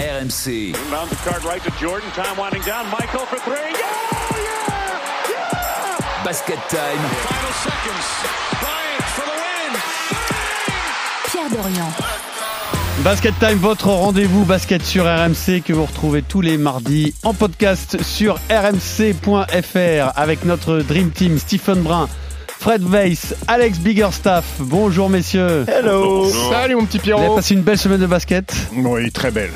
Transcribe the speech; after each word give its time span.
RMC. 0.00 0.74
Inbound 0.74 1.10
the 1.10 1.16
card 1.16 1.44
right 1.44 1.62
to 1.62 1.70
Jordan. 1.78 2.10
Time 2.12 2.36
winding 2.36 2.62
down. 2.62 2.86
Michael 2.90 3.26
for 3.26 3.38
three. 3.40 3.56
Yeah! 3.56 3.80
Yeah! 4.32 5.30
Yeah! 5.30 6.24
Basket 6.24 6.58
time. 6.70 6.98
Final 7.28 7.52
seconds. 7.52 8.06
Bryant 8.60 9.04
for 9.14 9.26
the 9.28 9.36
win. 9.42 9.72
Pierre 11.26 11.50
Dorian. 11.50 11.92
Basket 13.04 13.34
Time, 13.40 13.56
votre 13.56 13.88
rendez-vous 13.88 14.44
basket 14.44 14.82
sur 14.82 15.04
RMC 15.04 15.62
que 15.64 15.72
vous 15.72 15.86
retrouvez 15.86 16.20
tous 16.22 16.42
les 16.42 16.58
mardis 16.58 17.14
en 17.22 17.32
podcast 17.32 18.02
sur 18.02 18.38
rmc.fr 18.50 20.12
avec 20.16 20.44
notre 20.44 20.80
Dream 20.80 21.10
Team 21.10 21.38
Stephen 21.38 21.80
Brun, 21.80 22.10
Fred 22.46 22.82
Weiss, 22.82 23.34
Alex 23.48 23.78
Biggerstaff. 23.78 24.44
Bonjour 24.58 25.08
messieurs. 25.08 25.64
Hello 25.66 26.30
Salut 26.50 26.74
mon 26.74 26.84
petit 26.84 26.98
Vous 26.98 27.10
avez 27.10 27.16
Pierrot 27.16 27.36
passé 27.36 27.54
une 27.54 27.62
belle 27.62 27.78
semaine 27.78 28.00
de 28.00 28.06
basket? 28.06 28.54
Oui, 28.74 29.10
très 29.10 29.30
belle. 29.30 29.52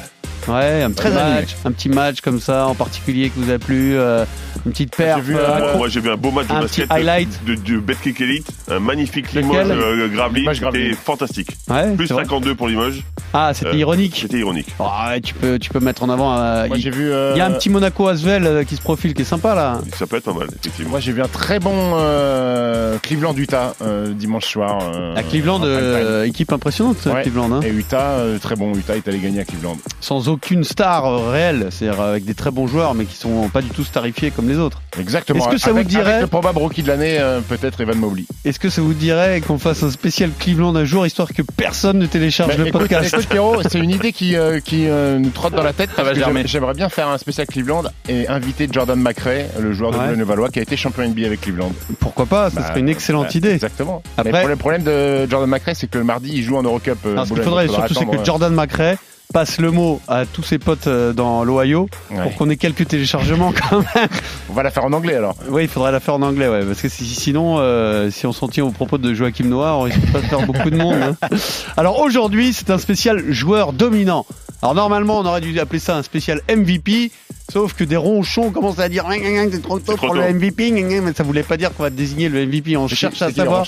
Ouais, 0.49 0.83
un 0.83 0.91
petit 0.91 0.97
Très 0.97 1.11
match, 1.11 1.57
un 1.65 1.73
petit 1.73 1.89
match 1.89 2.21
comme 2.21 2.41
ça 2.41 2.67
en 2.67 2.75
particulier 2.75 3.31
qui 3.31 3.41
vous 3.41 3.51
a 3.51 3.59
plu, 3.59 3.97
euh, 3.97 4.25
une 4.67 4.73
petite 4.73 4.97
vu, 5.23 5.37
euh, 5.37 5.77
Moi 5.77 5.89
j'ai 5.89 6.01
vu 6.01 6.11
un 6.11 6.17
beau 6.17 6.31
match 6.31 6.47
de 6.49 6.53
Un 6.53 6.61
basket 6.63 6.89
petit 6.89 6.93
highlight. 7.01 7.45
de, 7.45 7.55
de 7.55 7.79
Betclic 7.79 8.21
Elite, 8.21 8.49
un 8.71 8.79
magnifique 8.81 9.33
Limoges 9.33 9.67
euh, 9.71 10.09
Gravelines, 10.09 10.51
c'était 10.55 10.93
fantastique. 10.93 11.51
Ouais, 11.69 11.95
Plus 11.95 12.07
c'est 12.07 12.15
vrai. 12.15 12.25
52 12.25 12.55
pour 12.55 12.69
Limoges, 12.69 13.03
Ah, 13.33 13.53
c'était 13.55 13.71
Euh, 13.71 13.77
ironique. 13.77 14.19
c'était 14.21 14.39
ironique. 14.39 14.69
Oh, 14.79 14.85
ouais, 15.09 15.21
tu 15.21 15.35
peux, 15.35 15.59
tu 15.59 15.71
peux 15.71 15.81
mettre 15.81 16.03
en 16.03 16.09
avant. 16.09 16.37
euh, 16.39 16.67
Moi 16.69 16.77
il 16.79 16.83
j'ai 16.83 16.91
vu. 16.91 17.11
euh, 17.13 17.33
il 17.35 17.39
y 17.39 17.41
a 17.41 17.47
un 17.47 17.53
petit 17.53 17.69
Monaco 17.69 18.07
Asvel 18.09 18.47
euh, 18.47 18.65
qui 18.65 18.77
se 18.77 18.81
profile, 18.83 19.13
qui 19.15 19.23
est 19.23 19.27
sympa 19.27 19.55
là. 19.55 19.81
Ça 19.97 20.07
peut 20.07 20.17
être 20.17 20.25
pas 20.25 20.33
mal, 20.33 20.49
effectivement. 20.61 20.91
Moi 20.91 21.01
j'ai 21.01 21.13
vu 21.13 21.21
un 21.23 21.29
très 21.29 21.59
bon 21.59 21.95
euh, 21.97 22.99
Cleveland 23.03 23.35
Utah 23.37 23.75
euh, 23.83 24.13
dimanche 24.13 24.47
soir. 24.47 24.79
euh, 24.95 25.15
À 25.17 25.23
Cleveland, 25.23 25.61
euh, 25.65 26.25
équipe 26.25 26.53
impressionnante, 26.53 26.97
Ouais. 27.07 27.23
Cleveland. 27.23 27.53
hein. 27.53 27.61
Et 27.63 27.69
Utah, 27.71 28.11
euh, 28.19 28.39
très 28.39 28.57
bon. 28.57 28.73
Utah 28.75 28.97
est 28.97 29.07
allé 29.09 29.19
gagner 29.19 29.41
à 29.41 29.45
Cleveland. 29.45 29.77
Sans 30.01 30.29
aucune 30.29 30.65
star 30.65 31.05
euh, 31.07 31.31
réelle, 31.31 31.69
c'est-à-dire 31.71 32.01
avec 32.01 32.25
des 32.25 32.35
très 32.35 32.51
bons 32.51 32.67
joueurs, 32.67 32.95
mais 32.95 33.05
qui 33.05 33.17
sont 33.17 33.49
pas 33.49 33.63
du 33.63 33.69
tout 33.71 33.85
starifiés 33.85 34.31
comme 34.31 34.49
les 34.49 34.54
autres. 34.59 34.81
Exactement. 34.99 35.41
Est-ce 35.45 35.49
que 35.55 35.59
ça 35.59 35.73
vous 35.73 35.83
dirait- 35.85 36.05
avec 36.11 36.21
le 36.23 36.27
probable 36.29 36.59
rookie 36.59 36.83
de 36.83 36.89
l'année, 36.89 37.19
euh, 37.19 37.41
peut-être 37.41 37.81
Evan 37.81 37.99
Mobley. 37.99 38.25
Est-ce 38.45 38.59
que 38.59 38.69
ça 38.71 38.81
vous 38.83 38.95
dirait 38.95 39.41
qu'on 39.41 39.59
fasse 39.59 39.83
un 39.83 39.91
spécial 39.91 40.31
Cleveland 40.39 40.75
un 40.77 40.85
jour, 40.85 41.07
histoire 41.07 41.29
que 41.33 41.43
personne 41.43 41.99
ne 41.99 42.07
télécharge 42.07 42.51
Mais 42.53 42.57
le 42.57 42.67
écoute, 42.69 42.81
podcast 42.83 43.13
écoute, 43.15 43.27
Pierrot, 43.29 43.63
c'est 43.63 43.79
une 43.79 43.91
idée 43.91 44.13
qui, 44.13 44.37
euh, 44.37 44.61
qui 44.61 44.87
euh, 44.89 45.19
nous 45.19 45.31
trotte 45.31 45.55
dans 45.55 45.63
la 45.63 45.73
tête. 45.73 45.91
parce 45.95 46.09
va 46.09 46.15
que 46.15 46.21
germer. 46.21 46.43
j'aimerais- 46.47 46.75
bien 46.75 46.89
faire 46.89 47.09
un 47.09 47.19
spécial 47.19 47.47
Cleveland 47.47 47.85
et 48.09 48.29
inviter 48.29 48.69
Jordan 48.71 48.99
McRae, 49.01 49.47
le 49.61 49.73
joueur 49.73 49.91
de 49.93 49.99
Ouais. 49.99 50.25
Valois 50.25 50.49
qui 50.49 50.59
a 50.59 50.63
été 50.63 50.77
champion 50.77 51.03
NBA 51.05 51.27
avec 51.27 51.41
Cleveland. 51.43 51.73
Pourquoi 52.01 52.27
pas 52.27 52.51
Ça 52.51 52.61
Bah, 52.61 52.69
serait 52.69 52.81
une 52.81 52.89
excellente 52.89 53.27
bah, 53.27 53.33
idée. 53.35 53.51
Exactement. 53.51 54.03
Après- 54.17 54.33
Mais 54.33 54.47
le 54.47 54.57
problème 54.57 54.83
de 54.83 55.29
Jordan 55.29 55.49
McRae, 55.51 55.75
c'est 55.75 55.89
que 55.91 55.99
le 55.99 56.05
mardi, 56.05 56.31
il 56.33 56.43
joue 56.43 56.57
en 56.57 56.63
Eurocup. 56.63 56.99
euh, 57.07 57.13
Alors, 57.13 57.27
ce 57.27 57.33
qu'il 57.35 57.43
faudrait 57.43 57.69
surtout, 57.69 57.95
c'est 57.95 58.07
que 58.07 58.25
Jordan 58.25 58.55
McRae 58.55 58.97
passe 59.33 59.59
le 59.59 59.71
mot 59.71 60.01
à 60.07 60.27
tous 60.27 60.43
ses 60.43 60.59
potes 60.59 60.87
euh, 60.87 61.13
dans 61.13 61.43
l'Ohio 61.45 61.89
ouais. 62.11 62.23
pour 62.23 62.35
qu'on 62.37 62.51
ait 62.51 62.57
quelques 62.57 62.87
téléchargements 62.87 63.53
quand 63.71 63.79
même. 63.79 64.09
On 64.49 64.53
va 64.53 64.63
la 64.63 64.71
faire 64.71 64.85
en 64.85 64.93
anglais 64.93 65.17
alors. 65.17 65.35
Oui, 65.49 65.63
il 65.65 65.69
faudrait 65.69 65.91
la 65.93 66.01
faire 66.01 66.15
en 66.15 66.23
anglais, 66.23 66.49
ouais, 66.49 66.65
parce 66.65 66.81
que 66.81 66.89
si- 66.89 67.05
sinon, 67.07 67.57
euh, 67.59 68.11
si 68.11 68.27
on 68.27 68.33
s'en 68.33 68.49
tient 68.49 68.65
aux 68.65 68.71
propos 68.71 68.99
de 68.99 69.13
Joachim 69.15 69.45
Noah, 69.47 69.77
on 69.77 69.83
risque 69.83 70.13
pas 70.13 70.21
de 70.21 70.27
faire 70.27 70.47
beaucoup 70.47 70.71
de 70.71 70.77
monde. 70.77 70.95
hein. 71.23 71.29
Alors 71.77 72.01
aujourd'hui, 72.01 72.53
c'est 72.53 72.71
un 72.71 72.79
spécial 72.79 73.33
joueur 73.33 73.73
dominant. 73.73 74.25
Alors 74.65 74.75
normalement, 74.75 75.19
on 75.21 75.27
aurait 75.27 75.43
dû 75.43 75.61
appeler 75.61 75.79
ça 75.79 75.95
un 75.95 76.03
spécial 76.03 76.41
MVP, 76.49 77.11
sauf 77.53 77.75
que 77.75 77.85
des 77.85 77.99
ronchons 77.99 78.51
commencent 78.51 78.79
à 78.79 78.89
dire 78.89 79.05
c'est 79.53 79.61
trop 79.61 79.79
tôt 79.79 79.95
pour 79.95 80.15
le. 80.15 80.33
MVP, 80.33 80.71
mais 80.73 81.13
ça 81.13 81.23
voulait 81.23 81.43
pas 81.43 81.59
dire 81.59 81.75
qu'on 81.75 81.83
va 81.83 81.91
désigner 81.91 82.31
le 82.31 82.47
MVP. 82.47 82.75
On 82.79 82.89
cherche 82.89 83.21
à 83.21 83.31
savoir. 83.31 83.67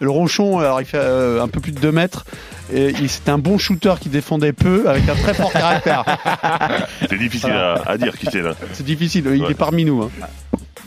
Le 0.00 0.08
ronchon, 0.10 0.58
alors 0.58 0.80
il 0.80 0.86
fait 0.86 0.96
euh, 0.96 1.42
un 1.42 1.48
peu 1.48 1.60
plus 1.60 1.72
de 1.72 1.80
2 1.80 1.92
mètres. 1.92 2.24
Et 2.72 2.94
c'est 3.08 3.28
un 3.28 3.36
bon 3.36 3.58
shooter 3.58 3.92
qui 4.00 4.08
défendait 4.08 4.54
peu 4.54 4.88
avec 4.88 5.06
un 5.06 5.14
très 5.16 5.34
fort 5.34 5.52
caractère. 5.52 6.04
C'est 7.10 7.18
difficile 7.18 7.50
à, 7.50 7.82
à 7.86 7.98
dire 7.98 8.16
qui 8.18 8.26
c'est 8.32 8.40
là. 8.42 8.54
C'est 8.72 8.84
difficile, 8.86 9.24
il 9.34 9.42
Ouais. 9.42 9.50
est 9.50 9.54
parmi 9.54 9.84
nous. 9.84 10.02
hein. 10.02 10.10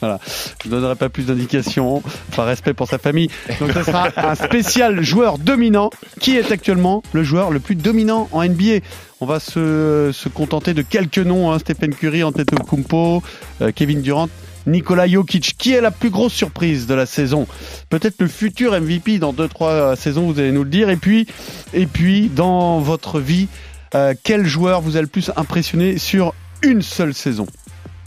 Voilà. 0.01 0.19
Je 0.63 0.67
ne 0.67 0.73
donnerai 0.73 0.95
pas 0.95 1.09
plus 1.09 1.27
d'indications, 1.27 2.01
par 2.35 2.47
respect 2.47 2.73
pour 2.73 2.87
sa 2.87 2.97
famille. 2.97 3.29
Donc 3.59 3.71
ce 3.71 3.83
sera 3.83 4.09
un 4.17 4.35
spécial 4.35 5.01
joueur 5.01 5.37
dominant. 5.37 5.91
Qui 6.19 6.37
est 6.37 6.51
actuellement 6.51 7.03
le 7.13 7.23
joueur 7.23 7.51
le 7.51 7.59
plus 7.59 7.75
dominant 7.75 8.27
en 8.31 8.43
NBA 8.43 8.79
On 9.21 9.25
va 9.25 9.39
se, 9.39 10.11
contenter 10.29 10.73
de 10.73 10.81
quelques 10.81 11.19
noms. 11.19 11.51
Hein. 11.51 11.59
Stephen 11.59 11.93
Curry, 11.93 12.23
Antetokounmpo, 12.23 13.21
euh, 13.61 13.71
Kevin 13.73 14.01
Durant, 14.01 14.29
Nikola 14.65 15.07
Jokic. 15.07 15.55
Qui 15.57 15.73
est 15.73 15.81
la 15.81 15.91
plus 15.91 16.09
grosse 16.09 16.33
surprise 16.33 16.87
de 16.87 16.95
la 16.95 17.05
saison? 17.05 17.47
Peut-être 17.89 18.19
le 18.19 18.27
futur 18.27 18.79
MVP 18.79 19.19
dans 19.19 19.33
2-3 19.33 19.95
saisons, 19.95 20.31
vous 20.31 20.39
allez 20.39 20.51
nous 20.51 20.63
le 20.63 20.69
dire. 20.69 20.89
Et 20.89 20.97
puis, 20.97 21.27
et 21.73 21.85
puis 21.85 22.29
dans 22.29 22.79
votre 22.79 23.19
vie, 23.19 23.47
euh, 23.93 24.15
quel 24.23 24.45
joueur 24.45 24.81
vous 24.81 24.97
a 24.97 25.01
le 25.01 25.07
plus 25.07 25.31
impressionné 25.35 25.97
sur 25.97 26.33
une 26.63 26.81
seule 26.81 27.13
saison? 27.13 27.45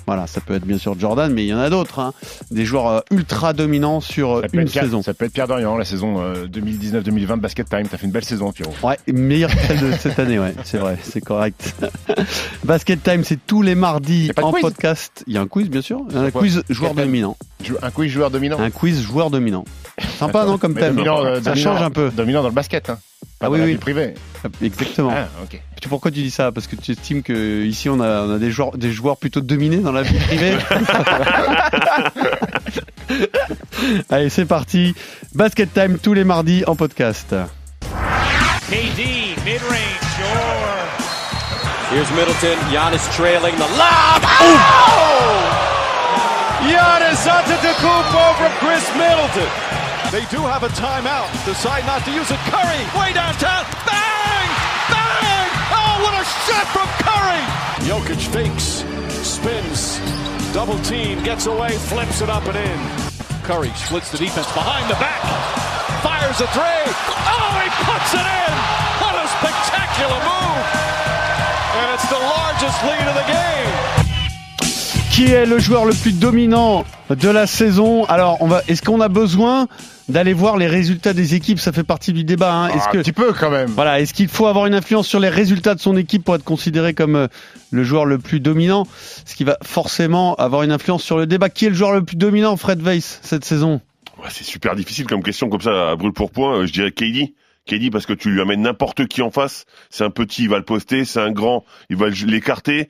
Voilà, 0.07 0.27
ça 0.27 0.41
peut 0.41 0.55
être 0.55 0.65
bien 0.67 0.79
sûr 0.79 0.99
Jordan, 0.99 1.33
mais 1.33 1.45
il 1.45 1.49
y 1.49 1.55
en 1.55 1.59
a 1.59 1.71
d'autres. 1.71 1.99
hein. 1.99 2.13
Des 2.51 2.65
joueurs 2.65 2.87
euh, 2.89 3.01
ultra 3.11 3.53
dominants 3.53 4.01
sur 4.01 4.35
euh, 4.37 4.43
une 4.53 4.65
Pierre, 4.67 4.85
saison. 4.85 5.03
ça 5.03 5.15
peut 5.15 5.25
être 5.25 5.33
Pierre 5.33 5.49
Dorian, 5.49 5.77
la 5.77 5.85
saison 5.85 6.21
euh, 6.21 6.47
2019-2020 6.47 7.37
de 7.37 7.41
Basket 7.41 7.69
Time. 7.69 7.87
T'as 7.91 7.97
fait 7.97 8.07
une 8.07 8.13
belle 8.13 8.25
saison, 8.25 8.53
Pierrot. 8.53 8.75
Ouais, 8.83 8.99
meilleure 9.13 9.51
que 9.51 9.61
celle 9.67 9.81
de 9.81 9.93
cette 9.99 10.19
année, 10.19 10.39
ouais, 10.39 10.55
c'est 10.65 10.79
vrai, 10.79 10.99
c'est 11.03 11.21
correct. 11.21 11.75
Basket 12.65 13.03
Time, 13.03 13.25
c'est 13.25 13.39
tous 13.47 13.63
les 13.63 13.75
mardis 13.75 14.31
en 14.41 14.51
quiz? 14.53 14.63
podcast. 14.63 15.25
Il 15.27 15.35
y 15.35 15.39
a 15.39 15.41
un 15.41 15.47
quiz, 15.47 15.69
bien 15.69 15.83
sûr. 15.83 16.01
Un 16.15 16.31
quiz 16.31 16.63
joueur 16.69 16.95
dominant. 16.95 17.37
Un 17.83 17.91
quiz 17.91 18.11
joueur 18.11 18.31
dominant? 18.31 18.59
Un 18.61 18.71
quiz 18.71 19.01
joueur 19.03 19.31
dominant. 19.31 19.65
Sympa, 20.19 20.45
non, 20.45 20.59
comme 20.59 20.75
thème 20.75 20.97
dominant, 20.97 21.25
euh, 21.25 21.41
Ça 21.43 21.55
change 21.55 21.81
un 21.83 21.91
peu. 21.91 22.11
Dominant 22.11 22.43
dans 22.43 22.49
le 22.49 22.55
basket. 22.55 22.91
Hein. 22.91 22.99
Pas 23.39 23.47
Ah 23.47 23.49
dans 23.49 23.53
oui, 23.53 23.59
la 23.61 23.65
oui. 23.67 23.73
vie 23.73 23.79
privée. 23.79 24.15
Exactement. 24.63 25.13
Ah, 25.15 25.29
ok. 25.43 25.61
Pourquoi 25.89 26.11
tu 26.11 26.21
dis 26.23 26.31
ça? 26.31 26.51
Parce 26.51 26.67
que 26.67 26.77
tu 26.77 26.93
estimes 26.93 27.23
que 27.23 27.63
ici 27.65 27.89
on 27.91 28.01
a, 28.01 28.23
on 28.23 28.35
a 28.35 28.39
des 28.39 28.51
joueurs, 28.51 28.73
des 28.77 28.91
joueurs 28.91 29.19
plutôt 29.19 29.41
dominés 29.43 29.77
dans 29.79 29.93
la 29.93 30.03
vie 30.03 30.19
privée. 30.19 30.57
Allez, 34.11 34.31
c'est 34.31 34.47
parti. 34.47 34.95
Basket 35.35 35.73
Time 35.73 35.99
tous 35.99 36.15
les 36.15 36.25
mardis 36.25 36.65
en 36.67 36.75
podcast. 36.75 37.35
KD, 38.71 39.37
mid-range, 39.45 40.01
sure. 40.17 40.89
Here's 41.93 42.11
Middleton. 42.13 42.57
Giannis 42.71 43.07
trailing 43.15 43.55
the 43.57 43.69
lob. 43.77 44.23
Oh! 44.41 44.45
Giannis 46.67 47.27
Antetokounmpo 47.29 48.35
from 48.39 48.53
Chris 48.61 48.85
Middleton. 48.97 49.51
They 50.15 50.23
do 50.31 50.39
have 50.47 50.63
a 50.63 50.71
timeout. 50.79 51.27
Decide 51.45 51.83
not 51.91 52.05
to 52.07 52.13
use 52.15 52.31
it. 52.31 52.39
Curry, 52.47 52.87
way 52.95 53.11
downtown. 53.11 53.67
Bang! 53.83 54.47
Bang! 54.87 55.49
Oh, 55.75 56.07
what 56.07 56.15
a 56.15 56.23
shot 56.47 56.71
from 56.71 56.87
Curry! 57.03 57.43
Jokic 57.83 58.23
fakes, 58.31 58.87
spins, 59.27 59.99
double 60.55 60.79
team, 60.87 61.21
gets 61.25 61.47
away, 61.47 61.75
flips 61.91 62.23
it 62.23 62.31
up 62.31 62.47
and 62.47 62.55
in. 62.55 62.79
Curry 63.43 63.75
splits 63.75 64.13
the 64.13 64.19
defense 64.19 64.47
behind 64.55 64.89
the 64.89 64.95
back, 65.03 65.19
fires 66.07 66.39
a 66.39 66.47
three. 66.55 66.87
Oh, 67.11 67.51
he 67.59 67.69
puts 67.83 68.15
it 68.15 68.23
in! 68.23 68.55
What 69.03 69.19
a 69.19 69.27
spectacular 69.27 70.21
move! 70.31 70.67
And 71.75 71.91
it's 71.91 72.07
the 72.07 72.23
largest 72.23 72.79
lead 72.87 73.03
of 73.11 73.19
the 73.19 73.27
game. 73.27 74.04
Qui 75.15 75.27
est 75.27 75.47
le 75.47 75.61
joueur 75.61 75.85
le 75.85 75.93
plus 75.95 76.13
dominant 76.13 76.85
de 77.09 77.29
la 77.29 77.47
saison 77.47 78.05
Alors, 78.07 78.39
on 78.41 78.49
va. 78.49 78.63
Est-ce 78.67 78.83
qu'on 78.83 79.01
a 79.01 79.09
besoin 79.09 79.69
d'aller 80.09 80.33
voir 80.33 80.57
les 80.57 80.67
résultats 80.67 81.13
des 81.13 81.37
équipes 81.37 81.61
Ça 81.61 81.71
fait 81.73 81.85
partie 81.85 82.13
du 82.13 82.25
débat. 82.25 82.53
hein. 82.53 82.69
Est-ce 82.71 82.85
Ah, 82.89 82.91
que 82.93 82.99
Un 82.99 83.03
petit 83.03 83.13
peu 83.13 83.33
quand 83.33 83.51
même. 83.51 83.71
Voilà, 83.71 84.01
est-ce 84.01 84.13
qu'il 84.13 84.27
faut 84.27 84.47
avoir 84.49 84.67
une 84.67 84.75
influence 84.75 85.07
sur 85.07 85.21
les 85.21 85.29
résultats 85.29 85.77
de 85.77 85.81
son 85.81 85.97
équipe 85.97 86.25
pour 86.25 86.35
être 86.35 86.43
considéré 86.43 86.95
comme 86.95 87.15
euh, 87.15 87.29
le 87.71 87.85
joueur 87.85 88.07
le 88.07 88.19
plus 88.19 88.41
dominant 88.41 88.89
Ce 89.25 89.37
qui 89.37 89.45
va 89.45 89.57
forcément 89.63 90.35
avoir 90.35 90.65
une 90.65 90.73
influence 90.73 91.05
sur 91.05 91.17
le 91.17 91.27
débat. 91.27 91.49
Qui 91.49 91.67
est 91.67 91.71
le 91.71 91.77
joueur 91.77 91.93
le 91.93 92.03
plus 92.03 92.17
dominant, 92.17 92.57
Fred 92.57 92.83
Weiss, 92.83 93.21
cette 93.23 93.45
saison? 93.45 93.81
C'est 94.31 94.45
super 94.45 94.75
difficile 94.75 95.07
comme 95.07 95.23
question 95.23 95.49
comme 95.49 95.61
ça 95.61 95.91
à 95.91 95.97
brûle 95.97 96.13
pour 96.13 96.33
point. 96.33 96.57
Euh, 96.59 96.67
Je 96.67 96.73
dirais 96.73 96.91
KD. 96.91 97.35
KD 97.67 97.91
parce 97.91 98.05
que 98.05 98.13
tu 98.13 98.31
lui 98.31 98.41
amènes 98.41 98.63
n'importe 98.63 99.07
qui 99.07 99.23
en 99.23 99.31
face. 99.31 99.65
C'est 99.91 100.05
un 100.05 100.11
petit, 100.11 100.43
il 100.43 100.49
va 100.49 100.59
le 100.59 100.65
poster. 100.65 101.05
C'est 101.05 101.21
un 101.21 101.31
grand, 101.31 101.65
il 101.89 101.97
va 101.97 102.09
l'écarter. 102.09 102.89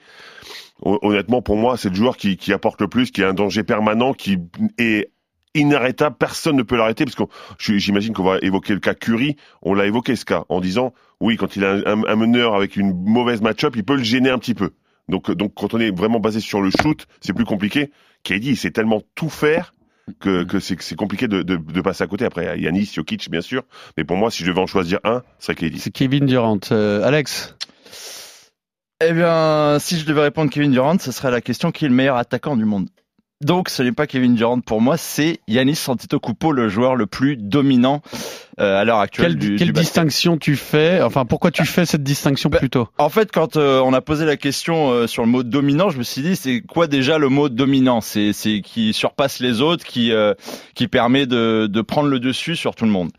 Hon- 0.84 0.98
Honnêtement, 1.02 1.42
pour 1.42 1.56
moi, 1.56 1.76
c'est 1.76 1.88
le 1.88 1.94
joueur 1.94 2.16
qui, 2.16 2.52
apporte 2.52 2.80
le 2.80 2.88
plus, 2.88 3.10
qui 3.10 3.22
est 3.22 3.24
un 3.24 3.34
danger 3.34 3.64
permanent, 3.64 4.12
qui 4.12 4.38
est 4.78 5.10
inarrêtable. 5.54 6.16
Personne 6.18 6.56
ne 6.56 6.62
peut 6.62 6.76
l'arrêter 6.76 7.04
parce 7.04 7.16
que 7.16 7.24
j'imagine 7.58 8.12
qu'on 8.12 8.24
va 8.24 8.38
évoquer 8.42 8.74
le 8.74 8.80
cas 8.80 8.94
Curry. 8.94 9.36
On 9.62 9.74
l'a 9.74 9.86
évoqué 9.86 10.14
ce 10.14 10.24
cas 10.24 10.44
en 10.48 10.60
disant 10.60 10.92
oui, 11.20 11.36
quand 11.36 11.56
il 11.56 11.64
a 11.64 11.80
un, 11.86 12.16
meneur 12.16 12.54
avec 12.54 12.76
une 12.76 12.92
mauvaise 12.92 13.40
match-up, 13.40 13.74
il 13.76 13.84
peut 13.84 13.96
le 13.96 14.02
gêner 14.02 14.30
un 14.30 14.38
petit 14.38 14.54
peu. 14.54 14.70
Donc, 15.08 15.30
donc 15.30 15.54
quand 15.54 15.74
on 15.74 15.80
est 15.80 15.90
vraiment 15.90 16.20
basé 16.20 16.40
sur 16.40 16.60
le 16.60 16.70
shoot, 16.70 17.06
c'est 17.20 17.32
plus 17.32 17.44
compliqué. 17.44 17.90
KD, 18.24 18.44
il 18.46 18.56
sait 18.56 18.70
tellement 18.70 19.02
tout 19.14 19.28
faire 19.28 19.74
que, 20.20 20.46
c'est 20.60 20.96
compliqué 20.96 21.28
de, 21.28 21.80
passer 21.80 22.04
à 22.04 22.06
côté. 22.06 22.24
Après, 22.24 22.58
Yanis, 22.58 22.90
Jokic, 22.94 23.30
bien 23.30 23.40
sûr. 23.40 23.62
Mais 23.96 24.04
pour 24.04 24.16
moi, 24.16 24.30
si 24.30 24.44
je 24.44 24.50
devais 24.50 24.60
en 24.60 24.66
choisir 24.66 24.98
un, 25.04 25.22
ce 25.38 25.52
serait. 25.52 25.70
C'est 25.78 25.90
Kevin 25.92 26.26
Durant. 26.26 26.60
Euh, 26.72 27.02
Alex? 27.04 27.56
Eh 29.06 29.12
bien, 29.12 29.78
si 29.80 29.98
je 29.98 30.06
devais 30.06 30.22
répondre 30.22 30.50
Kevin 30.50 30.70
Durant, 30.70 30.98
ce 30.98 31.12
serait 31.12 31.30
la 31.30 31.40
question 31.40 31.72
qui 31.72 31.84
est 31.84 31.88
le 31.88 31.94
meilleur 31.94 32.16
attaquant 32.16 32.56
du 32.56 32.64
monde. 32.64 32.88
Donc, 33.42 33.68
ce 33.68 33.82
n'est 33.82 33.92
pas 33.92 34.06
Kevin 34.06 34.34
Durant 34.34 34.60
pour 34.60 34.80
moi, 34.80 34.96
c'est 34.96 35.40
Yanis 35.48 35.78
Antetokounmpo, 35.88 36.52
le 36.52 36.68
joueur 36.70 36.96
le 36.96 37.06
plus 37.06 37.36
dominant 37.36 38.00
euh, 38.60 38.80
à 38.80 38.84
l'heure 38.84 39.00
actuelle 39.00 39.32
Quelle, 39.32 39.38
du, 39.38 39.56
quelle 39.56 39.72
du 39.72 39.80
distinction 39.80 40.38
tu 40.38 40.56
fais 40.56 41.02
Enfin, 41.02 41.26
pourquoi 41.26 41.50
tu 41.50 41.66
fais 41.66 41.84
cette 41.84 42.04
distinction 42.04 42.48
Bah, 42.48 42.58
plutôt? 42.58 42.88
En 42.96 43.10
fait, 43.10 43.30
quand 43.30 43.56
euh, 43.56 43.80
on 43.80 43.92
a 43.92 44.00
posé 44.00 44.24
la 44.24 44.36
question 44.38 44.90
euh, 44.90 45.06
sur 45.06 45.22
le 45.22 45.28
mot 45.28 45.42
dominant, 45.42 45.90
je 45.90 45.98
me 45.98 46.04
suis 46.04 46.22
dit, 46.22 46.36
c'est 46.36 46.62
quoi 46.62 46.86
déjà 46.86 47.18
le 47.18 47.28
mot 47.28 47.50
dominant? 47.50 48.00
C'est 48.00 48.32
qui 48.64 48.94
surpasse 48.94 49.40
les 49.40 49.60
autres, 49.60 49.84
qui 49.84 50.12
euh, 50.12 50.32
qui 50.74 50.88
permet 50.88 51.26
de 51.26 51.66
de 51.66 51.82
prendre 51.82 52.08
le 52.08 52.20
dessus 52.20 52.56
sur 52.56 52.74
tout 52.74 52.86
le 52.86 52.92
monde. 52.92 53.10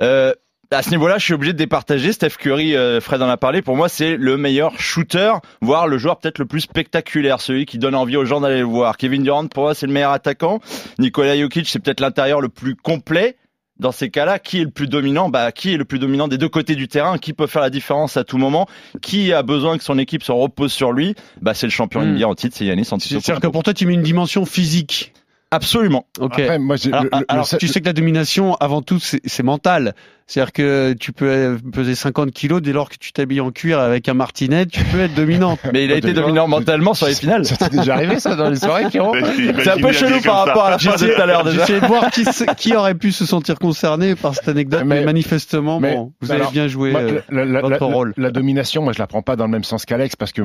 Euh, 0.00 0.32
à 0.70 0.82
ce 0.82 0.90
niveau-là, 0.90 1.18
je 1.18 1.24
suis 1.24 1.34
obligé 1.34 1.52
de 1.52 1.58
départager. 1.58 2.12
Steph 2.12 2.36
Curry, 2.38 2.76
euh, 2.76 3.00
Fred 3.00 3.22
en 3.22 3.28
a 3.28 3.36
parlé. 3.36 3.62
Pour 3.62 3.76
moi, 3.76 3.88
c'est 3.88 4.16
le 4.16 4.36
meilleur 4.36 4.78
shooter, 4.78 5.32
voire 5.62 5.86
le 5.88 5.96
joueur 5.98 6.18
peut-être 6.18 6.38
le 6.38 6.44
plus 6.46 6.60
spectaculaire, 6.60 7.40
celui 7.40 7.64
qui 7.66 7.78
donne 7.78 7.94
envie 7.94 8.16
aux 8.16 8.24
gens 8.24 8.40
d'aller 8.40 8.58
le 8.58 8.64
voir. 8.64 8.96
Kevin 8.96 9.22
Durant, 9.22 9.46
pour 9.46 9.64
moi, 9.64 9.74
c'est 9.74 9.86
le 9.86 9.92
meilleur 9.92 10.12
attaquant. 10.12 10.60
Nikola 10.98 11.38
Jokic, 11.38 11.68
c'est 11.68 11.78
peut-être 11.78 12.00
l'intérieur 12.00 12.40
le 12.40 12.48
plus 12.48 12.74
complet. 12.76 13.36
Dans 13.80 13.92
ces 13.92 14.10
cas-là, 14.10 14.40
qui 14.40 14.60
est 14.60 14.64
le 14.64 14.70
plus 14.70 14.88
dominant? 14.88 15.28
Bah, 15.28 15.52
qui 15.52 15.72
est 15.72 15.76
le 15.76 15.84
plus 15.84 16.00
dominant 16.00 16.26
des 16.26 16.36
deux 16.36 16.48
côtés 16.48 16.74
du 16.74 16.88
terrain? 16.88 17.16
Qui 17.16 17.32
peut 17.32 17.46
faire 17.46 17.62
la 17.62 17.70
différence 17.70 18.16
à 18.16 18.24
tout 18.24 18.36
moment? 18.36 18.66
Qui 19.02 19.32
a 19.32 19.44
besoin 19.44 19.78
que 19.78 19.84
son 19.84 19.98
équipe 19.98 20.24
se 20.24 20.32
repose 20.32 20.72
sur 20.72 20.90
lui? 20.92 21.14
Bah, 21.42 21.54
c'est 21.54 21.66
le 21.66 21.70
champion 21.70 22.00
Hmm. 22.02 22.16
NBA 22.16 22.26
en 22.26 22.34
titre, 22.34 22.56
c'est 22.58 22.64
Yanis 22.64 22.84
C'est-à-dire 22.84 23.08
que 23.10 23.16
Antetokounmpo. 23.18 23.50
pour 23.52 23.62
toi, 23.62 23.74
tu 23.74 23.86
mets 23.86 23.94
une 23.94 24.02
dimension 24.02 24.44
physique. 24.46 25.12
Absolument. 25.50 26.06
Ok. 26.20 26.38
Après, 26.40 26.58
moi, 26.58 26.76
j'ai- 26.76 26.90
alors, 26.92 27.04
le- 27.04 27.10
le- 27.20 27.24
alors, 27.28 27.48
le- 27.50 27.58
tu 27.58 27.68
sais 27.68 27.80
que 27.80 27.86
la 27.86 27.94
domination, 27.94 28.54
avant 28.56 28.82
tout, 28.82 28.98
c'est 29.00 29.42
mental. 29.42 29.94
C'est-à-dire 30.26 30.52
que 30.52 30.92
tu 30.92 31.12
peux 31.12 31.56
peser 31.72 31.94
50 31.94 32.32
kilos 32.32 32.60
dès 32.60 32.74
lors 32.74 32.90
que 32.90 32.96
tu 33.00 33.12
t'habilles 33.14 33.40
en 33.40 33.50
cuir 33.50 33.78
avec 33.80 34.10
un 34.10 34.12
martinet, 34.14 34.66
tu 34.66 34.84
peux 34.84 35.00
être 35.00 35.14
dominante. 35.14 35.58
Mais 35.72 35.86
il 35.86 35.92
a 35.92 35.96
été 35.96 36.12
dominant 36.12 36.46
mentalement 36.46 36.92
sur 36.92 37.06
les 37.06 37.14
finales. 37.14 37.46
Ça 37.46 37.56
t'est 37.56 37.78
déjà 37.78 37.94
arrivé 37.94 38.20
ça 38.20 38.36
dans 38.36 38.50
les 38.50 38.56
soirées, 38.56 38.90
Pierrot 38.90 39.14
C'est 39.62 39.68
un 39.70 39.78
peu 39.78 39.90
chelou 39.92 40.20
par 40.20 40.44
rapport 40.44 40.64
à 40.66 40.70
la 40.72 40.78
fin 40.78 40.96
de 40.96 41.14
tout 41.14 41.20
à 41.22 41.24
l'heure 41.24 41.44
déjà. 41.44 41.60
J'essayais 41.60 41.80
de 41.80 41.86
voir 41.86 42.10
qui, 42.10 42.24
qui 42.58 42.76
aurait 42.76 42.94
pu 42.94 43.10
se 43.10 43.24
sentir 43.24 43.58
concerné 43.58 44.16
par 44.16 44.34
cette 44.34 44.48
anecdote, 44.48 44.82
mais, 44.84 44.96
Mais- 45.00 45.04
manifestement, 45.06 45.80
mais- 45.80 45.94
bon, 45.94 46.12
vous 46.20 46.28
bah 46.28 46.34
avez 46.34 46.40
alors, 46.42 46.52
bien 46.52 46.68
joué 46.68 46.90
Moi, 46.90 47.00
euh, 47.00 47.20
la, 47.30 47.44
la- 47.46 47.60
votre 47.62 47.80
la- 47.80 47.86
rôle. 47.94 48.12
la 48.18 48.30
domination, 48.30 48.82
moi, 48.82 48.92
je 48.92 48.98
la 48.98 49.06
prends 49.06 49.22
pas 49.22 49.34
dans 49.36 49.46
le 49.46 49.50
même 49.50 49.64
sens 49.64 49.86
qu'Alex 49.86 50.14
parce 50.14 50.32
que 50.32 50.42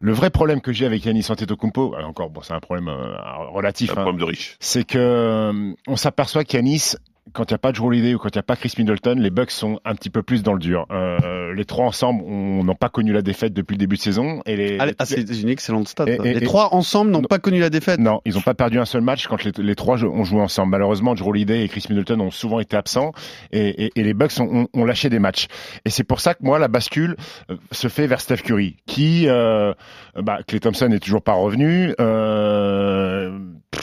le 0.00 0.12
vrai 0.12 0.30
problème 0.30 0.60
que 0.62 0.72
j'ai 0.72 0.86
avec 0.86 1.04
Yanis 1.04 1.26
Antetokounmpo, 1.28 1.94
alors 1.94 2.08
encore, 2.08 2.30
bon, 2.30 2.40
c'est 2.40 2.54
un 2.54 2.60
problème 2.60 2.88
euh, 2.88 3.14
relatif, 3.52 3.90
Un 3.90 3.92
hein, 3.92 4.02
problème 4.02 4.18
de 4.18 4.24
riche. 4.24 4.56
c'est 4.58 4.84
que 4.84 4.98
euh, 4.98 5.74
on 5.86 5.96
s'aperçoit 5.96 6.44
qu'Yanis, 6.44 6.94
quand 7.32 7.48
il 7.50 7.52
n'y 7.52 7.56
a 7.56 7.58
pas 7.58 7.70
de 7.72 7.76
Drew 7.76 7.86
Holiday 7.86 8.14
ou 8.14 8.18
quand 8.18 8.28
il 8.30 8.36
n'y 8.38 8.40
a 8.40 8.42
pas 8.42 8.56
Chris 8.56 8.72
Middleton, 8.78 9.14
les 9.18 9.30
Bucks 9.30 9.50
sont 9.52 9.78
un 9.84 9.94
petit 9.94 10.10
peu 10.10 10.22
plus 10.22 10.42
dans 10.42 10.52
le 10.52 10.58
dur. 10.58 10.86
Euh, 10.90 11.54
les 11.54 11.64
trois 11.64 11.84
ensemble, 11.86 12.22
on 12.26 12.64
n'a 12.64 12.74
pas 12.74 12.88
connu 12.88 13.12
la 13.12 13.22
défaite 13.22 13.52
depuis 13.52 13.74
le 13.74 13.78
début 13.78 13.96
de 13.96 14.00
saison 14.00 14.42
et 14.46 14.56
les, 14.56 14.78
Ah, 14.80 14.86
ah, 14.98 15.04
c'est 15.04 15.20
une 15.40 15.48
excellente 15.48 15.86
stat. 15.88 16.04
Et- 16.08 16.16
ça. 16.16 16.24
et- 16.24 16.34
les 16.34 16.38
et- 16.42 16.44
trois 16.46 16.74
ensemble 16.74 17.10
n'ont 17.12 17.20
Non. 17.20 17.28
pas 17.28 17.38
connu 17.38 17.60
la 17.60 17.70
défaite. 17.70 18.00
Non, 18.00 18.20
ils 18.24 18.34
n'ont 18.34 18.40
pas 18.40 18.54
perdu 18.54 18.78
un 18.80 18.84
seul 18.84 19.02
match 19.02 19.26
quand 19.28 19.44
les, 19.44 19.52
les 19.56 19.74
trois 19.76 20.02
ont 20.04 20.24
joué 20.24 20.40
ensemble. 20.40 20.70
Malheureusement, 20.72 21.14
Drew 21.14 21.28
Holiday 21.28 21.62
et 21.64 21.68
Chris 21.68 21.84
Middleton 21.88 22.18
ont 22.20 22.30
souvent 22.30 22.58
été 22.58 22.76
absents 22.76 23.12
et, 23.52 23.90
les 23.94 24.14
Bucks 24.14 24.32
ont, 24.40 24.62
ont- 24.62 24.68
ont 24.72 24.84
lâché 24.84 25.08
des 25.08 25.18
matchs. 25.20 25.46
Et 25.84 25.90
c'est 25.90 26.04
pour 26.04 26.20
ça 26.20 26.34
que 26.34 26.42
moi, 26.42 26.58
la 26.58 26.68
bascule 26.68 27.16
euh, 27.50 27.56
se 27.70 27.88
fait 27.88 28.06
vers 28.06 28.20
Steph 28.20 28.38
Curry, 28.38 28.76
qui, 28.86 29.28
euh, 29.28 29.72
bah, 30.16 30.38
Clay 30.46 30.58
Thompson 30.60 30.88
n'est 30.88 30.98
toujours 30.98 31.22
pas 31.22 31.34
revenu. 31.34 31.94
Euh, 32.00 33.19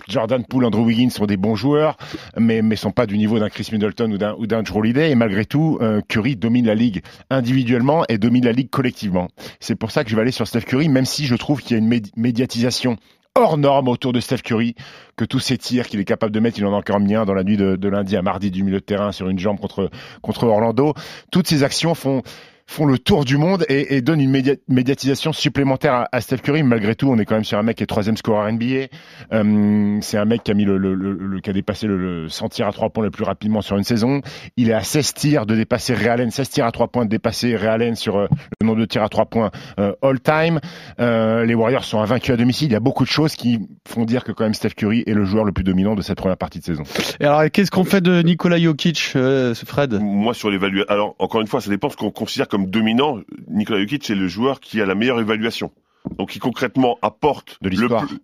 Jordan 0.08 0.46
Poole, 0.46 0.66
Andrew 0.66 0.86
Wiggins 0.86 1.10
sont 1.10 1.26
des 1.26 1.38
bons 1.38 1.56
joueurs, 1.56 1.98
mais 2.38 2.62
mais 2.62 2.76
sont 2.76 2.92
pas 2.92 3.06
du 3.06 3.18
niveau 3.18 3.40
d'un 3.40 3.50
Chris 3.50 3.68
Middleton 3.72 4.12
ou 4.12 4.18
d'un 4.18 4.36
ou 4.36 4.48
d'un. 4.48 4.64
Et 4.96 5.16
malgré 5.16 5.46
tout, 5.46 5.78
euh, 5.82 6.02
Curry 6.08 6.36
domine 6.36 6.66
la 6.66 6.76
ligue 6.76 7.02
individuellement 7.30 8.04
et 8.10 8.18
domine 8.18 8.46
la 8.46 8.52
ligue 8.52 8.70
collectivement. 8.70 9.28
C'est 9.60 9.76
pour 9.76 9.92
ça 9.92 10.04
que 10.04 10.10
je 10.10 10.16
vais 10.16 10.22
aller 10.22 10.32
sur 10.32 10.48
Steph 10.48 10.62
Curry, 10.62 10.90
même 10.90 11.06
si 11.06 11.26
je 11.26 11.36
trouve 11.36 11.62
qu'il 11.62 11.72
y 11.72 11.76
a 11.76 11.78
une 11.80 11.90
médi- 11.90 12.12
médiatisation 12.16 12.98
hors 13.36 13.58
norme 13.58 13.88
autour 13.88 14.14
de 14.14 14.20
Steph 14.20 14.40
Curry, 14.44 14.76
que 15.16 15.26
tous 15.26 15.40
ces 15.40 15.58
tirs 15.58 15.88
qu'il 15.88 16.00
est 16.00 16.06
capable 16.06 16.32
de 16.32 16.40
mettre, 16.40 16.58
il 16.58 16.66
en 16.66 16.74
a 16.74 16.78
encore 16.78 17.00
mis 17.00 17.14
un 17.16 17.26
dans 17.26 17.36
la 17.36 17.44
nuit 17.44 17.58
de, 17.58 17.76
de 17.76 17.88
lundi 17.88 18.16
à 18.18 18.22
mardi 18.22 18.50
du 18.50 18.64
milieu 18.64 18.80
de 18.80 18.84
terrain 18.86 19.12
sur 19.12 19.30
une 19.30 19.40
jambe 19.40 19.60
contre 19.60 19.90
contre 20.22 20.46
Orlando. 20.46 20.94
Toutes 21.32 21.48
ces 21.48 21.64
actions 21.64 21.94
font 21.94 22.24
font 22.70 22.86
le 22.86 23.00
tour 23.00 23.24
du 23.26 23.38
monde 23.38 23.66
et, 23.70 23.96
et 23.96 24.02
donnent 24.02 24.20
une 24.22 24.30
média- 24.30 24.56
médiatisation 24.68 25.32
supplémentaire 25.34 25.94
à, 25.94 26.10
à 26.12 26.22
Steph 26.22 26.38
Curry. 26.40 26.64
Malgré 26.64 26.96
tout, 26.96 27.10
on 27.10 27.18
est 27.18 27.26
quand 27.26 27.36
même 27.36 27.44
sur 27.46 27.58
un 27.58 27.64
mec 27.64 27.78
qui 27.78 27.84
est 27.84 27.88
troisième 27.88 28.18
scoreur 28.18 28.52
NBA. 28.52 28.88
Euh, 29.34 29.98
c'est 30.02 30.18
un 30.18 30.26
mec 30.26 30.44
qui 30.44 30.52
a 30.52 30.54
mis 30.54 30.66
le, 30.66 30.78
le, 30.78 30.94
le- 30.94 31.14
le- 31.14 31.40
qui 31.40 31.50
a 31.50 31.54
dépassé 31.54 31.88
le, 31.88 31.98
le 31.98 32.30
100 32.30 32.50
tirs 32.50 32.68
à 32.68 32.72
trois 32.72 32.90
points 32.90 33.04
le 33.04 33.12
plus 33.12 33.24
rapidement 33.24 33.62
sur 33.62 33.78
une 33.78 33.84
saison. 33.84 34.22
Il 34.58 34.70
est 34.70 34.74
à 34.74 34.82
16 34.84 35.14
tirs 35.14 35.46
de 35.46 35.56
dépasser 35.56 35.94
Ray 35.94 36.08
Allen, 36.10 36.30
16 36.32 36.50
tirs 36.50 36.66
à 36.66 36.72
trois 36.72 36.88
points 36.90 37.06
de 37.06 37.10
dépasser 37.10 37.56
Ray 37.56 37.68
Allen 37.70 37.96
sur 37.96 38.18
euh, 38.18 38.28
le 38.62 38.68
nombre 38.68 38.80
de 38.80 38.86
tirs 38.86 39.04
à 39.04 39.10
trois 39.10 39.26
points 39.26 39.52
euh, 39.80 39.94
all 40.02 40.20
time. 40.20 40.60
Euh, 41.00 41.46
les 41.46 41.54
Warriors 41.56 41.84
sont 41.86 42.00
invaincus 42.00 42.34
à 42.34 42.38
domicile. 42.38 42.68
Il 42.70 42.74
y 42.74 42.76
a 42.76 42.80
beaucoup 42.82 43.04
de 43.06 43.10
choses 43.10 43.36
qui 43.36 43.60
font 43.88 44.06
dire 44.06 44.24
que 44.24 44.32
quand 44.32 44.44
même 44.44 44.54
Steph 44.54 44.72
Curry 44.76 45.04
est 45.08 45.14
le 45.14 45.24
joueur 45.26 45.46
le 45.46 45.52
plus 45.52 45.64
dominant 45.64 45.96
de 45.96 46.02
cette 46.02 46.18
première 46.18 46.38
partie 46.38 46.60
de 46.60 46.64
saison. 46.66 46.84
Et 47.20 47.26
alors, 47.26 47.44
qu'est-ce 47.52 47.72
qu'on 47.72 47.84
fait 47.86 48.02
de 48.02 48.22
Nikola 48.22 48.60
Jokic, 48.60 49.14
euh, 49.16 49.54
Fred? 49.56 49.94
Moi, 50.02 50.34
sur 50.34 50.50
l'évaluation, 50.50 50.90
alors 50.92 51.16
encore 51.20 51.42
une 51.42 51.48
fois, 51.48 51.62
ça 51.62 51.70
dépend 51.70 51.90
ce 51.90 51.96
qu'on 51.96 52.12
considère 52.12 52.48
comme 52.48 52.57
dominant. 52.66 53.20
Nikola 53.48 53.80
Jokic, 53.82 54.04
c'est 54.06 54.16
le 54.16 54.28
joueur 54.28 54.60
qui 54.60 54.82
a 54.82 54.86
la 54.86 54.96
meilleure 54.96 55.20
évaluation. 55.20 55.72
Donc, 56.18 56.30
qui 56.32 56.40
concrètement 56.40 56.98
apporte 57.02 57.58
De 57.62 57.70
le 57.70 57.76
plus- 57.88 58.18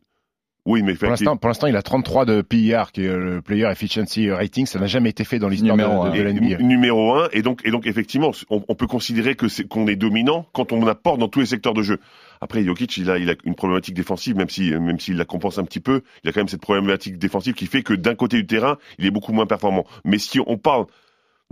Oui, 0.65 0.81
mais 0.81 0.93
Pour 0.95 1.09
l'instant, 1.09 1.35
pour 1.35 1.49
l'instant, 1.49 1.67
il 1.67 1.75
a 1.75 1.81
33 1.81 2.23
de 2.23 2.41
PER, 2.41 2.83
qui 2.93 3.03
est 3.03 3.13
le 3.13 3.41
Player 3.41 3.69
Efficiency 3.69 4.31
Rating. 4.31 4.65
Ça 4.65 4.79
n'a 4.79 4.85
jamais 4.87 5.09
été 5.09 5.25
fait 5.25 5.37
dans 5.37 5.49
l'histoire 5.49 5.75
de, 5.75 5.83
Numéro 5.83 6.05
de, 6.05 6.11
de 6.11 6.15
Et 6.15 6.23
la 6.23 6.31
NBA. 6.31 6.57
nu- 6.59 6.63
numéro 6.63 7.15
un, 7.15 7.27
et 7.33 7.41
donc, 7.41 7.59
et 7.65 7.71
donc 7.71 7.85
effectivement, 7.85 8.31
on, 8.49 8.63
on 8.69 8.73
peut 8.75 8.87
considérer 8.87 9.35
que 9.35 9.49
c'est 9.49 9.67
qu'on 9.67 9.87
est 9.87 9.97
dominant 9.97 10.45
quand 10.53 10.71
on 10.71 10.87
apporte 10.87 11.19
dans 11.19 11.27
tous 11.27 11.41
les 11.41 11.45
secteurs 11.47 11.73
de 11.73 11.81
jeu. 11.81 11.99
Après, 12.39 12.63
Jokic, 12.63 12.95
il 12.95 13.09
a, 13.11 13.17
il 13.17 13.29
a 13.29 13.33
une 13.43 13.55
problématique 13.55 13.93
défensive, 13.95 14.37
même 14.37 14.49
si, 14.49 14.71
même 14.71 15.01
s'il 15.01 15.17
la 15.17 15.25
compense 15.25 15.57
un 15.57 15.65
petit 15.65 15.81
peu, 15.81 16.01
il 16.23 16.29
a 16.29 16.31
quand 16.31 16.39
même 16.39 16.47
cette 16.47 16.61
problématique 16.61 17.17
défensive 17.17 17.55
qui 17.55 17.65
fait 17.65 17.83
que 17.83 17.93
d'un 17.93 18.15
côté 18.15 18.37
du 18.37 18.47
terrain, 18.47 18.77
il 18.99 19.05
est 19.05 19.11
beaucoup 19.11 19.33
moins 19.33 19.45
performant. 19.45 19.83
Mais 20.05 20.17
si 20.17 20.39
on 20.47 20.57
parle 20.57 20.85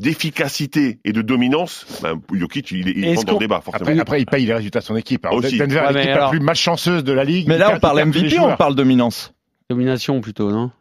d'efficacité 0.01 0.99
et 1.05 1.13
de 1.13 1.21
dominance, 1.21 1.85
ben, 2.01 2.19
Jokic, 2.33 2.71
il, 2.71 2.87
est, 2.89 2.93
il 2.95 3.15
rentre 3.15 3.25
dans 3.25 3.33
le 3.33 3.39
débat, 3.39 3.61
forcément. 3.61 3.89
Après, 3.89 3.99
après, 3.99 4.21
il 4.21 4.25
paye 4.25 4.45
les 4.45 4.53
résultats 4.53 4.79
de 4.79 4.85
son 4.85 4.95
équipe. 4.95 5.25
Alors, 5.25 5.37
Aussi. 5.39 5.57
Denver, 5.57 5.75
Ouais, 5.75 5.81
est 5.89 5.93
mais 5.93 5.99
l'équipe 5.99 6.11
alors- 6.15 6.25
la 6.25 6.29
plus 6.31 6.39
malchanceuse 6.39 7.03
de 7.03 7.13
la 7.13 7.23
ligue. 7.23 7.47
Mais 7.47 7.57
là, 7.57 7.73
on 7.75 7.79
parle 7.79 7.99
MVP, 8.05 8.39
on 8.39 8.55
parle 8.55 8.75
dominance. 8.75 9.33
Domination 9.69 10.19
plutôt, 10.21 10.51
non? 10.51 10.71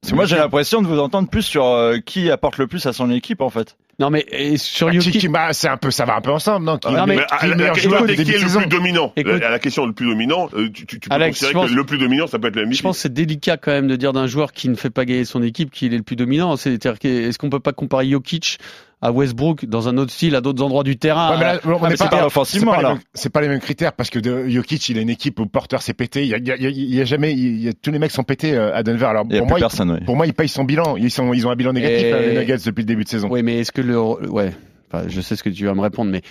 Parce 0.00 0.12
que 0.12 0.16
moi, 0.16 0.26
j'ai 0.26 0.36
l'impression 0.36 0.80
de 0.82 0.86
vous 0.86 0.98
entendre 1.00 1.28
plus 1.28 1.42
sur 1.42 1.64
euh, 1.64 1.98
qui 1.98 2.30
apporte 2.30 2.58
le 2.58 2.66
plus 2.66 2.86
à 2.86 2.92
son 2.92 3.10
équipe, 3.10 3.40
en 3.40 3.50
fait. 3.50 3.76
Non, 3.98 4.10
mais 4.10 4.26
et 4.30 4.58
sur 4.58 4.88
Ah, 4.88 4.92
Jokic, 4.92 5.18
qui- 5.20 5.28
bah, 5.28 5.54
c'est 5.54 5.68
un 5.68 5.78
peu, 5.78 5.90
ça 5.90 6.04
va 6.04 6.16
un 6.16 6.20
peu 6.20 6.30
ensemble, 6.30 6.66
non 6.66 6.76
Qui, 6.76 6.88
Non, 6.92 7.06
mais- 7.06 7.16
Mais 7.16 7.22
qui 7.40 7.46
la, 7.46 7.70
qui 7.70 7.86
est 7.86 8.24
le 8.26 8.38
saison 8.40 8.60
plus 8.60 8.68
dominant. 8.68 9.12
Écoute- 9.16 9.42
à 9.42 9.48
la 9.48 9.58
question 9.58 9.86
le 9.86 9.94
plus 9.94 10.06
dominant, 10.06 10.50
euh, 10.54 10.68
tu, 10.70 10.84
tu, 10.84 11.00
tu 11.00 11.08
peux 11.08 11.14
Alex, 11.14 11.30
considérer 11.38 11.52
je 11.52 11.58
pense- 11.58 11.70
que 11.70 11.74
le 11.76 11.84
plus 11.84 11.96
dominant, 11.98 12.26
ça 12.26 12.38
peut 12.38 12.48
être 12.48 12.56
le 12.56 12.62
MVP. 12.66 12.76
je 12.76 12.82
pense 12.82 12.96
que 12.96 13.02
c'est 13.02 13.12
délicat 13.14 13.56
quand 13.56 13.70
même 13.72 13.88
de 13.88 13.96
dire 13.96 14.12
d'un 14.12 14.26
joueur 14.26 14.52
qui 14.52 14.68
ne 14.68 14.74
fait 14.74 14.90
pas 14.90 15.06
gagner 15.06 15.24
son 15.24 15.42
équipe 15.42 15.70
qu'il 15.70 15.94
est 15.94 15.96
le 15.96 16.02
plus 16.02 16.16
dominant. 16.16 16.56
C'est-à-dire, 16.56 16.94
est-ce 17.02 17.38
qu'on 17.38 17.48
peut 17.48 17.58
pas 17.60 17.72
comparer 17.72 18.10
Jokic 18.10 18.58
à 19.02 19.12
Westbrook 19.12 19.66
dans 19.66 19.88
un 19.88 19.98
autre 19.98 20.10
style, 20.10 20.34
à 20.34 20.40
d'autres 20.40 20.62
endroits 20.64 20.82
du 20.82 20.96
terrain 20.96 21.32
Ouais, 21.32 21.36
mais 21.38 21.44
là, 21.44 21.60
on 21.64 21.78
Ah, 21.82 21.88
n'est 21.90 21.96
pas, 21.96 22.08
pas 22.08 22.18
c'est 22.18 22.24
offensivement, 22.24 22.70
pas 22.72 22.78
les 22.78 22.84
alors. 22.84 22.92
mêmes- 22.94 23.02
c'est 23.14 23.28
pas 23.28 23.40
les 23.42 23.48
mêmes 23.48 23.60
critères 23.60 23.92
parce 23.92 24.08
que 24.10 24.18
de, 24.18 24.48
Jokic, 24.48 24.88
il 24.88 24.98
a 24.98 25.02
une 25.02 25.10
équipe 25.10 25.38
où 25.38 25.46
Porter 25.46 25.80
s'est 25.82 25.92
pété. 25.94 26.22
Il 26.22 26.28
y 26.28 26.34
a, 26.34 26.38
il 26.38 26.46
y 26.46 26.50
a- 26.50 26.56
il 26.56 26.94
y 26.94 27.00
a 27.00 27.04
jamais, 27.04 27.32
il 27.32 27.60
y 27.62 27.68
a, 27.68 27.72
tous 27.74 27.90
les 27.90 27.98
mecs 27.98 28.10
sont 28.10 28.24
pétés 28.24 28.54
euh, 28.54 28.74
à 28.74 28.82
Denver. 28.82 29.04
Alors 29.06 29.28
pour 29.28 29.46
moi, 29.46 29.58
personne, 29.58 30.00
pour 30.06 30.16
moi, 30.16 30.26
ils 30.26 30.32
payent 30.34 30.48
son 30.48 30.64
bilan. 30.64 30.96
Ils 30.96 31.10
sont, 31.10 31.34
ils 31.34 31.46
ont 31.46 31.50
un 31.50 31.56
bilan 31.56 31.74
négatif 31.74 32.06
Et- 32.06 32.12
euh, 32.12 32.32
les 32.32 32.38
Nuggets 32.40 32.56
depuis 32.64 32.82
le 32.82 32.86
début 32.86 33.04
de 33.04 33.08
saison. 33.08 33.28
Oui, 33.30 33.42
mais 33.42 33.58
est-ce 33.60 33.70
que 33.72 33.82
le, 33.82 34.00
ouais, 34.00 34.52
enfin, 34.90 35.04
je 35.08 35.20
sais 35.20 35.36
ce 35.36 35.42
que 35.42 35.50
tu 35.50 35.66
vas 35.66 35.74
me 35.74 35.82
répondre, 35.82 36.10
mais 36.10 36.22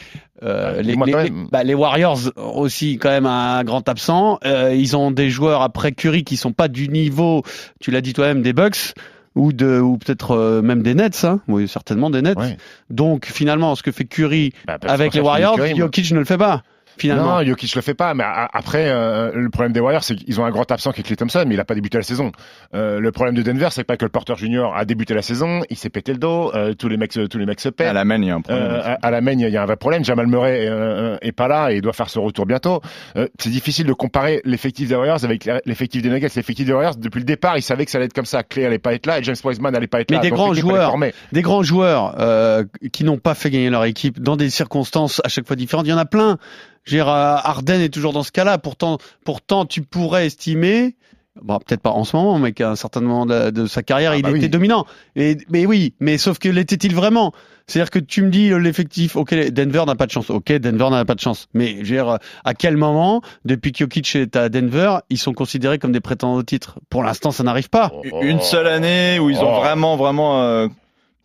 euh, 0.42 0.82
les, 0.82 0.96
les- 0.96 1.32
bah, 1.52 1.64
les 1.64 1.74
Warriors 1.76 2.20
aussi 2.36 2.98
quand 2.98 3.10
même 3.10 3.28
un 3.28 3.64
grand 3.64 3.88
absent. 3.88 4.40
Euh, 4.44 4.74
ils 4.76 4.98
ont 4.98 5.12
des 5.12 5.30
joueurs 5.30 5.62
après 5.62 5.92
Curry 5.92 6.24
qui 6.24 6.36
sont 6.36 6.52
pas 6.52 6.68
du 6.68 6.90
niveau, 6.90 7.44
tu 7.80 7.92
l'as 7.92 8.02
dit 8.02 8.14
toi-même, 8.14 8.42
des 8.42 8.54
Bucks 8.54 8.94
ou 9.36 9.54
de 9.54 9.80
ou 9.80 9.98
peut-être 9.98 10.32
euh, 10.32 10.62
même 10.62 10.82
des 10.82 10.96
Nets, 10.96 11.24
hein. 11.26 11.42
oui 11.48 11.68
certainement 11.68 12.10
des 12.10 12.22
Nets. 12.22 12.38
Ouais. 12.38 12.58
Donc 12.90 13.26
finalement, 13.26 13.76
ce 13.76 13.84
que 13.84 13.92
fait 13.92 14.06
Curry 14.06 14.54
Bah, 14.66 14.78
avec 14.88 15.14
les 15.14 15.22
Warriors. 15.22 15.58
Jokic 15.76 16.12
ne 16.12 16.20
le 16.20 16.26
fait 16.26 16.38
pas. 16.38 16.64
Finalement. 16.98 17.40
Non, 17.40 17.46
Jokic 17.46 17.76
le 17.76 17.82
fait 17.82 17.94
pas. 17.94 18.14
Mais 18.14 18.24
a- 18.24 18.50
après, 18.54 18.86
euh, 18.90 19.32
le 19.34 19.50
problème 19.50 19.74
des 19.74 19.80
Warriors, 19.80 20.04
c'est 20.04 20.16
qu'ils 20.16 20.40
ont 20.40 20.46
un 20.46 20.52
grand 20.52 20.70
absent 20.72 20.92
qui 20.92 21.02
est 21.02 21.04
Clay 21.04 21.16
Thompson, 21.16 21.44
mais 21.48 21.56
il 21.56 21.60
a 21.60 21.66
pas 21.66 21.76
débuté 21.76 21.98
la 21.98 22.04
saison. 22.04 22.32
Euh, 22.74 23.00
le 23.00 23.12
problème 23.12 23.36
de 23.36 23.42
Denver, 23.42 23.68
c'est 23.72 23.84
pas 23.84 23.98
que 23.98 24.06
le 24.06 24.10
Porter 24.10 24.36
Junior 24.38 24.76
a 24.76 24.86
débuté 24.86 25.14
la 25.14 25.22
saison, 25.22 25.62
il 25.70 25.78
s'est 25.78 25.90
pété 25.90 26.12
le 26.14 26.18
dos, 26.20 26.52
euh, 26.56 26.74
tous 26.74 26.88
les 26.88 26.98
mecs, 26.98 27.14
se- 27.14 27.28
tous 27.28 27.38
les 27.38 27.46
mecs 27.46 27.60
se 27.60 27.70
À 27.70 27.72
pètent. 27.72 27.94
la 27.94 28.06
main, 28.06 28.18
il 28.18 28.26
y 28.26 28.32
a 28.32 28.36
un 28.36 28.42
problème. 28.42 28.64
Euh, 28.66 28.82
à, 28.84 29.08
à 29.08 29.12
la 29.12 29.22
main, 29.22 29.32
il 29.34 29.42
y, 29.42 29.58
a- 29.58 29.62
un 29.62 29.66
vrai 29.66 29.76
problème. 29.78 30.04
Jamal 30.06 30.28
Murray 30.28 30.66
euh, 30.70 31.18
est 31.22 31.32
pas 31.32 31.48
là 31.48 31.72
et 31.72 31.76
il 31.76 31.82
doit 31.82 31.94
faire 31.94 32.10
ce 32.10 32.20
retour 32.20 32.46
bientôt. 32.46 32.82
Euh, 33.18 33.28
c'est 33.40 33.50
difficile 33.50 33.86
de 33.88 33.94
comparer 33.94 34.42
l'effectif 34.46 34.88
des 34.90 34.96
Warriors 34.96 35.24
avec 35.24 35.46
l'effectif 35.66 36.02
des 36.02 36.10
Nuggets. 36.10 36.30
L'effectif 36.36 36.66
des 36.66 36.74
Warriors, 36.74 36.96
depuis 36.96 37.20
le 37.20 37.26
départ, 37.26 37.58
ils 37.58 37.62
savaient 37.62 37.86
que 37.86 37.92
ça 37.92 37.98
allait 37.98 38.06
être 38.06 38.14
comme 38.14 38.26
ça. 38.26 38.44
Clay 38.44 38.66
allait 38.66 38.80
pas 38.80 38.94
être 38.94 39.06
là 39.06 39.20
et 39.20 39.24
James 39.24 39.36
Wiseman 39.44 39.76
allait 39.76 39.88
pas 39.88 40.02
être 40.02 40.12
Mais 40.12 40.18
là. 40.18 40.22
des 40.24 40.30
grands 40.30 40.52
l'équipe, 40.52 40.66
elle 40.70 40.76
est 40.76 40.80
joueurs. 40.84 40.98
des 41.32 41.42
grands 41.42 41.64
joueurs 41.64 42.16
euh, 42.20 42.64
qui 42.92 43.04
n'ont 43.04 43.18
pas 43.18 43.34
fait 43.36 43.50
gagner 43.50 43.70
leur 43.70 43.86
équipe 43.86 44.20
dans 44.22 44.36
des 44.38 44.50
circonstances 44.50 45.22
à 45.24 45.30
chaque 45.30 45.48
fois 45.48 45.56
différentes. 45.56 45.86
Il 45.86 45.90
y 45.90 45.94
en 45.94 45.98
a 45.98 46.06
plein. 46.06 46.38
Je 46.86 46.92
veux 46.96 46.98
dire, 47.00 47.10
euh, 47.10 47.36
Harden 47.44 47.82
est 47.82 47.90
toujours 47.94 48.14
dans 48.14 48.24
ce 48.24 48.32
cas-là. 48.32 48.58
Pourtant, 48.58 48.98
pourtant, 49.26 49.66
tu 49.66 49.82
pourrais 49.82 50.28
estimer 50.28 50.96
Bon, 51.42 51.58
peut-être 51.60 51.82
pas 51.82 51.90
en 51.90 52.06
ce 52.06 52.16
moment, 52.16 52.40
mais 52.40 52.54
qu'à 52.54 52.70
un 52.72 52.76
certain 52.78 53.02
moment 53.02 53.26
de, 53.26 53.50
de 53.50 53.66
sa 53.68 53.84
carrière, 53.84 54.12
Ah 54.14 54.16
il 54.16 54.24
bah 54.24 54.30
était 54.30 54.44
oui. 54.44 54.50
dominant. 54.50 54.86
Et, 55.18 55.36
mais 55.50 55.66
oui, 55.66 55.94
mais 56.00 56.18
sauf 56.18 56.40
que 56.40 56.48
l'était-il 56.48 56.96
vraiment? 56.96 57.34
C'est-à-dire 57.68 57.90
que 57.92 58.00
tu 58.00 58.22
me 58.22 58.30
dis 58.30 58.54
euh, 58.54 58.58
l'effectif, 58.58 59.18
ok, 59.18 59.34
Denver 59.52 59.84
n'a 59.86 59.96
pas 59.96 60.06
de 60.06 60.12
chance. 60.12 60.30
Ok, 60.30 60.54
Denver 60.54 60.90
n'a 60.92 61.04
pas 61.04 61.14
de 61.16 61.20
chance. 61.20 61.50
Mais 61.54 61.72
je 61.84 61.94
veux 61.94 62.02
dire, 62.02 62.20
à 62.46 62.54
quel 62.54 62.78
moment, 62.78 63.22
depuis 63.44 63.74
que 63.74 63.80
Jokic 63.80 64.16
est 64.16 64.38
à 64.38 64.48
Denver, 64.48 65.00
ils 65.10 65.18
sont 65.18 65.34
considérés 65.34 65.78
comme 65.78 65.92
des 65.92 66.00
prétendants 66.00 66.36
au 66.38 66.44
titre? 66.44 66.80
Pour 66.90 67.04
l'instant, 67.04 67.32
ça 67.32 67.44
n'arrive 67.44 67.70
pas. 67.70 67.92
Une 68.22 68.40
seule 68.40 68.68
année 68.68 69.20
où 69.20 69.30
ils 69.30 69.40
ont 69.40 69.58
Oh. 69.58 69.60
vraiment, 69.60 69.98
vraiment, 69.98 70.42
euh, 70.42 70.68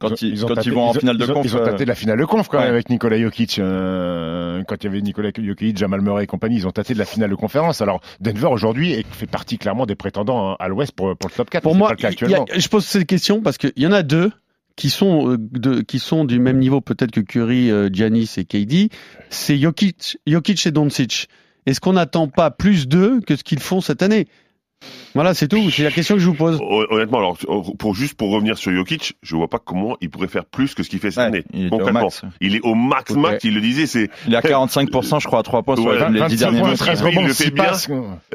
quand 0.00 0.23
ils, 0.23 0.45
ont 0.45 0.49
quand 0.49 0.54
tâté- 0.54 0.69
ils 0.71 0.75
vont 0.75 0.83
en 0.87 0.90
ont- 0.90 0.95
finale 0.95 1.16
de 1.19 1.25
ils 1.25 1.30
ont- 1.30 1.35
conf. 1.35 1.45
Ils 1.47 1.57
ont 1.57 1.61
euh, 1.61 1.64
tâté 1.66 1.85
la 1.85 1.95
finale 1.95 2.19
de 2.19 2.25
conf 2.25 2.49
quand 2.49 2.59
même 2.59 2.71
avec 2.71 2.90
Nikola 2.90 3.19
Jokic. 3.21 3.59
euh, 3.59 4.62
quand 4.66 4.76
il 4.83 4.85
y 4.85 4.87
avait 4.88 5.00
Nikola 5.00 5.30
Jokic, 5.37 5.76
Jamal 5.76 6.00
Murray 6.00 6.25
et 6.25 6.26
compagnie, 6.26 6.57
ils 6.57 6.66
ont 6.66 6.71
tâté 6.73 6.95
de 6.95 6.99
la 6.99 7.04
finale 7.04 7.30
de 7.30 7.35
conférence. 7.35 7.80
Alors 7.80 8.00
Denver 8.21 8.49
aujourd'hui 8.50 9.04
fait 9.12 9.26
partie 9.26 9.59
clairement 9.59 9.87
des 9.87 9.95
prétendants 9.95 10.50
hein, 10.52 10.57
à 10.59 10.69
l'Ouest 10.69 10.92
pour, 10.92 11.16
pour 11.16 11.30
le 11.30 11.35
top 11.35 11.50
4. 11.50 11.62
Pour 11.62 11.75
moi, 11.75 11.88
pas 11.88 11.95
le 11.95 11.99
cas 11.99 12.09
il 12.11 12.30
y 12.30 12.35
a- 12.35 12.40
actuellement. 12.40 12.47
je 12.61 12.69
pose 12.69 12.85
cette 12.85 13.07
question 13.07 13.40
parce 13.42 13.59
qu'il 13.59 13.73
y 13.76 13.87
en 13.87 13.92
a 13.92 14.02
deux 14.02 14.30
qui 14.76 14.88
sont, 14.90 15.33
euh, 15.33 15.37
de, 15.38 15.80
qui 15.83 15.99
sont 15.99 16.25
du 16.25 16.38
même 16.38 16.59
niveau 16.59 16.80
peut-être 16.80 17.11
que 17.11 17.21
Curry, 17.21 17.71
euh, 17.71 17.88
Giannis 17.92 18.30
et 18.38 18.45
KD. 18.45 18.88
C'est 19.28 19.59
Jokic, 19.59 20.19
Jokic 20.26 20.66
et 20.66 20.71
Doncic. 20.71 21.28
Est-ce 21.66 21.80
qu'on 21.80 21.92
n'attend 21.92 22.26
pas 22.28 22.50
plus 22.50 22.88
d'eux 22.88 23.21
que 23.21 23.37
ce 23.37 23.45
qu'ils 23.45 23.61
font 23.61 23.80
cette 23.83 24.02
année? 24.02 24.26
Voilà, 25.14 25.34
c'est 25.34 25.49
tout. 25.49 25.70
C'est 25.70 25.82
la 25.82 25.90
question 25.90 26.14
que 26.14 26.20
je 26.20 26.26
vous 26.26 26.34
pose. 26.34 26.58
Hon- 26.60 26.87
Honnêtement, 26.90 27.18
alors 27.18 27.37
pour 27.78 27.94
juste 27.94 28.14
pour 28.14 28.30
revenir 28.30 28.56
sur 28.56 28.72
Jokic, 28.72 29.14
je 29.22 29.37
vois 29.37 29.49
pas 29.49 29.58
comment 29.58 29.96
il 30.00 30.08
pourrait 30.10 30.28
faire 30.28 30.44
plus 30.44 30.75
que 30.75 30.82
ce 30.82 30.88
qu'il 30.88 30.99
fait 31.00 31.10
cette 31.10 31.18
ouais, 31.18 31.25
année. 31.40 31.44
il 31.52 31.66
était 31.66 31.75
au 31.82 31.90
max. 31.92 32.22
il 32.40 32.56
est 32.56 32.60
au 32.62 32.75
max 32.75 33.10
max. 33.12 33.44
Il 33.44 33.54
le 33.54 33.60
disait, 33.60 33.87
c'est 33.87 34.08
Il 34.26 34.37
a 34.37 34.40
45%, 34.40 35.20
je 35.20 35.26
crois, 35.26 35.40
à 35.40 35.42
3 35.42 35.62
points 35.62 35.76
sur 35.76 35.92
les 35.92 35.99
10 35.99 36.18
25 36.18 36.37
derniers 36.37 36.60
points, 36.60 36.68
matchs. 36.70 36.78
13 36.78 37.00
Il 37.00 37.06
rebonds, 37.06 37.22
le 37.22 37.28
fait 37.34 37.44
6 37.44 37.50
bien. 37.50 37.72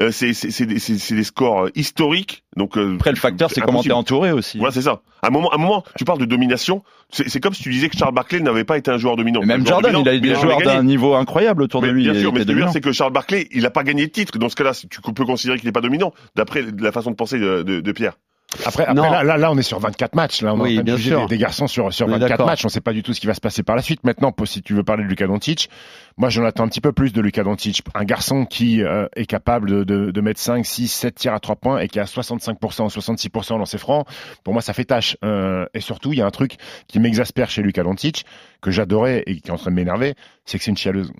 euh, 0.00 0.10
c'est 0.10 0.32
c'est 0.34 0.50
c'est 0.50 0.66
des, 1.14 1.24
scores 1.24 1.64
euh, 1.66 1.70
historiques. 1.74 2.44
Donc 2.56 2.76
euh, 2.78 2.94
Après, 2.96 3.10
le 3.10 3.16
facteur, 3.16 3.50
c'est 3.50 3.60
comment 3.60 3.82
t'es 3.82 3.92
entouré 3.92 4.32
aussi. 4.32 4.58
Voilà, 4.58 4.72
c'est 4.72 4.82
ça. 4.82 5.00
À 5.22 5.28
un 5.28 5.30
moment, 5.30 5.50
à 5.50 5.56
un 5.56 5.58
moment, 5.58 5.82
tu 5.96 6.04
parles 6.04 6.18
de 6.20 6.24
domination. 6.26 6.82
C'est 7.10 7.40
comme 7.40 7.54
si 7.54 7.62
tu 7.62 7.70
disais 7.70 7.88
que 7.88 7.96
Charles 7.96 8.14
Barkley 8.14 8.40
n'avait 8.40 8.64
pas 8.64 8.76
été 8.76 8.90
un 8.90 8.98
joueur 8.98 9.16
dominant. 9.16 9.40
Même 9.42 9.66
Jordan, 9.66 9.96
il 10.00 10.08
a 10.08 10.14
eu 10.14 10.20
des 10.20 10.34
joueurs 10.34 10.60
d'un 10.60 10.82
niveau 10.82 11.14
incroyable 11.14 11.62
autour 11.62 11.80
de 11.80 11.88
lui. 11.88 12.02
bien 12.04 12.14
sûr, 12.14 12.32
mais 12.32 12.40
ce 12.40 12.46
que 12.46 12.72
c'est 12.72 12.80
que 12.80 12.92
Charles 12.92 13.12
Barkley, 13.12 13.48
il 13.52 13.62
n'a 13.62 13.70
pas 13.70 13.84
gagné 13.84 14.06
de 14.06 14.12
titre. 14.12 14.38
Dans 14.38 14.48
ce 14.48 14.56
cas-là, 14.56 14.72
tu 14.90 15.00
peux 15.00 15.24
considérer 15.24 15.58
qu'il 15.58 15.66
n'est 15.66 15.72
pas 15.72 15.80
dominant, 15.80 16.12
d'après 16.34 16.64
la 16.78 16.92
façon 16.92 17.10
de 17.10 17.16
penser 17.16 17.38
de, 17.38 17.62
de, 17.62 17.80
de 17.80 17.92
Pierre. 17.92 18.16
Après, 18.64 18.84
après 18.84 18.94
là, 19.10 19.22
là, 19.22 19.36
là, 19.36 19.50
on 19.52 19.58
est 19.58 19.62
sur 19.62 19.78
24 19.78 20.14
matchs. 20.14 20.42
Là, 20.42 20.54
on 20.54 20.60
Oui, 20.60 20.82
bien 20.82 20.96
sûr. 20.96 21.26
des, 21.26 21.36
des 21.36 21.38
garçons 21.38 21.66
sur, 21.66 21.92
sur 21.92 22.06
On 22.06 22.10
est 22.10 22.12
24 22.12 22.28
d'accord. 22.30 22.46
matchs. 22.46 22.64
On 22.64 22.68
ne 22.68 22.72
sait 22.72 22.80
pas 22.80 22.92
du 22.92 23.02
tout 23.02 23.12
ce 23.12 23.20
qui 23.20 23.26
va 23.26 23.34
se 23.34 23.40
passer 23.40 23.62
par 23.62 23.76
la 23.76 23.82
suite. 23.82 24.04
Maintenant, 24.04 24.32
si 24.44 24.62
tu 24.62 24.74
veux 24.74 24.84
parler 24.84 25.04
de 25.04 25.08
Luka 25.08 25.26
Doncic, 25.26 25.68
moi, 26.16 26.28
j'en 26.30 26.44
attends 26.44 26.64
un 26.64 26.68
petit 26.68 26.80
peu 26.80 26.92
plus 26.92 27.12
de 27.12 27.20
Luka 27.20 27.42
Doncic. 27.42 27.82
Un 27.94 28.04
garçon 28.04 28.46
qui 28.46 28.82
euh, 28.82 29.06
est 29.16 29.26
capable 29.26 29.68
de, 29.70 29.84
de, 29.84 30.10
de 30.10 30.20
mettre 30.20 30.40
5, 30.40 30.64
6, 30.64 30.88
7 30.88 31.14
tirs 31.14 31.34
à 31.34 31.40
3 31.40 31.56
points 31.56 31.78
et 31.80 31.88
qui 31.88 32.00
a 32.00 32.04
65%, 32.04 32.58
66% 32.58 33.58
dans 33.58 33.66
ses 33.66 33.78
francs. 33.78 34.06
Pour 34.44 34.52
moi, 34.52 34.62
ça 34.62 34.72
fait 34.72 34.84
tâche. 34.84 35.16
Euh, 35.24 35.66
et 35.74 35.80
surtout, 35.80 36.12
il 36.12 36.18
y 36.18 36.22
a 36.22 36.26
un 36.26 36.30
truc 36.30 36.56
qui 36.88 36.98
m'exaspère 37.00 37.50
chez 37.50 37.62
Luka 37.62 37.82
Doncic, 37.82 38.24
que 38.62 38.70
j'adorais 38.70 39.22
et 39.26 39.40
qui 39.40 39.48
est 39.48 39.52
en 39.52 39.56
train 39.56 39.70
de 39.70 39.76
m'énerver, 39.76 40.14
c'est 40.44 40.58
que 40.58 40.64
c'est 40.64 40.70
une 40.70 40.76
chialeuse. 40.76 41.12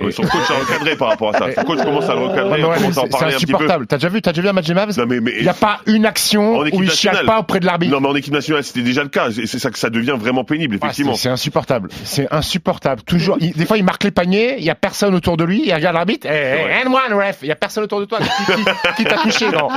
Ouais, 0.00 0.12
son 0.12 0.22
coach 0.22 0.50
a 0.50 0.54
recadré 0.60 0.96
par 0.96 1.08
rapport 1.08 1.34
à 1.34 1.38
ça. 1.38 1.52
Son 1.54 1.62
coach 1.64 1.82
commence 1.82 2.08
à 2.08 2.14
le 2.14 2.20
recadrer, 2.20 2.62
ouais, 2.64 2.76
commence 2.76 2.98
à 2.98 3.02
en 3.02 3.08
parler 3.08 3.34
un 3.34 3.36
petit 3.38 3.46
peu. 3.46 3.54
insupportable. 3.54 3.86
T'as 3.86 3.96
déjà 3.96 4.08
vu, 4.08 4.22
t'as 4.22 4.30
déjà 4.32 4.42
vu 4.42 4.48
un 4.48 4.52
match 4.52 4.66
des 4.66 4.74
Mavs 4.74 4.96
Non, 4.98 5.06
mais, 5.06 5.20
mais, 5.20 5.32
Il 5.38 5.42
n'y 5.42 5.48
a 5.48 5.54
pas 5.54 5.80
une 5.86 6.06
action 6.06 6.58
où 6.60 6.82
il 6.82 6.90
chiale 6.90 7.24
pas 7.26 7.40
auprès 7.40 7.58
de 7.60 7.66
l'arbitre. 7.66 7.92
non, 7.92 8.00
mais 8.00 8.08
en 8.08 8.14
équipe 8.14 8.32
nationale, 8.32 8.62
c'était 8.64 8.82
déjà 8.82 9.02
le 9.02 9.08
cas. 9.08 9.28
C'est 9.32 9.58
ça 9.58 9.70
que 9.70 9.78
ça 9.78 9.90
devient 9.90 10.14
vraiment 10.18 10.44
pénible, 10.44 10.76
Ah, 10.80 10.86
effectivement. 10.86 11.14
c'est 11.14 11.22
c'est 11.22 11.28
insupportable. 11.30 11.88
C'est 12.04 12.32
insupportable. 12.32 13.02
Toujours. 13.02 13.36
il- 13.40 13.52
des 13.52 13.66
fois, 13.66 13.76
il 13.76 13.84
marque 13.84 14.04
les 14.04 14.10
paniers. 14.10 14.56
Il 14.58 14.64
y 14.64 14.70
a 14.70 14.74
personne 14.74 15.14
autour 15.14 15.36
de 15.36 15.44
lui. 15.44 15.62
Il 15.66 15.74
regarde 15.74 15.94
l'arbitre. 15.94 16.26
Eh, 16.30 16.58
eh, 16.82 16.86
and 16.86 16.92
one 16.92 17.12
ref. 17.20 17.38
Il 17.42 17.48
y 17.48 17.52
a 17.52 17.56
personne 17.56 17.84
autour 17.84 18.00
de 18.00 18.04
toi. 18.04 18.18
Qui, 18.20 18.52
qui- 18.52 18.94
qui 18.98 19.04
t'a 19.04 19.16
touché 19.18 19.50
non 19.50 19.68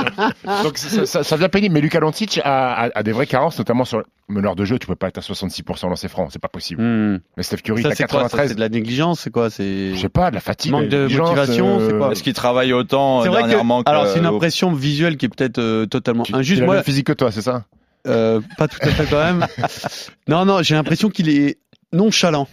Donc 0.62 0.78
ça, 0.78 1.04
ça, 1.06 1.22
ça 1.24 1.36
devient 1.36 1.48
pénible. 1.48 1.74
Mais 1.74 1.80
Luka 1.80 1.98
Doncic 2.00 2.40
a, 2.44 2.84
a, 2.84 2.88
a 2.94 3.02
des 3.02 3.12
vraies 3.12 3.26
carences, 3.26 3.58
notamment 3.58 3.84
sur 3.84 4.02
meneur 4.28 4.54
de 4.56 4.64
jeu. 4.64 4.78
Tu 4.78 4.86
peux 4.86 4.94
pas 4.94 5.08
être 5.08 5.18
à 5.18 5.20
66% 5.20 5.88
dans 5.88 5.96
ses 5.96 6.08
francs. 6.08 6.28
C'est 6.32 6.40
pas 6.40 6.48
possible. 6.48 6.82
Hmm. 6.82 7.18
Mais 7.36 7.42
Steph 7.42 7.58
Curry, 7.58 7.82
Ça, 7.82 7.88
t'as 7.90 7.94
c'est 7.96 8.04
quoi? 8.04 8.20
Ça 8.20 8.24
93. 8.28 8.48
C'est 8.50 8.54
de 8.54 8.60
la 8.60 8.68
négligence 8.68 9.20
C'est 9.20 9.30
quoi? 9.30 9.50
C'est 9.50 9.92
pas, 10.12 10.30
de 10.30 10.34
la 10.36 10.40
fatigue. 10.40 10.70
Manque 10.72 10.88
de 10.88 11.06
motivation, 11.08 11.80
c'est 11.88 11.96
quoi 11.96 12.12
Est-ce 12.12 12.22
qu'il 12.22 12.32
travaille 12.34 12.72
autant 12.72 13.22
C'est 13.22 13.28
euh, 13.28 13.30
vrai 13.32 13.42
que. 13.42 13.48
dernièrement 13.48 13.82
que, 13.82 13.90
Alors, 13.90 14.06
c'est 14.06 14.18
une 14.18 14.26
euh, 14.26 14.30
impression 14.30 14.72
visuelle 14.72 15.16
qui 15.16 15.26
est 15.26 15.28
peut-être 15.28 15.58
euh, 15.58 15.86
totalement 15.86 16.22
Tu- 16.24 16.34
injuste. 16.34 16.58
Il 16.58 16.60
a 16.60 16.60
le 16.62 16.66
Moi, 16.66 16.74
même 16.76 16.84
physique 16.84 17.06
que 17.06 17.12
toi, 17.12 17.32
c'est 17.32 17.42
ça? 17.42 17.64
Euh, 18.06 18.40
pas 18.58 18.68
tout 18.68 18.78
à 18.82 18.88
fait 18.88 19.06
quand 19.08 19.22
même. 19.22 19.46
non, 20.28 20.44
non, 20.44 20.62
j'ai 20.62 20.74
l'impression 20.74 21.08
qu'il 21.08 21.28
est 21.28 21.58
nonchalant 21.92 22.48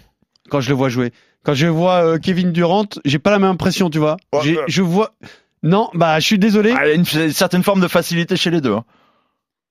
quand 0.49 0.61
je 0.61 0.69
le 0.69 0.75
vois 0.75 0.89
jouer. 0.89 1.11
Quand 1.43 1.53
je 1.53 1.67
vois 1.67 2.03
euh, 2.05 2.17
Kevin 2.17 2.51
Durant, 2.51 2.85
j'ai 3.05 3.19
pas 3.19 3.31
la 3.31 3.39
même 3.39 3.51
impression, 3.51 3.89
tu 3.89 3.97
vois. 3.99 4.17
Je 4.67 4.81
vois. 4.81 5.11
Non, 5.63 5.89
bah, 5.93 6.19
je 6.19 6.25
suis 6.25 6.39
désolé. 6.39 6.73
Ah, 6.77 6.85
il 6.85 6.89
y 6.89 6.91
a 6.91 6.95
une, 6.95 7.05
une 7.25 7.31
certaine 7.33 7.63
forme 7.63 7.81
de 7.81 7.87
facilité 7.87 8.35
chez 8.37 8.49
les 8.51 8.61
deux. 8.61 8.73
hein. 8.73 8.83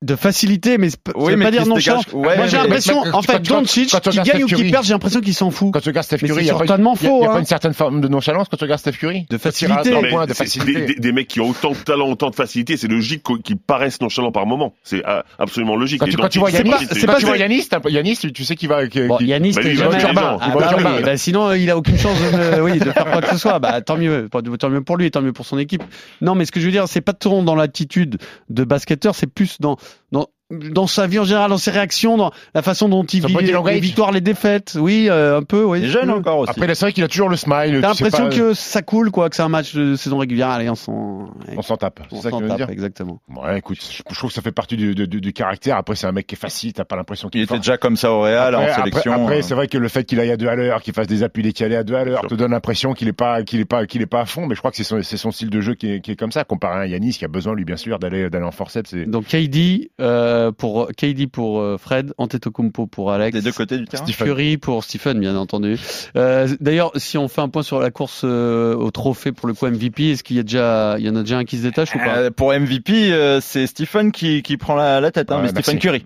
De 0.01 0.15
facilité, 0.15 0.79
mais 0.79 0.91
c'est 0.91 1.01
pas- 1.03 1.11
Oui, 1.17 1.25
ça 1.25 1.31
veut 1.33 1.37
mais 1.39 1.45
pas 1.47 1.51
qui 1.51 1.57
dire 1.59 1.67
nonchalant. 1.67 1.99
dégage- 1.99 2.15
ouais, 2.15 2.37
Moi, 2.37 2.47
j'ai 2.47 2.57
l'impression, 2.57 3.01
en 3.13 3.21
fait, 3.21 3.33
quand- 3.49 3.59
Doncic, 3.63 3.89
qui 4.01 4.21
gagne 4.21 4.45
ou 4.45 4.47
qui 4.47 4.71
perd, 4.71 4.85
j'ai 4.85 4.93
l'impression 4.93 5.21
qu'il 5.21 5.35
s'en 5.35 5.51
fout. 5.51 5.73
Quand 5.73 5.81
tu 5.81 5.89
regardes 5.89 6.07
Steph 6.07 6.19
Curry, 6.19 6.35
c'est 6.35 6.41
il 6.43 6.47
y 6.47 6.51
a 6.51 6.53
pas- 6.53 6.59
certainement 6.69 6.95
il 7.01 7.03
y 7.05 7.07
a- 7.09 7.11
il 7.11 7.17
y 7.17 7.19
faux, 7.19 7.25
a 7.25 7.27
pas 7.27 7.35
hein. 7.35 7.39
une 7.41 7.47
certaine 7.47 7.75
forme 7.75 8.01
de 8.01 8.07
nonchalance 8.07 8.47
quand 8.49 8.57
tu 8.57 8.63
regardes 8.63 8.79
Steph 8.81 8.93
Curry 8.93 9.27
De 9.29 9.39
facilité. 9.39 9.91
Non, 9.91 10.03
point 10.09 10.21
mais 10.21 10.27
de 10.29 10.33
c'est- 10.35 10.45
facilité. 10.45 10.73
Des, 10.73 10.87
des- 10.95 11.01
des 11.01 11.13
mecs 11.13 11.27
qui 11.27 11.41
ont 11.41 11.49
autant 11.51 11.73
de 11.73 11.77
talent, 11.79 12.09
autant 12.09 12.31
de 12.31 12.37
facilité, 12.37 12.77
c'est 12.77 12.87
logique 12.87 13.25
qu'- 13.25 13.43
qu'ils 13.43 13.57
paraissent 13.57 14.01
nonchalants 14.01 14.31
par 14.31 14.47
moment. 14.47 14.73
C'est 14.85 15.03
ah, 15.05 15.25
absolument 15.37 15.75
logique. 15.75 15.99
Quand 15.99 16.07
tu, 16.07 16.17
quand 16.17 16.29
tu 16.29 16.39
vois 16.39 16.53
c'est 16.53 16.59
Yanis, 16.59 16.71
pas- 16.71 16.79
c'est 16.79 17.01
quand 17.01 17.13
pas- 17.15 17.19
tu 17.19 17.27
vois 17.27 17.37
Yanis, 17.37 17.69
Yanis, 17.89 18.17
tu, 18.33 18.45
sais 18.45 18.55
qu'il 18.55 18.69
va. 18.69 18.87
Bon, 19.09 19.19
Yanis, 19.19 19.55
t'es 19.55 19.63
lui, 19.65 19.71
il 19.73 21.19
sinon, 21.19 21.47
a 21.49 21.75
aucune 21.77 21.99
chance 21.99 22.17
de, 22.21 22.61
oui, 22.61 22.79
de 22.79 22.85
faire 22.93 23.05
quoi 23.11 23.21
que 23.21 23.31
ce 23.31 23.37
soit. 23.39 23.59
Bah, 23.59 23.81
tant 23.81 23.97
mieux. 23.97 24.29
Tant 24.61 24.71
mieux 24.71 24.81
pour 24.83 24.97
lui, 24.97 25.11
tant 25.11 25.23
mieux 25.23 25.33
pour 25.33 25.45
son 25.45 25.59
équipe. 25.59 25.83
Non, 26.21 26.37
mais 26.37 26.45
ce 26.45 26.53
que 26.53 26.61
je 26.61 26.67
veux 26.67 26.71
dire, 26.73 26.87
c'est 26.87 27.01
pas 27.01 27.15
trop 27.15 27.43
dans 27.43 27.57
l'attitude 27.57 28.19
de 28.49 28.63
basketteur, 28.63 29.17
c'est 29.17 29.27
plus 29.27 29.57
dans, 29.59 29.77
dans, 30.13 30.29
dans 30.51 30.87
sa 30.87 31.07
vie 31.07 31.19
en 31.19 31.25
général, 31.25 31.51
dans 31.51 31.59
ses 31.59 31.71
réactions, 31.71 32.17
dans 32.17 32.33
la 32.55 32.63
façon 32.63 32.89
dont 32.89 33.05
il 33.05 33.25
vit 33.27 33.35
les, 33.35 33.81
victoires, 33.81 34.13
les 34.13 34.21
défaites. 34.23 34.77
Oui, 34.81 35.07
euh, 35.11 35.39
un 35.39 35.43
peu, 35.43 35.63
oui. 35.65 35.81
Il 35.81 35.85
est 35.85 35.89
jeune 35.89 36.11
encore 36.11 36.39
aussi. 36.39 36.51
Après, 36.51 36.67
c'est 36.75 36.87
vrai 36.87 36.93
qu'il 36.93 37.05
a 37.05 37.09
toujours 37.09 37.29
le 37.29 37.37
smile. 37.37 37.79
T'as 37.83 37.89
l'impression 37.89 38.29
pas- 38.29 38.35
que 38.37 38.55
ça 38.55 38.81
coule, 38.83 39.11
quoi, 39.11 39.29
que 39.29 39.37
c'est 39.37 39.43
un 39.43 39.49
match 39.51 39.75
de 39.75 39.95
saison 39.97 40.17
régulière. 40.19 40.49
Allez, 40.49 40.71
on 40.71 40.75
s'en, 40.75 41.29
On 41.57 41.63
s'en 41.63 41.77
tape. 41.77 42.01
on 42.11 42.17
C'est 42.17 42.23
ça 42.23 42.31
que 42.31 42.37
s'en 42.39 42.47
tape, 42.49 42.57
dire 42.57 42.71
exactement. 42.71 43.21
Ouais, 43.29 43.59
écoute, 43.59 43.79
je 43.81 44.03
je 44.11 44.15
trouve 44.19 44.31
que 44.31 44.35
ça 44.35 44.43
fait 44.43 44.53
partie 44.53 44.77
du, 44.77 44.95
du, 44.95 45.07
du- 45.07 45.21
du 45.21 45.33
caractère. 45.33 45.77
Après, 45.77 45.95
c'est 45.97 46.07
un 46.07 46.13
mec 46.13 46.27
qui 46.27 46.35
est 46.35 46.39
facile. 46.39 46.73
T'as 46.73 46.85
pas 46.85 46.97
l'impression 46.97 47.29
qu'il 47.29 47.41
il 47.41 47.43
est 47.43 47.47
était 47.47 47.59
déjà 47.59 47.77
comme 47.77 47.97
ça 47.97 48.11
au 48.13 48.23
Real, 48.23 48.55
Après, 48.55 48.71
en 48.73 48.75
sélection. 48.77 49.13
après, 49.13 49.23
après, 49.25 49.39
euh. 49.39 49.43
c'est 49.43 49.55
vrai 49.55 49.69
que 49.69 49.77
le 49.79 49.89
fait 49.89 50.05
qu'il 50.05 50.19
aille 50.19 50.31
à 50.33 50.37
deux 50.39 50.49
à 50.49 50.55
l'heure, 50.57 50.81
qu'il 50.83 50.95
fasse 50.95 51.07
des 51.07 51.23
appuis 51.23 51.43
décalés 51.43 51.77
à 51.77 51.85
deux 51.85 51.95
à 51.95 52.05
l'heure, 52.05 52.23
te 52.27 52.35
donne 52.35 52.53
l'impression 52.53 52.95
qu'il 52.95 53.07
est 53.09 53.13
pas, 53.13 53.43
qu'il 53.43 53.61
est 53.61 53.65
pas, 53.67 53.87
qu'il 53.87 54.01
est 54.01 54.07
pas 54.07 54.23
à 54.23 54.27
fond. 54.27 54.47
Mais 54.47 54.55
je 54.55 54.61
crois 54.61 54.71
que 54.71 54.77
c'est 54.83 55.17
son, 55.17 55.31
style 55.31 55.51
de 55.51 55.61
jeu 55.61 55.75
qui 55.75 55.93
est, 55.93 56.01
qui 56.01 56.13
est 56.13 56.17
comme 56.17 56.33
ça, 56.33 56.45
comparé 56.45 56.81
à 56.81 56.87
Yanis 56.87 57.13
qui 57.13 57.25
a 57.25 57.29
besoin, 57.29 57.55
lui, 57.55 57.65
bien 57.67 57.77
sûr, 57.77 57.99
d'aller, 57.99 58.31
d'aller 58.31 58.47
en 58.47 58.51
forceps. 58.51 58.89
C'est 58.91 59.05
Donc, 59.05 59.27
KD, 59.27 59.91
euh, 60.01 60.38
pour, 60.57 60.89
KD 60.97 61.27
pour 61.31 61.61
euh, 61.61 61.77
Fred, 61.79 62.13
Antetokounmpo 62.19 62.87
pour 62.87 63.13
Alex. 63.13 63.35
des 63.37 63.43
deux 63.43 63.53
côtés 63.53 63.79
du 63.79 63.85
terrain. 63.87 64.05
Stephen. 64.05 64.27
Curry 64.27 64.57
pour 64.57 64.85
Stephen, 64.85 65.19
bien 65.21 65.37
entendu. 65.37 65.79
Euh, 66.17 66.49
D'ailleurs, 66.61 66.93
si 66.97 67.19
on 67.19 67.29
fait 67.29 67.41
un 67.41 67.49
point 67.49 67.63
sur 67.63 67.81
la 67.81 67.91
course 67.91 68.23
euh, 68.25 68.75
au 68.75 68.91
trophée 68.91 69.33
pour 69.33 69.49
le 69.49 69.55
coup 69.55 69.67
MVP, 69.67 70.11
est-ce 70.13 70.23
qu'il 70.25 70.37
y 70.37 70.41
a 70.41 70.43
déjà, 70.43 70.97
il 70.99 71.07
y 71.07 71.11
en 71.11 71.17
a 71.17 71.21
déjà 71.21 71.39
un 71.39 71.45
qui 71.45 71.57
se 71.59 71.63
détache 71.63 71.95
ou 71.95 71.99
pas 71.99 72.17
Euh, 72.17 72.31
pour 72.31 72.53
MVP, 72.53 73.13
euh, 73.13 73.41
c'est 73.41 73.67
Stephen 73.67 74.13
qui, 74.13 74.43
qui 74.43 74.57
prend 74.57 74.75
la, 74.75 75.01
la 75.01 75.11
tête, 75.11 75.31
hein, 75.31 75.37
Ouais, 75.37 75.43
mais 75.55 75.63
Stephen 75.63 75.75
merci. 75.75 75.79
Curry. 75.79 76.05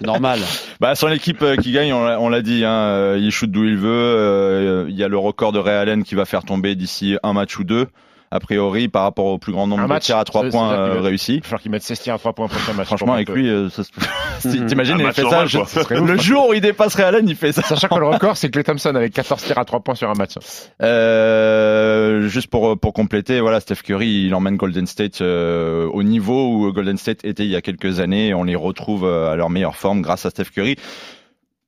Normal. 0.02 0.40
Bah, 0.80 0.94
son 0.94 1.08
équipe 1.08 1.42
euh, 1.42 1.56
qui 1.56 1.72
gagne, 1.72 1.92
on 1.92 2.04
l'a- 2.04 2.20
on 2.20 2.28
l'a 2.28 2.42
dit, 2.42 2.64
hein, 2.64 2.72
euh, 2.72 3.18
il 3.20 3.30
shoot 3.30 3.50
d'où 3.50 3.64
il 3.64 3.76
veut. 3.76 3.88
euh, 3.90 4.86
Il 4.88 4.96
y 4.96 5.04
a 5.04 5.08
le 5.08 5.18
record 5.18 5.52
de 5.52 5.58
Ray 5.58 5.74
Allen 5.76 6.02
qui 6.04 6.14
va 6.14 6.24
faire 6.24 6.44
tomber 6.44 6.74
d'ici 6.74 7.16
un 7.22 7.32
match 7.32 7.58
ou 7.58 7.64
deux, 7.64 7.86
a 8.32 8.38
priori, 8.40 8.88
par 8.88 9.02
rapport 9.02 9.26
au 9.26 9.38
plus 9.38 9.52
grand 9.52 9.66
nombre 9.66 9.80
Un 9.82 9.84
de 9.86 9.88
match, 9.88 10.04
tirs 10.04 10.18
à 10.18 10.24
trois 10.24 10.42
c'est- 10.42 10.50
points 10.50 10.68
c'est-à-dire 10.70 10.92
qu'il 10.92 10.98
euh, 11.00 11.02
réussis. 11.02 11.34
Il 11.34 11.40
va 11.40 11.44
falloir 11.44 11.60
qu'il 11.62 11.70
mette 11.72 11.82
16 11.82 12.00
tirs 12.00 12.14
à 12.14 12.18
3 12.18 12.32
points 12.32 12.46
prochain 12.48 12.72
match. 12.74 12.86
Franchement, 12.86 13.14
avec 13.14 13.28
lui, 13.30 13.48
euh, 13.48 13.68
ça 13.70 13.82
se... 13.82 13.90
T'imagines, 14.68 14.98
il 15.00 15.06
fait 15.12 15.22
ça. 15.22 15.44
normal, 15.44 15.48
quoi. 15.50 15.62
Ouf. 15.62 15.90
Le 15.90 16.16
jour 16.18 16.48
où 16.48 16.54
il 16.54 16.60
dépasse 16.60 16.98
Allen, 17.00 17.28
il 17.28 17.34
fait 17.36 17.50
ça. 17.52 17.62
Sachant 17.62 17.88
que 17.88 17.98
le 17.98 18.06
record, 18.06 18.36
c'est 18.36 18.48
Clay 18.50 18.62
Thompson 18.64 18.94
avec 18.94 19.12
14 19.12 19.42
tirs 19.42 19.58
à 19.58 19.64
3 19.64 19.80
points 19.80 19.94
sur 19.96 20.08
un 20.08 20.14
match. 20.14 20.34
Euh, 20.82 22.28
juste 22.28 22.48
pour 22.48 22.78
pour 22.78 22.92
compléter, 22.92 23.40
voilà, 23.40 23.60
Steph 23.60 23.82
Curry, 23.84 24.26
il 24.26 24.34
emmène 24.34 24.56
Golden 24.56 24.86
State 24.86 25.20
euh, 25.20 25.86
au 25.92 26.02
niveau 26.02 26.48
où 26.52 26.72
Golden 26.72 26.96
State 26.98 27.24
était 27.24 27.44
il 27.44 27.50
y 27.50 27.56
a 27.56 27.60
quelques 27.62 28.00
années. 28.00 28.28
Et 28.28 28.34
on 28.34 28.44
les 28.44 28.56
retrouve 28.56 29.04
euh, 29.04 29.32
à 29.32 29.36
leur 29.36 29.50
meilleure 29.50 29.76
forme 29.76 30.02
grâce 30.02 30.26
à 30.26 30.30
Steph 30.30 30.50
Curry. 30.54 30.76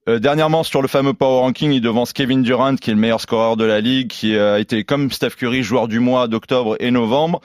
Euh, 0.09 0.19
dernièrement, 0.19 0.65
sur 0.65 0.83
le 0.83 0.89
fameux 0.89 1.13
Power 1.15 1.43
Ranking, 1.43 1.71
il 1.71 1.81
devance 1.81 2.13
Kevin 2.13 2.43
Durant, 2.43 2.75
qui 2.75 2.91
est 2.91 2.93
le 2.95 2.99
meilleur 2.99 3.21
scoreur 3.21 3.57
de 3.57 3.65
la 3.65 3.81
ligue, 3.81 4.09
qui 4.09 4.37
a 4.37 4.59
été 4.59 4.83
comme 4.83 5.13
Steph 5.13 5.31
Curry 5.39 5.63
joueur 5.63 5.87
du 5.87 6.01
mois 6.01 6.27
d'octobre 6.27 6.75
et 6.81 6.91
novembre, 6.91 7.41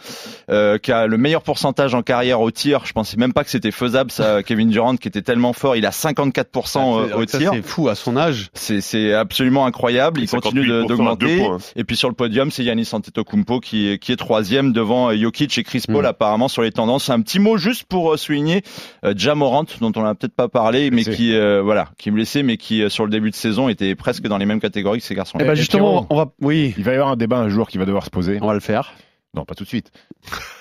euh, 0.49 0.79
qui 0.79 0.91
a 0.91 1.05
le 1.05 1.17
meilleur 1.19 1.43
pourcentage 1.43 1.93
en 1.93 2.01
carrière 2.01 2.41
au 2.41 2.49
tir. 2.49 2.81
Je 2.85 2.93
pensais 2.93 3.15
même 3.17 3.31
pas 3.31 3.43
que 3.43 3.51
c'était 3.51 3.69
faisable, 3.69 4.09
ça, 4.09 4.41
Kevin 4.43 4.69
Durant, 4.69 4.95
qui 4.97 5.07
était 5.07 5.21
tellement 5.21 5.53
fort. 5.53 5.75
Il 5.75 5.85
a 5.85 5.91
54% 5.91 7.09
Ah, 7.13 7.17
au 7.17 7.27
ça, 7.27 7.37
tir. 7.37 7.51
C'est 7.53 7.61
fou 7.61 7.89
à 7.89 7.95
son 7.95 8.17
âge. 8.17 8.49
C'est 8.53 8.81
c'est 8.81 9.13
absolument 9.13 9.67
incroyable. 9.67 10.19
Il 10.21 10.27
continue 10.27 10.65
de- 10.65 10.81
58% 10.81 10.83
à 10.83 10.87
deux 10.87 10.87
d'augmenter. 10.87 11.37
points. 11.37 11.57
Et 11.75 11.83
puis 11.83 11.95
sur 11.95 12.09
le 12.09 12.15
podium, 12.15 12.49
c'est 12.49 12.63
Yanis 12.63 12.89
Antetokounmpo 12.91 13.59
qui 13.59 13.89
est, 13.89 13.99
qui 13.99 14.11
est 14.11 14.15
troisième 14.15 14.73
devant 14.73 15.11
euh, 15.11 15.15
Jokic 15.15 15.55
et 15.59 15.63
Chris 15.63 15.83
Paul 15.87 16.03
Mm. 16.03 16.07
apparemment 16.07 16.47
sur 16.47 16.63
les 16.63 16.71
tendances. 16.71 17.09
Un 17.11 17.21
petit 17.21 17.37
mot 17.39 17.57
juste 17.57 17.83
pour 17.83 18.13
euh, 18.13 18.17
souligner 18.17 18.63
euh, 19.05 19.13
Jamorant 19.15 19.65
dont 19.79 19.91
on 19.95 20.01
n'a 20.01 20.15
peut-être 20.15 20.35
pas 20.35 20.47
parlé, 20.49 20.89
mais 20.89 21.03
qui 21.03 21.35
euh, 21.35 21.61
voilà, 21.61 21.89
qui 21.99 22.09
me 22.09 22.17
laissait, 22.17 22.41
mais 22.47 22.57
qui 22.57 22.81
euh, 22.81 22.89
sur 22.89 23.03
le 23.05 23.11
début 23.11 23.29
de 23.29 23.35
saison 23.35 23.69
était 23.69 23.93
presque 23.95 24.23
dans 24.23 24.37
les 24.39 24.45
mêmes 24.47 24.59
catégories 24.59 24.99
que 24.99 25.05
ces 25.05 25.13
garçons. 25.15 25.37
Eh 25.39 25.43
ben 25.43 25.53
et 25.53 25.55
justement, 25.55 26.03
Pierrot. 26.03 26.07
on 26.09 26.15
va, 26.15 26.33
oui, 26.41 26.73
Il 26.77 26.83
va 26.83 26.91
y 26.91 26.95
avoir 26.95 27.09
un 27.11 27.15
débat 27.17 27.37
un 27.37 27.49
jour 27.49 27.67
qui 27.69 27.77
va 27.77 27.85
devoir 27.85 28.03
se 28.05 28.09
poser. 28.09 28.39
on 28.41 28.47
va 28.47 28.53
le 28.55 28.59
faire. 28.59 28.93
Non, 29.35 29.45
pas 29.45 29.53
tout 29.53 29.63
de 29.63 29.69
suite. 29.69 29.91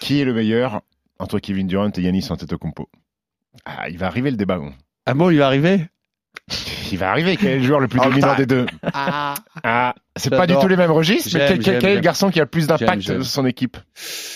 qui 0.00 0.21
est 0.21 0.25
le 0.25 0.35
meilleur 0.35 0.83
entre 1.19 1.38
Kevin 1.38 1.66
Durant 1.66 1.88
et 1.90 2.00
Yanis 2.02 2.26
Antetokounmpo? 2.31 2.88
Ah, 3.64 3.88
il 3.88 3.97
va 3.97 4.07
arriver 4.07 4.31
le 4.31 4.37
débat. 4.37 4.59
bon. 4.59 4.73
Ah 5.07 5.14
bon, 5.14 5.31
il 5.31 5.38
va 5.38 5.47
arriver? 5.47 5.87
Il 6.93 6.99
va 6.99 7.11
arriver. 7.11 7.37
Quel 7.37 7.50
est 7.50 7.59
le 7.59 7.64
joueur 7.64 7.81
le 7.81 7.88
plus 7.88 7.99
Oh, 8.00 8.05
dominant 8.09 8.35
des 8.37 8.47
deux 8.47 8.66
Ah, 8.93 9.35
Ah, 9.64 9.95
c'est 10.16 10.31
pas 10.31 10.47
du 10.47 10.55
tout 10.55 10.69
les 10.69 10.76
mêmes 10.76 10.90
registres, 10.93 11.31
mais 11.35 11.40
quel, 11.40 11.49
quel- 11.59 11.62
j'aime, 11.64 11.81
quel 11.81 11.90
est 11.90 11.95
le 11.97 12.00
garçon 12.00 12.31
qui 12.31 12.38
a 12.40 12.45
le 12.45 12.49
plus 12.49 12.66
d'impact 12.66 13.02
sur 13.02 13.25
son 13.25 13.47
équipe? 13.47 13.76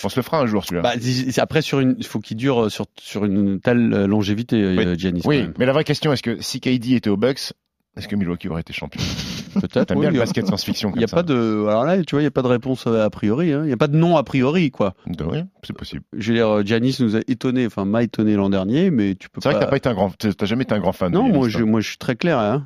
On 0.03 0.09
se 0.09 0.15
le 0.17 0.21
fera 0.23 0.39
un 0.39 0.45
jour 0.45 0.65
celui-là. 0.65 0.81
bah, 0.81 0.93
après, 1.37 1.61
sur 1.61 1.79
une, 1.79 1.95
il 1.97 2.05
faut 2.05 2.19
qu'il 2.19 2.37
dure 2.37 2.69
sur, 2.69 2.85
sur 2.99 3.23
une 3.25 3.59
telle 3.61 3.93
euh, 3.93 4.07
longévité, 4.07 4.57
euh, 4.61 4.95
Giannis. 4.95 5.21
quand 5.21 5.29
oui, 5.29 5.47
mais 5.57 5.65
la 5.65 5.73
vraie 5.73 5.83
question, 5.83 6.11
est-ce 6.11 6.23
que 6.23 6.41
si 6.41 6.59
KD 6.59 6.93
était 6.95 7.09
aux 7.09 7.17
Bucks, 7.17 7.53
est-ce 7.97 8.07
que 8.07 8.15
Milwaukee 8.15 8.47
aurait 8.47 8.61
été 8.61 8.73
champion 8.73 9.01
Peut-être. 9.53 9.85
T'aimes 9.87 9.97
oui, 9.97 10.03
bien 10.03 10.09
le 10.11 10.15
y 10.15 10.19
a- 10.19 10.21
basket 10.23 10.45
science-fiction 10.47 10.91
Il 10.95 10.99
n'y 10.99 11.03
a 11.03 11.07
ça 11.07 11.17
pas 11.17 11.23
de, 11.23 11.65
alors 11.67 11.83
là, 11.83 12.01
tu 12.03 12.11
vois, 12.15 12.21
il 12.21 12.23
n'y 12.23 12.27
a 12.27 12.31
pas 12.31 12.41
de 12.41 12.47
réponse 12.47 12.85
euh, 12.87 13.03
a 13.05 13.09
priori. 13.09 13.51
hein. 13.51 13.61
Il 13.63 13.67
n'y 13.67 13.73
a 13.73 13.77
pas 13.77 13.87
de 13.87 13.97
non 13.97 14.15
a 14.15 14.23
priori, 14.23 14.71
quoi. 14.71 14.93
De- 15.07 15.23
Oui, 15.25 15.39
c'est 15.63 15.75
possible. 15.75 16.03
Je 16.17 16.29
veux 16.31 16.37
dire, 16.37 16.47
euh, 16.49 16.63
Giannis 16.63 16.97
nous 17.01 17.17
a 17.17 17.19
étonné, 17.27 17.65
enfin 17.65 17.83
m'a 17.83 18.03
étonné 18.03 18.35
l'an 18.35 18.49
dernier, 18.49 18.91
mais 18.91 19.15
tu 19.15 19.29
peux 19.29 19.41
C'est 19.41 19.49
vrai 19.49 19.59
que 19.59 19.63
t'as 19.65 19.69
pas 19.69 19.75
été 19.77 19.89
un 19.89 19.93
grand, 19.93 20.11
t'as 20.17 20.45
jamais 20.45 20.63
été 20.63 20.73
un 20.73 20.79
grand 20.79 20.93
fan. 20.93 21.11
de 21.11 21.17
Non, 21.17 21.27
moi, 21.27 21.49
je, 21.49 21.63
moi, 21.63 21.81
je 21.81 21.89
suis 21.89 21.97
très 21.97 22.15
clair. 22.15 22.39
Hein. 22.39 22.65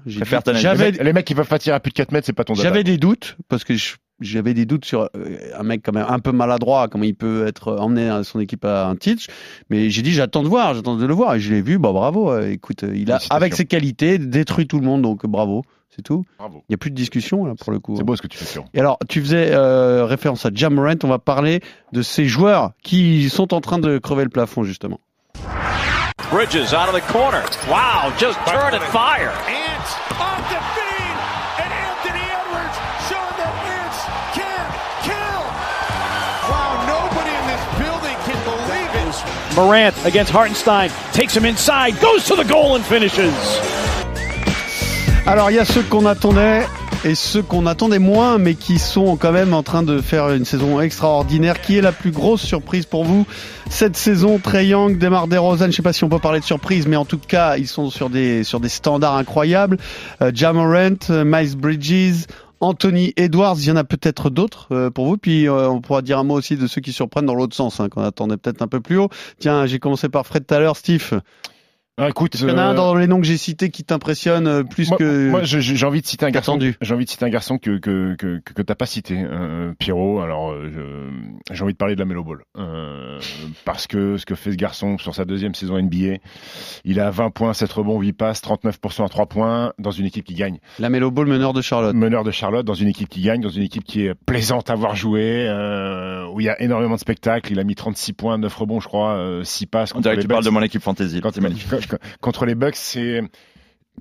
Dit- 0.91 0.99
Les 1.01 1.13
mecs 1.13 1.25
qui 1.25 1.33
peuvent 1.33 1.47
pas 1.47 1.57
tirer 1.59 1.75
à 1.75 1.79
plus 1.79 1.89
de 1.89 1.95
4 1.95 2.11
mètres, 2.11 2.27
c'est 2.27 2.33
pas 2.33 2.43
ton 2.43 2.53
j'avais 2.53 2.83
des 2.83 2.97
doutes 2.97 3.35
parce 3.49 3.63
que 3.63 3.75
je- 3.75 3.95
j'avais 4.19 4.53
des 4.53 4.65
doutes 4.65 4.85
sur 4.85 5.09
euh, 5.15 5.37
un 5.57 5.63
mec 5.63 5.81
quand 5.83 5.93
même 5.93 6.05
un 6.07 6.19
peu 6.19 6.31
maladroit, 6.31 6.87
comment 6.87 7.03
il 7.03 7.15
peut 7.15 7.45
être 7.47 7.75
emmené 7.75 8.09
à 8.09 8.23
son 8.23 8.39
équipe 8.39 8.65
à 8.65 8.87
un 8.87 8.95
titre. 8.95 9.25
Mais 9.69 9.89
j'ai 9.89 10.01
dit, 10.01 10.11
j'attends 10.11 10.43
de 10.43 10.47
voir, 10.47 10.73
j'attends 10.73 10.95
de 10.95 11.05
le 11.05 11.13
voir, 11.13 11.35
et 11.35 11.39
je 11.39 11.53
l'ai 11.53 11.61
vu. 11.61 11.77
Bah 11.77 11.91
bravo. 11.91 12.31
euh, 12.31 12.49
écoute, 12.51 12.83
euh, 12.83 12.95
il 12.95 13.11
a 13.11 13.19
avec 13.29 13.55
ses 13.55 13.65
qualités 13.65 14.17
détruit 14.17 14.67
tout 14.67 14.79
le 14.79 14.85
monde, 14.85 15.01
donc 15.01 15.25
bravo, 15.25 15.63
c'est 15.95 16.01
tout. 16.01 16.23
Bravo. 16.39 16.63
Il 16.69 16.71
n'y 16.71 16.75
a 16.75 16.77
plus 16.77 16.91
de 16.91 16.95
discussion 16.95 17.45
là 17.45 17.53
pour 17.59 17.71
le 17.71 17.79
coup. 17.79 17.95
C'est 17.97 18.03
beau 18.03 18.15
ce 18.15 18.21
que 18.21 18.27
tu 18.27 18.37
fais, 18.37 18.45
Pierrot. 18.45 18.67
Et 18.73 18.79
alors, 18.79 18.97
tu 19.09 19.21
faisais 19.21 19.51
euh, 19.51 20.05
référence 20.05 20.45
à 20.45 20.49
Jamorant, 20.53 20.95
on 21.03 21.07
va 21.07 21.19
parler 21.19 21.61
de 21.91 22.01
ces 22.01 22.25
joueurs 22.25 22.71
qui 22.83 23.29
sont 23.29 23.53
en 23.53 23.61
train 23.61 23.79
de 23.79 23.97
crever 23.97 24.23
le 24.23 24.29
plafond 24.29 24.63
justement. 24.63 24.99
Bridges 26.31 26.73
out 26.73 26.89
of 26.89 26.95
the 26.95 27.05
corner. 27.11 27.43
Wow, 27.69 28.11
just 28.17 28.39
turn 28.45 28.73
and 28.73 28.81
fire. 28.91 29.31
And 29.47 30.84
Morant 39.55 39.93
against 40.05 40.31
Hartenstein 40.31 40.89
takes 41.13 41.35
him 41.35 41.45
inside, 41.45 41.97
goes 42.01 42.25
to 42.25 42.35
the 42.35 42.43
goal 42.43 42.75
and 42.75 42.83
finishes. 42.83 43.31
Alors, 45.25 45.49
il 45.49 45.55
y 45.55 45.59
a 45.59 45.65
ceux 45.65 45.81
qu'on 45.83 46.05
attendait 46.05 46.65
et 47.05 47.15
ceux 47.15 47.41
qu'on 47.41 47.65
attendait 47.65 47.99
moins, 47.99 48.37
mais 48.37 48.55
qui 48.55 48.79
sont 48.79 49.15
quand 49.15 49.31
même 49.31 49.53
en 49.53 49.63
train 49.63 49.83
de 49.83 50.01
faire 50.01 50.31
une 50.31 50.43
saison 50.43 50.81
extraordinaire. 50.81 51.61
Qui 51.61 51.77
est 51.77 51.81
la 51.81 51.91
plus 51.91 52.11
grosse 52.11 52.41
surprise 52.41 52.85
pour 52.85 53.05
vous 53.05 53.25
cette 53.69 53.95
saison? 53.95 54.39
Trey 54.39 54.67
Young, 54.67 54.97
Demar 54.97 55.27
DeRozan, 55.27 55.67
je 55.67 55.71
sais 55.71 55.81
pas 55.81 55.93
si 55.93 56.03
on 56.03 56.09
peut 56.09 56.19
parler 56.19 56.41
de 56.41 56.45
surprise, 56.45 56.85
mais 56.85 56.97
en 56.97 57.05
tout 57.05 57.19
cas, 57.19 57.57
ils 57.57 57.67
sont 57.67 57.89
sur 57.89 58.09
des 58.09 58.43
sur 58.43 58.59
des 58.59 58.69
standards 58.69 59.15
incroyables. 59.15 59.77
Euh, 60.21 60.31
Ja 60.33 60.51
Morant, 60.51 60.97
euh, 61.09 61.23
Miles 61.25 61.55
Bridges. 61.55 62.25
Anthony 62.59 63.13
Edwards, 63.17 63.57
il 63.59 63.67
y 63.67 63.71
en 63.71 63.75
a 63.75 63.83
peut-être 63.83 64.29
d'autres 64.29 64.67
euh, 64.71 64.89
pour 64.89 65.05
vous. 65.05 65.17
Puis 65.17 65.47
euh, 65.47 65.69
on 65.69 65.81
pourra 65.81 66.01
dire 66.01 66.19
un 66.19 66.23
mot 66.23 66.35
aussi 66.35 66.55
de 66.57 66.67
ceux 66.67 66.81
qui 66.81 66.93
surprennent 66.93 67.25
dans 67.25 67.35
l'autre 67.35 67.55
sens, 67.55 67.79
hein, 67.79 67.89
qu'on 67.89 68.01
attendait 68.01 68.37
peut-être 68.37 68.61
un 68.61 68.67
peu 68.67 68.81
plus 68.81 68.97
haut. 68.97 69.09
Tiens, 69.39 69.65
j'ai 69.65 69.79
commencé 69.79 70.09
par 70.09 70.25
Fred 70.25 70.45
tout 70.45 70.53
à 70.53 70.59
l'heure, 70.59 70.77
Steve. 70.77 71.21
Ah, 71.97 72.09
écoute, 72.09 72.35
Est-ce 72.35 72.43
qu'il 72.43 72.51
y 72.51 72.55
en 72.55 72.57
a 72.57 72.63
un 72.63 72.71
euh, 72.71 72.75
dans 72.75 72.93
les 72.95 73.07
noms 73.07 73.21
que 73.21 73.25
j'ai 73.25 73.37
cités 73.37 73.69
qui 73.69 73.85
t'impressionne 73.85 74.47
euh, 74.47 74.63
plus 74.63 74.89
moi, 74.89 74.97
que 74.97 75.29
moi, 75.29 75.43
je- 75.43 75.59
j'ai 75.61 75.85
envie 75.85 76.01
de 76.01 76.05
citer 76.05 76.25
un 76.25 76.29
garçon. 76.29 76.59
J'ai 76.81 76.93
envie 76.93 77.05
de 77.05 77.09
citer 77.09 77.23
un 77.23 77.29
garçon 77.29 77.57
que 77.57 77.77
que 77.77 78.15
que 78.15 78.41
que, 78.43 78.61
t'as 78.61 78.75
pas 78.75 78.85
cité, 78.85 79.17
euh, 79.17 79.71
Pierrot. 79.79 80.19
Alors, 80.19 80.51
euh, 80.51 81.09
j'ai 81.51 81.63
envie 81.63 81.71
de 81.71 81.77
parler 81.77 81.95
de 81.95 81.99
la 82.01 82.05
Melo 82.05 82.25
Ball 82.25 82.39
euh, 82.57 83.17
parce 83.63 83.87
que 83.87 84.17
ce 84.17 84.25
que 84.25 84.35
fait 84.35 84.51
ce 84.51 84.57
garçon 84.57 84.97
sur 84.97 85.15
sa 85.15 85.23
deuxième 85.23 85.55
saison 85.55 85.77
NBA, 85.81 86.17
il 86.83 86.99
a 86.99 87.09
20 87.11 87.29
points, 87.29 87.53
7 87.53 87.71
rebonds, 87.71 88.01
8 88.01 88.11
passes, 88.11 88.41
39% 88.41 89.05
à 89.05 89.07
3 89.07 89.27
points 89.27 89.71
dans 89.79 89.91
une 89.91 90.05
équipe 90.05 90.25
qui 90.25 90.33
gagne. 90.33 90.57
la 90.79 90.89
Melo 90.89 91.11
Ball 91.11 91.27
meneur 91.27 91.53
de 91.53 91.61
Charlotte 91.61 91.95
meneur 91.95 92.25
de 92.25 92.31
Charlotte 92.31 92.65
dans 92.65 92.73
une 92.73 92.89
équipe 92.89 93.07
qui 93.07 93.21
gagne, 93.21 93.39
dans 93.39 93.47
une 93.47 93.63
équipe 93.63 93.85
qui 93.85 94.05
est 94.05 94.13
plaisante 94.25 94.69
à 94.69 94.75
voir 94.75 94.97
jouer, 94.97 95.45
euh, 95.47 96.27
où 96.33 96.41
il 96.41 96.45
y 96.47 96.49
a 96.49 96.61
énormément 96.61 96.95
de 96.95 96.99
spectacles. 96.99 97.53
Il 97.53 97.59
a 97.59 97.63
mis 97.63 97.75
36 97.75 98.11
points, 98.11 98.37
9 98.37 98.53
rebonds, 98.53 98.81
je 98.81 98.87
crois, 98.89 99.11
euh, 99.15 99.45
6 99.45 99.65
passes. 99.65 99.95
On 99.95 100.01
dirait 100.01 100.17
que 100.17 100.21
tu 100.21 100.27
parles 100.27 100.43
de 100.43 100.49
mon 100.49 100.61
équipe 100.61 100.81
fantasy. 100.81 101.21
Quand- 101.21 101.31
C'est 101.33 101.84
contre 102.21 102.45
les 102.45 102.55
Bucks, 102.55 102.75
c'est 102.75 103.21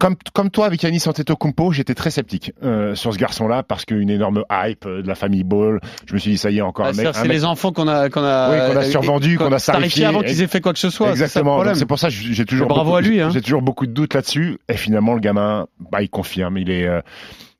comme 0.01 0.17
comme 0.33 0.51
toi 0.51 0.67
avec 0.67 0.83
Yanis 0.83 1.03
Antetokounmpo, 1.07 1.73
j'étais 1.73 1.95
très 1.95 2.11
sceptique 2.11 2.53
euh, 2.63 2.95
sur 2.95 3.13
ce 3.13 3.19
garçon-là 3.19 3.63
parce 3.63 3.85
qu'une 3.85 4.11
énorme 4.11 4.45
hype 4.51 4.87
euh, 4.87 5.03
de 5.03 5.09
la 5.09 5.15
famille 5.15 5.45
Ball. 5.45 5.81
Je 6.07 6.15
me 6.15 6.19
suis 6.19 6.33
dit 6.33 6.39
ça 6.39 6.51
y 6.51 6.59
est 6.59 6.63
encore 6.63 6.87
Ah, 6.87 6.91
un 6.91 6.93
mec. 6.93 7.09
c'est 7.15 7.29
les 7.29 7.45
enfants 7.45 7.73
qu'on 7.73 7.87
a 7.87 8.09
qu'on 8.11 8.25
a 8.25 8.51
Oui, 8.51 8.73
qu'on 8.73 8.81
a 8.81 8.83
euh, 8.85 8.91
survendus, 8.91 9.39
qu'on 9.39 9.53
a 9.53 9.59
avant 10.07 10.23
qu'ils 10.23 10.43
aient 10.43 10.47
fait 10.49 10.61
quoi 10.61 10.73
que 10.73 10.79
ce 10.79 10.91
soit. 10.91 11.11
Exactement. 11.11 11.63
C'est 11.75 11.87
pour 11.87 11.99
ça 11.99 12.09
que 12.09 12.15
j'ai 12.15 12.45
toujours 12.45 12.69
Bravo 12.69 12.85
beaucoup, 12.85 12.97
à 12.97 13.01
lui, 13.03 13.21
hein. 13.21 13.31
J'ai 13.33 13.41
toujours 13.41 13.63
beaucoup 13.63 13.87
de 13.87 13.93
doutes 13.93 14.15
là-dessus. 14.15 14.59
Et 14.69 14.77
finalement, 14.77 15.15
le 15.15 15.21
gamin, 15.21 15.67
bah, 15.79 16.03
il 16.03 16.11
confirme. 16.11 16.59
Il 16.59 16.71
est 16.71 16.87
euh, 16.87 17.01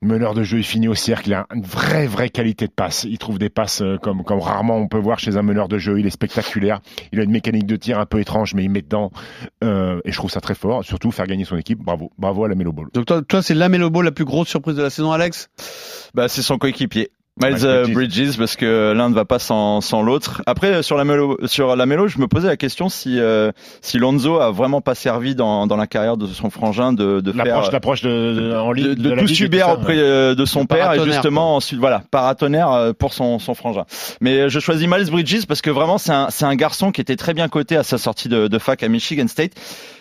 meneur 0.05 0.33
de 0.33 0.43
jeu, 0.43 0.59
il 0.59 0.63
finit 0.63 0.87
au 0.87 0.95
cercle. 0.95 1.29
Il 1.29 1.33
a 1.33 1.45
une 1.53 1.63
vraie, 1.63 2.07
vraie 2.07 2.29
qualité 2.29 2.67
de 2.67 2.71
passe. 2.71 3.03
Il 3.03 3.17
trouve 3.17 3.37
des 3.37 3.49
passes 3.49 3.81
euh, 3.81 3.97
comme 3.97 4.23
comme 4.23 4.39
rarement 4.39 4.77
on 4.77 4.87
peut 4.87 4.97
voir 4.97 5.19
chez 5.19 5.37
un 5.37 5.41
meneur 5.41 5.67
de 5.67 5.77
jeu. 5.77 5.99
Il 5.99 6.05
est 6.05 6.11
spectaculaire. 6.11 6.81
Il 7.11 7.19
a 7.19 7.23
une 7.23 7.31
mécanique 7.31 7.65
de 7.65 7.75
tir 7.75 7.99
un 7.99 8.05
peu 8.05 8.19
étrange, 8.19 8.53
mais 8.53 8.63
il 8.63 8.69
met 8.69 8.81
dedans. 8.81 9.11
Euh, 9.63 9.99
et 10.05 10.11
je 10.11 10.17
trouve 10.17 10.31
ça 10.31 10.41
très 10.41 10.55
fort. 10.55 10.83
Surtout 10.83 11.11
faire 11.11 11.27
gagner 11.27 11.45
son 11.45 11.57
équipe. 11.57 11.79
Bravo, 11.79 12.11
bravo 12.17 12.45
à 12.45 12.49
la 12.49 12.55
Melo 12.55 12.71
Ball. 12.71 12.87
Donc 12.93 13.05
toi, 13.05 13.21
toi 13.21 13.41
c'est 13.41 13.55
la 13.55 13.69
Melo 13.69 13.89
Ball 13.89 14.05
la 14.05 14.11
plus 14.11 14.25
grosse 14.25 14.47
surprise 14.47 14.75
de 14.75 14.83
la 14.83 14.89
saison, 14.89 15.11
Alex? 15.11 15.49
Bah, 16.13 16.27
c'est 16.27 16.41
son 16.41 16.57
coéquipier. 16.57 17.11
Miles 17.41 17.65
euh, 17.65 17.83
Bridges. 17.83 17.93
Bridges 17.93 18.37
parce 18.37 18.55
que 18.55 18.93
l'un 18.95 19.09
ne 19.09 19.13
va 19.13 19.25
pas 19.25 19.39
sans, 19.39 19.81
sans 19.81 20.01
l'autre. 20.01 20.41
Après 20.45 20.67
euh, 20.75 20.81
sur 20.81 20.95
la 20.95 21.03
mélo 21.03 21.37
sur 21.45 21.75
la 21.75 21.85
mélo, 21.85 22.07
je 22.07 22.17
me 22.17 22.27
posais 22.27 22.47
la 22.47 22.55
question 22.55 22.87
si 22.87 23.19
euh, 23.19 23.51
si 23.81 23.97
Lonzo 23.97 24.39
a 24.39 24.51
vraiment 24.51 24.79
pas 24.79 24.95
servi 24.95 25.35
dans, 25.35 25.67
dans 25.67 25.75
la 25.75 25.85
carrière 25.85 26.15
de 26.15 26.27
son 26.27 26.49
frangin 26.49 26.93
de, 26.93 27.19
de 27.19 27.31
faire 27.33 27.43
L'approche, 27.45 27.71
l'approche 27.73 28.01
de, 28.03 28.33
de- 28.39 28.55
en 28.55 28.71
ligne 28.71 28.95
de, 28.95 29.09
de 29.15 29.15
tout 29.19 29.27
subir 29.27 29.67
auprès 29.69 29.97
euh, 29.97 30.33
de 30.33 30.45
son 30.45 30.61
Le 30.61 30.67
père 30.67 30.93
et 30.93 31.03
justement 31.03 31.57
ensuite 31.57 31.79
voilà 31.79 32.03
paratonnerre 32.09 32.71
euh, 32.71 32.93
pour 32.93 33.13
son, 33.13 33.37
son 33.39 33.53
frangin. 33.53 33.83
Mais 34.21 34.49
je 34.49 34.59
choisis 34.61 34.87
Miles 34.87 35.11
Bridges 35.11 35.45
parce 35.45 35.61
que 35.61 35.69
vraiment 35.69 35.97
c'est 35.97 36.13
un 36.13 36.27
c'est 36.29 36.45
un 36.45 36.55
garçon 36.55 36.91
qui 36.93 37.01
était 37.01 37.17
très 37.17 37.33
bien 37.33 37.49
coté 37.49 37.75
à 37.75 37.83
sa 37.83 37.97
sortie 37.97 38.29
de, 38.29 38.47
de 38.47 38.59
fac 38.59 38.81
à 38.81 38.87
Michigan 38.87 39.27
State. 39.27 39.51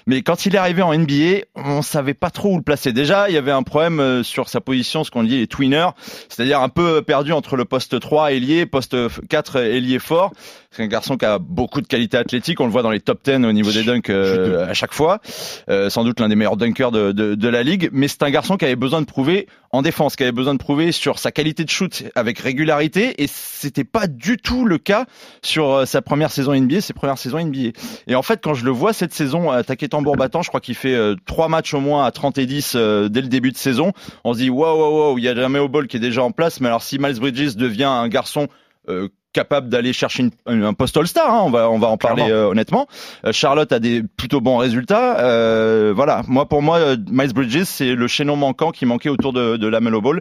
Mais 0.07 0.23
quand 0.23 0.47
il 0.47 0.55
est 0.55 0.59
arrivé 0.59 0.83
en 0.83 0.95
NBA, 0.95 1.47
on 1.55 1.83
savait 1.83 2.15
pas 2.15 2.31
trop 2.31 2.53
où 2.53 2.57
le 2.57 2.63
placer. 2.63 2.93
Déjà, 2.93 3.29
il 3.29 3.35
y 3.35 3.39
avait 3.39 3.51
un 3.51 3.63
problème 3.63 4.01
euh, 4.01 4.23
sur 4.23 4.49
sa 4.49 4.61
position, 4.61 5.05
ce 5.05 5.11
qu'on 5.11 5.23
dit 5.23 5.39
les 5.39 5.47
tweeners, 5.47 5.91
c'est-à-dire 6.29 6.61
un 6.61 6.69
peu 6.69 7.03
perdu 7.03 7.33
entre 7.33 7.57
le 7.57 7.65
poste 7.65 7.99
3 7.99 8.33
ailier, 8.33 8.67
poste 8.67 8.97
4 9.29 9.57
ailier 9.57 9.99
fort. 9.99 10.33
C'est 10.71 10.83
un 10.83 10.89
garçon 10.89 11.17
qui 11.17 11.25
a 11.25 11.39
beaucoup 11.39 11.81
de 11.81 11.87
qualités 11.87 12.17
athlétiques, 12.17 12.61
on 12.61 12.67
le 12.67 12.73
voit 12.73 12.83
dans 12.83 12.91
les 12.91 13.01
top 13.01 13.21
10 13.25 13.47
au 13.47 13.53
niveau 13.53 13.71
des 13.71 13.85
dunks 13.85 14.11
euh, 14.11 14.69
à 14.69 14.75
chaque 14.75 14.93
fois. 14.93 15.21
Euh, 15.69 15.89
sans 15.89 16.03
doute 16.03 16.19
l'un 16.19 16.29
des 16.29 16.35
meilleurs 16.35 16.57
dunkers 16.57 16.91
de, 16.91 17.13
de, 17.13 17.37
de 17.37 17.49
la 17.49 17.63
ligue, 17.63 17.91
mais 17.93 18.09
c'est 18.09 18.25
un 18.25 18.31
garçon 18.31 18.57
qui 18.57 18.65
avait 18.65 18.75
besoin 18.75 19.01
de 19.01 19.07
prouver 19.07 19.47
en 19.71 19.83
défense, 19.83 20.17
qui 20.17 20.25
avait 20.25 20.33
besoin 20.33 20.55
de 20.55 20.59
prouver 20.59 20.91
sur 20.91 21.19
sa 21.19 21.31
qualité 21.31 21.65
de 21.65 21.71
shoot 21.71 22.05
avec 22.17 22.41
régularité, 22.41 23.23
et 23.23 23.27
c'était 23.29 23.85
pas 23.85 24.09
du 24.09 24.37
tout 24.37 24.65
le 24.65 24.79
cas 24.79 25.07
sur 25.43 25.71
euh, 25.71 25.85
sa 25.85 26.03
première 26.03 26.33
saison 26.33 26.55
NBA, 26.55 26.81
ses 26.81 26.93
premières 26.93 27.19
saisons 27.19 27.45
NBA. 27.45 27.71
Et 28.09 28.17
en 28.17 28.23
fait, 28.23 28.41
quand 28.43 28.55
je 28.55 28.65
le 28.65 28.73
vois 28.73 28.93
cette 28.93 29.15
saison 29.15 29.51
attaquer 29.53 29.89
tambour 29.97 30.17
battant, 30.17 30.43
je 30.43 30.49
crois 30.49 30.61
qu'il 30.61 30.75
fait 30.75 30.95
euh, 30.95 31.15
trois 31.27 31.49
matchs 31.49 31.75
au 31.75 31.81
moins 31.81 32.05
à 32.05 32.11
30 32.11 32.39
et 32.39 32.47
10 32.47 32.73
euh, 32.77 33.09
dès 33.09 33.21
le 33.21 33.29
début 33.29 33.53
de 33.53 33.57
saison. 33.57 33.93
On 34.25 34.33
se 34.35 34.39
dit 34.39 34.51
waouh 34.51 34.79
waouh 34.79 34.99
waouh, 35.09 35.19
il 35.19 35.25
y 35.25 35.29
a 35.29 35.63
au 35.63 35.69
ball 35.69 35.87
qui 35.87 35.97
est 35.97 36.01
déjà 36.01 36.23
en 36.23 36.31
place, 36.31 36.61
mais 36.61 36.69
alors 36.69 36.83
si 36.83 36.99
Miles 36.99 37.19
Bridges 37.21 37.57
devient 37.57 37.85
un 37.85 38.09
garçon 38.09 38.49
euh, 38.89 39.09
capable 39.33 39.69
d'aller 39.69 39.93
chercher 39.93 40.31
une- 40.49 40.63
un 40.65 40.75
post 40.75 40.97
All-Star, 40.97 41.29
hein, 41.33 41.43
on 41.45 41.51
va 41.51 41.69
on 41.71 41.79
va 41.79 41.89
en 41.89 41.97
parler 41.97 42.25
euh, 42.31 42.49
honnêtement. 42.49 42.87
Euh, 43.25 43.33
Charlotte 43.33 43.73
a 43.73 43.79
des 43.81 44.03
plutôt 44.03 44.41
bons 44.41 44.59
résultats. 44.59 45.19
Euh, 45.21 45.93
voilà, 45.95 46.23
moi 46.29 46.49
pour 46.49 46.63
moi, 46.63 46.97
Miles 47.11 47.33
Bridges 47.33 47.65
c'est 47.65 47.95
le 47.95 48.07
chaînon 48.07 48.37
manquant 48.37 48.71
qui 48.71 48.87
manquait 48.87 49.09
autour 49.09 49.33
de, 49.33 49.57
de 49.57 49.67
la 49.67 49.81
Melo 49.81 50.01
Ball. 50.01 50.21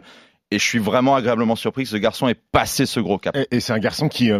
Et 0.50 0.58
je 0.58 0.64
suis 0.64 0.78
vraiment 0.78 1.16
agréablement 1.16 1.56
surpris 1.56 1.84
que 1.84 1.88
ce 1.90 1.96
garçon 1.96 2.28
ait 2.28 2.34
passé 2.34 2.86
ce 2.86 3.00
gros 3.00 3.18
cap. 3.18 3.36
Et, 3.36 3.46
et 3.56 3.60
c'est 3.60 3.72
un 3.72 3.78
garçon 3.78 4.08
qui 4.08 4.30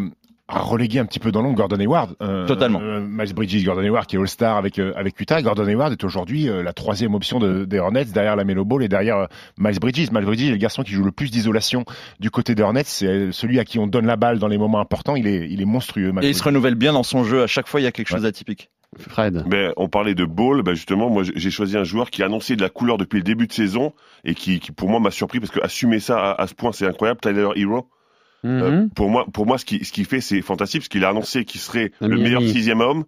a 0.46 0.58
relégué 0.58 0.98
un 0.98 1.06
petit 1.06 1.18
peu 1.20 1.32
dans 1.32 1.40
l'ombre 1.40 1.56
Gordon 1.56 1.80
Hayward. 1.80 2.16
Euh, 2.20 2.46
Totalement. 2.46 2.80
euh, 2.82 3.00
Miles 3.00 3.32
Bridges, 3.34 3.64
Gordon 3.64 3.82
Hayward 3.82 4.06
qui 4.06 4.16
est 4.16 4.18
All-Star 4.18 4.56
avec 4.58 4.78
euh, 4.78 4.92
avec 4.94 5.18
Utah. 5.18 5.40
Gordon 5.40 5.66
Hayward 5.66 5.92
est 5.92 6.04
aujourd'hui 6.04 6.48
euh, 6.50 6.62
la 6.62 6.72
troisième 6.74 7.14
option 7.14 7.38
de, 7.38 7.64
des 7.64 7.78
Hornets 7.78 8.04
derrière 8.04 8.36
la 8.36 8.44
Melo 8.44 8.64
Ball 8.64 8.82
et 8.82 8.88
derrière 8.88 9.16
euh, 9.16 9.26
Miles 9.58 9.80
Bridges. 9.80 10.10
Miles 10.12 10.26
Bridges 10.26 10.48
est 10.48 10.50
le 10.50 10.56
garçon 10.58 10.82
qui 10.82 10.92
joue 10.92 11.04
le 11.04 11.12
plus 11.12 11.30
d'isolation 11.30 11.84
du 12.20 12.30
côté 12.30 12.54
des 12.54 12.62
Hornets. 12.62 12.82
C'est 12.84 13.32
celui 13.32 13.58
à 13.58 13.64
qui 13.64 13.78
on 13.78 13.86
donne 13.86 14.06
la 14.06 14.16
balle 14.16 14.38
dans 14.38 14.48
les 14.48 14.58
moments 14.58 14.80
importants. 14.80 15.16
Il 15.16 15.26
est 15.26 15.48
il 15.48 15.62
est 15.62 15.66
monstrueux. 15.66 16.12
Miles 16.12 16.24
Et 16.24 16.28
il 16.28 16.34
se 16.34 16.42
renouvelle 16.42 16.74
bien 16.74 16.92
dans 16.92 17.02
son 17.04 17.24
jeu. 17.24 17.42
À 17.42 17.46
chaque 17.46 17.66
fois, 17.66 17.80
il 17.80 17.84
y 17.84 17.86
a 17.86 17.92
quelque 17.92 18.08
chose 18.08 18.22
d'atypique. 18.22 18.68
Fred. 18.96 19.42
Ben, 19.48 19.72
on 19.76 19.88
parlait 19.88 20.14
de 20.14 20.24
Ball, 20.24 20.62
ben 20.62 20.74
justement, 20.74 21.10
moi 21.10 21.24
j'ai 21.24 21.50
choisi 21.50 21.76
un 21.76 21.82
joueur 21.82 22.10
qui 22.10 22.22
a 22.22 22.26
annoncé 22.26 22.54
de 22.54 22.62
la 22.62 22.68
couleur 22.68 22.96
depuis 22.96 23.16
le 23.16 23.24
début 23.24 23.48
de 23.48 23.52
saison 23.52 23.92
et 24.24 24.34
qui, 24.34 24.60
qui 24.60 24.70
pour 24.70 24.88
moi 24.88 25.00
m'a 25.00 25.10
surpris 25.10 25.40
parce 25.40 25.50
que 25.50 25.58
assumer 25.60 25.98
ça 25.98 26.16
à, 26.30 26.42
à 26.42 26.46
ce 26.46 26.54
point 26.54 26.70
c'est 26.70 26.86
incroyable. 26.86 27.18
Tyler 27.20 27.48
Hero, 27.56 27.88
euh, 28.44 28.70
Mhm. 28.82 28.90
pour 28.90 29.08
moi, 29.10 29.26
pour 29.32 29.46
moi 29.46 29.58
ce 29.58 29.64
qui 29.64 29.84
ce 29.84 29.92
qu'il 29.92 30.04
fait 30.04 30.20
c'est 30.20 30.42
fantastique 30.42 30.82
parce 30.82 30.88
qu'il 30.88 31.04
a 31.04 31.08
annoncé 31.08 31.44
qu'il 31.44 31.60
serait 31.60 31.92
À 32.00 32.06
le 32.08 32.16
Miami. 32.16 32.22
meilleur 32.24 32.42
sixième 32.42 32.80
homme. 32.80 33.04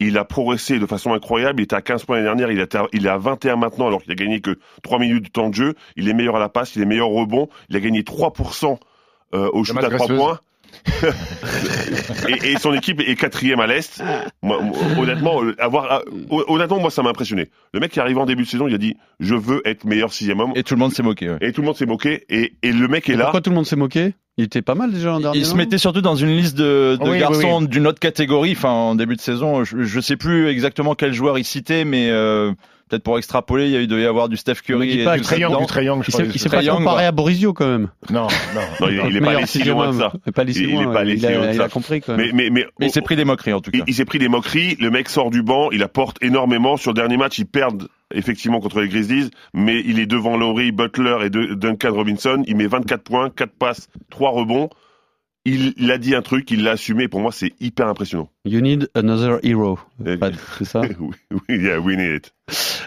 Il 0.00 0.16
a 0.16 0.24
progressé 0.24 0.78
de 0.78 0.86
façon 0.86 1.12
incroyable. 1.12 1.60
Il 1.60 1.64
était 1.64 1.74
à 1.74 1.82
15 1.82 2.04
points 2.04 2.16
l'année 2.16 2.26
dernière. 2.26 2.52
Il 2.52 2.60
est 2.60 2.74
à, 2.76 2.86
il 2.92 3.04
est 3.04 3.08
à 3.08 3.18
21 3.18 3.56
maintenant 3.56 3.88
alors 3.88 4.00
qu'il 4.00 4.12
a 4.12 4.14
gagné 4.14 4.40
que 4.40 4.56
3 4.84 5.00
minutes 5.00 5.24
de 5.24 5.28
temps 5.30 5.48
de 5.50 5.54
jeu. 5.56 5.74
Il 5.96 6.08
est 6.08 6.14
meilleur 6.14 6.36
à 6.36 6.38
la 6.38 6.48
passe. 6.48 6.76
Il 6.76 6.82
est 6.82 6.86
meilleur 6.86 7.10
au 7.10 7.16
rebond. 7.20 7.48
Il 7.68 7.74
a 7.76 7.80
gagné 7.80 8.02
3% 8.04 8.78
euh, 9.34 9.50
au 9.52 9.64
shoot 9.64 9.76
à 9.76 9.80
3 9.80 9.90
graisseuse. 9.90 10.16
points. 10.16 10.38
Et, 12.28 12.52
et 12.52 12.58
son 12.58 12.72
équipe 12.74 13.00
est 13.00 13.14
quatrième 13.14 13.60
à 13.60 13.66
l'est. 13.66 14.02
Honnêtement, 14.98 15.42
euh, 15.42 15.54
avoir, 15.58 15.86
ah, 15.90 16.02
honnêtement, 16.30 16.80
moi, 16.80 16.90
ça 16.90 17.02
m'a 17.02 17.10
impressionné. 17.10 17.48
Le 17.72 17.80
mec 17.80 17.92
qui 17.92 17.98
est 17.98 18.02
arrivé 18.02 18.20
en 18.20 18.26
début 18.26 18.44
de 18.44 18.48
saison, 18.48 18.68
il 18.68 18.74
a 18.74 18.78
dit, 18.78 18.96
je 19.20 19.34
veux 19.34 19.62
être 19.66 19.84
meilleur 19.84 20.12
sixième 20.12 20.40
homme. 20.40 20.52
Et 20.54 20.62
tout 20.62 20.74
le 20.74 20.80
monde 20.80 20.92
s'est 20.92 21.02
moqué. 21.02 21.30
ouais. 21.30 21.38
Et 21.40 21.52
tout 21.52 21.60
le 21.60 21.66
monde 21.66 21.76
s'est 21.76 21.86
moqué. 21.86 22.24
Et, 22.28 22.54
et 22.62 22.72
le 22.72 22.88
mec 22.88 23.08
est 23.08 23.12
Et 23.12 23.16
là. 23.16 23.24
Pourquoi 23.24 23.40
tout 23.40 23.50
le 23.50 23.56
monde 23.56 23.66
s'est 23.66 23.76
moqué? 23.76 24.14
Il 24.36 24.44
était 24.44 24.62
pas 24.62 24.76
mal 24.76 24.92
déjà 24.92 25.08
l'an 25.08 25.20
dernier. 25.20 25.38
Il 25.40 25.46
se 25.46 25.56
mettait 25.56 25.78
surtout 25.78 26.00
dans 26.00 26.14
une 26.14 26.36
liste 26.36 26.56
de, 26.56 26.96
de 27.00 27.04
Oui, 27.04 27.10
oui, 27.12 27.18
garçons 27.18 27.60
d'une 27.60 27.88
autre 27.88 27.98
catégorie. 27.98 28.52
Enfin, 28.52 28.70
en 28.70 28.94
début 28.94 29.16
de 29.16 29.20
saison, 29.20 29.64
je, 29.64 29.82
je 29.82 30.00
sais 30.00 30.16
plus 30.16 30.48
exactement 30.48 30.94
quel 30.94 31.12
joueur 31.12 31.38
il 31.38 31.44
citait, 31.44 31.84
mais 31.84 32.08
euh, 32.10 32.52
peut-être 32.88 33.02
pour 33.02 33.18
extrapoler, 33.18 33.66
il 33.66 33.70
y 33.72 33.76
a 33.76 33.80
eu- 33.80 33.86
y 34.02 34.06
avoir 34.06 34.28
du 34.28 34.36
Steph 34.36 34.56
Curry 34.64 35.00
et 35.00 35.04
pas 35.04 35.16
du 35.16 35.22
Très 35.22 35.38
young, 35.38 36.02
Il 36.06 36.12
s'est 36.12 36.24
il 36.34 36.38
s'est 36.40 36.48
Trae 36.48 36.64
pas 36.64 36.72
comparé 36.72 36.96
quoi. 37.02 37.06
à 37.06 37.12
Borisio 37.12 37.52
quand 37.52 37.66
même. 37.66 37.88
Non, 38.10 38.22
non. 38.54 38.60
Non, 38.80 38.88
il, 38.88 39.02
il 39.10 39.16
est 39.16 39.20
pas 39.20 39.32
allé 39.32 39.46
si 39.46 39.62
loin 39.64 39.92
de 39.92 39.98
ça. 39.98 40.12
Il 40.26 40.28
est 40.28 40.32
pas 40.32 40.42
allé 40.42 40.52
si 40.52 40.62
Il- 40.62 40.68
il 40.70 40.74
est 40.76 40.82
loin, 41.34 41.52
il 41.52 41.60
a- 41.60 41.68
compris 41.68 42.00
quand 42.00 42.16
même. 42.16 42.26
Mais, 42.26 42.32
mais, 42.44 42.50
mais, 42.50 42.66
Mais 42.80 42.86
il 42.86 42.92
s'est 42.92 43.02
pris 43.02 43.16
des 43.16 43.24
moqueries 43.24 43.52
en 43.52 43.60
tout 43.60 43.70
cas. 43.70 43.78
Il, 43.78 43.84
il 43.86 43.94
s'est 43.94 44.04
pris 44.04 44.18
des 44.18 44.28
moqueries. 44.28 44.76
Le 44.80 44.90
mec 44.90 45.08
sort 45.08 45.30
du 45.30 45.42
banc, 45.42 45.70
il 45.70 45.82
apporte 45.82 46.16
énormément. 46.22 46.76
Sur 46.76 46.90
le 46.92 46.96
dernier 46.96 47.16
match, 47.16 47.38
ils 47.38 47.46
perdent 47.46 47.88
effectivement 48.14 48.60
contre 48.60 48.80
les 48.80 48.88
Grizzlies, 48.88 49.30
mais 49.52 49.82
il 49.84 49.98
est 49.98 50.06
devant 50.06 50.36
Laurie, 50.38 50.72
Butler 50.72 51.16
et 51.26 51.30
Duncan 51.30 51.92
Robinson. 51.92 52.42
Il 52.46 52.56
met 52.56 52.66
24 52.66 53.02
points, 53.02 53.28
4 53.30 53.52
passes, 53.52 53.88
3 54.10 54.30
rebonds. 54.30 54.70
Il, 55.48 55.74
il 55.78 55.90
a 55.90 55.98
dit 55.98 56.14
un 56.14 56.22
truc, 56.22 56.50
il 56.50 56.62
l'a 56.62 56.72
assumé. 56.72 57.08
Pour 57.08 57.20
moi, 57.20 57.32
c'est 57.32 57.52
hyper 57.60 57.88
impressionnant. 57.88 58.28
You 58.44 58.60
need 58.60 58.88
another 58.94 59.38
hero. 59.42 59.78
Eh, 60.04 60.16
C'est 60.58 60.64
ça. 60.64 60.82
oui, 61.00 61.10
yeah, 61.48 61.78
we 61.80 61.96
need 61.96 62.16
it. 62.16 62.34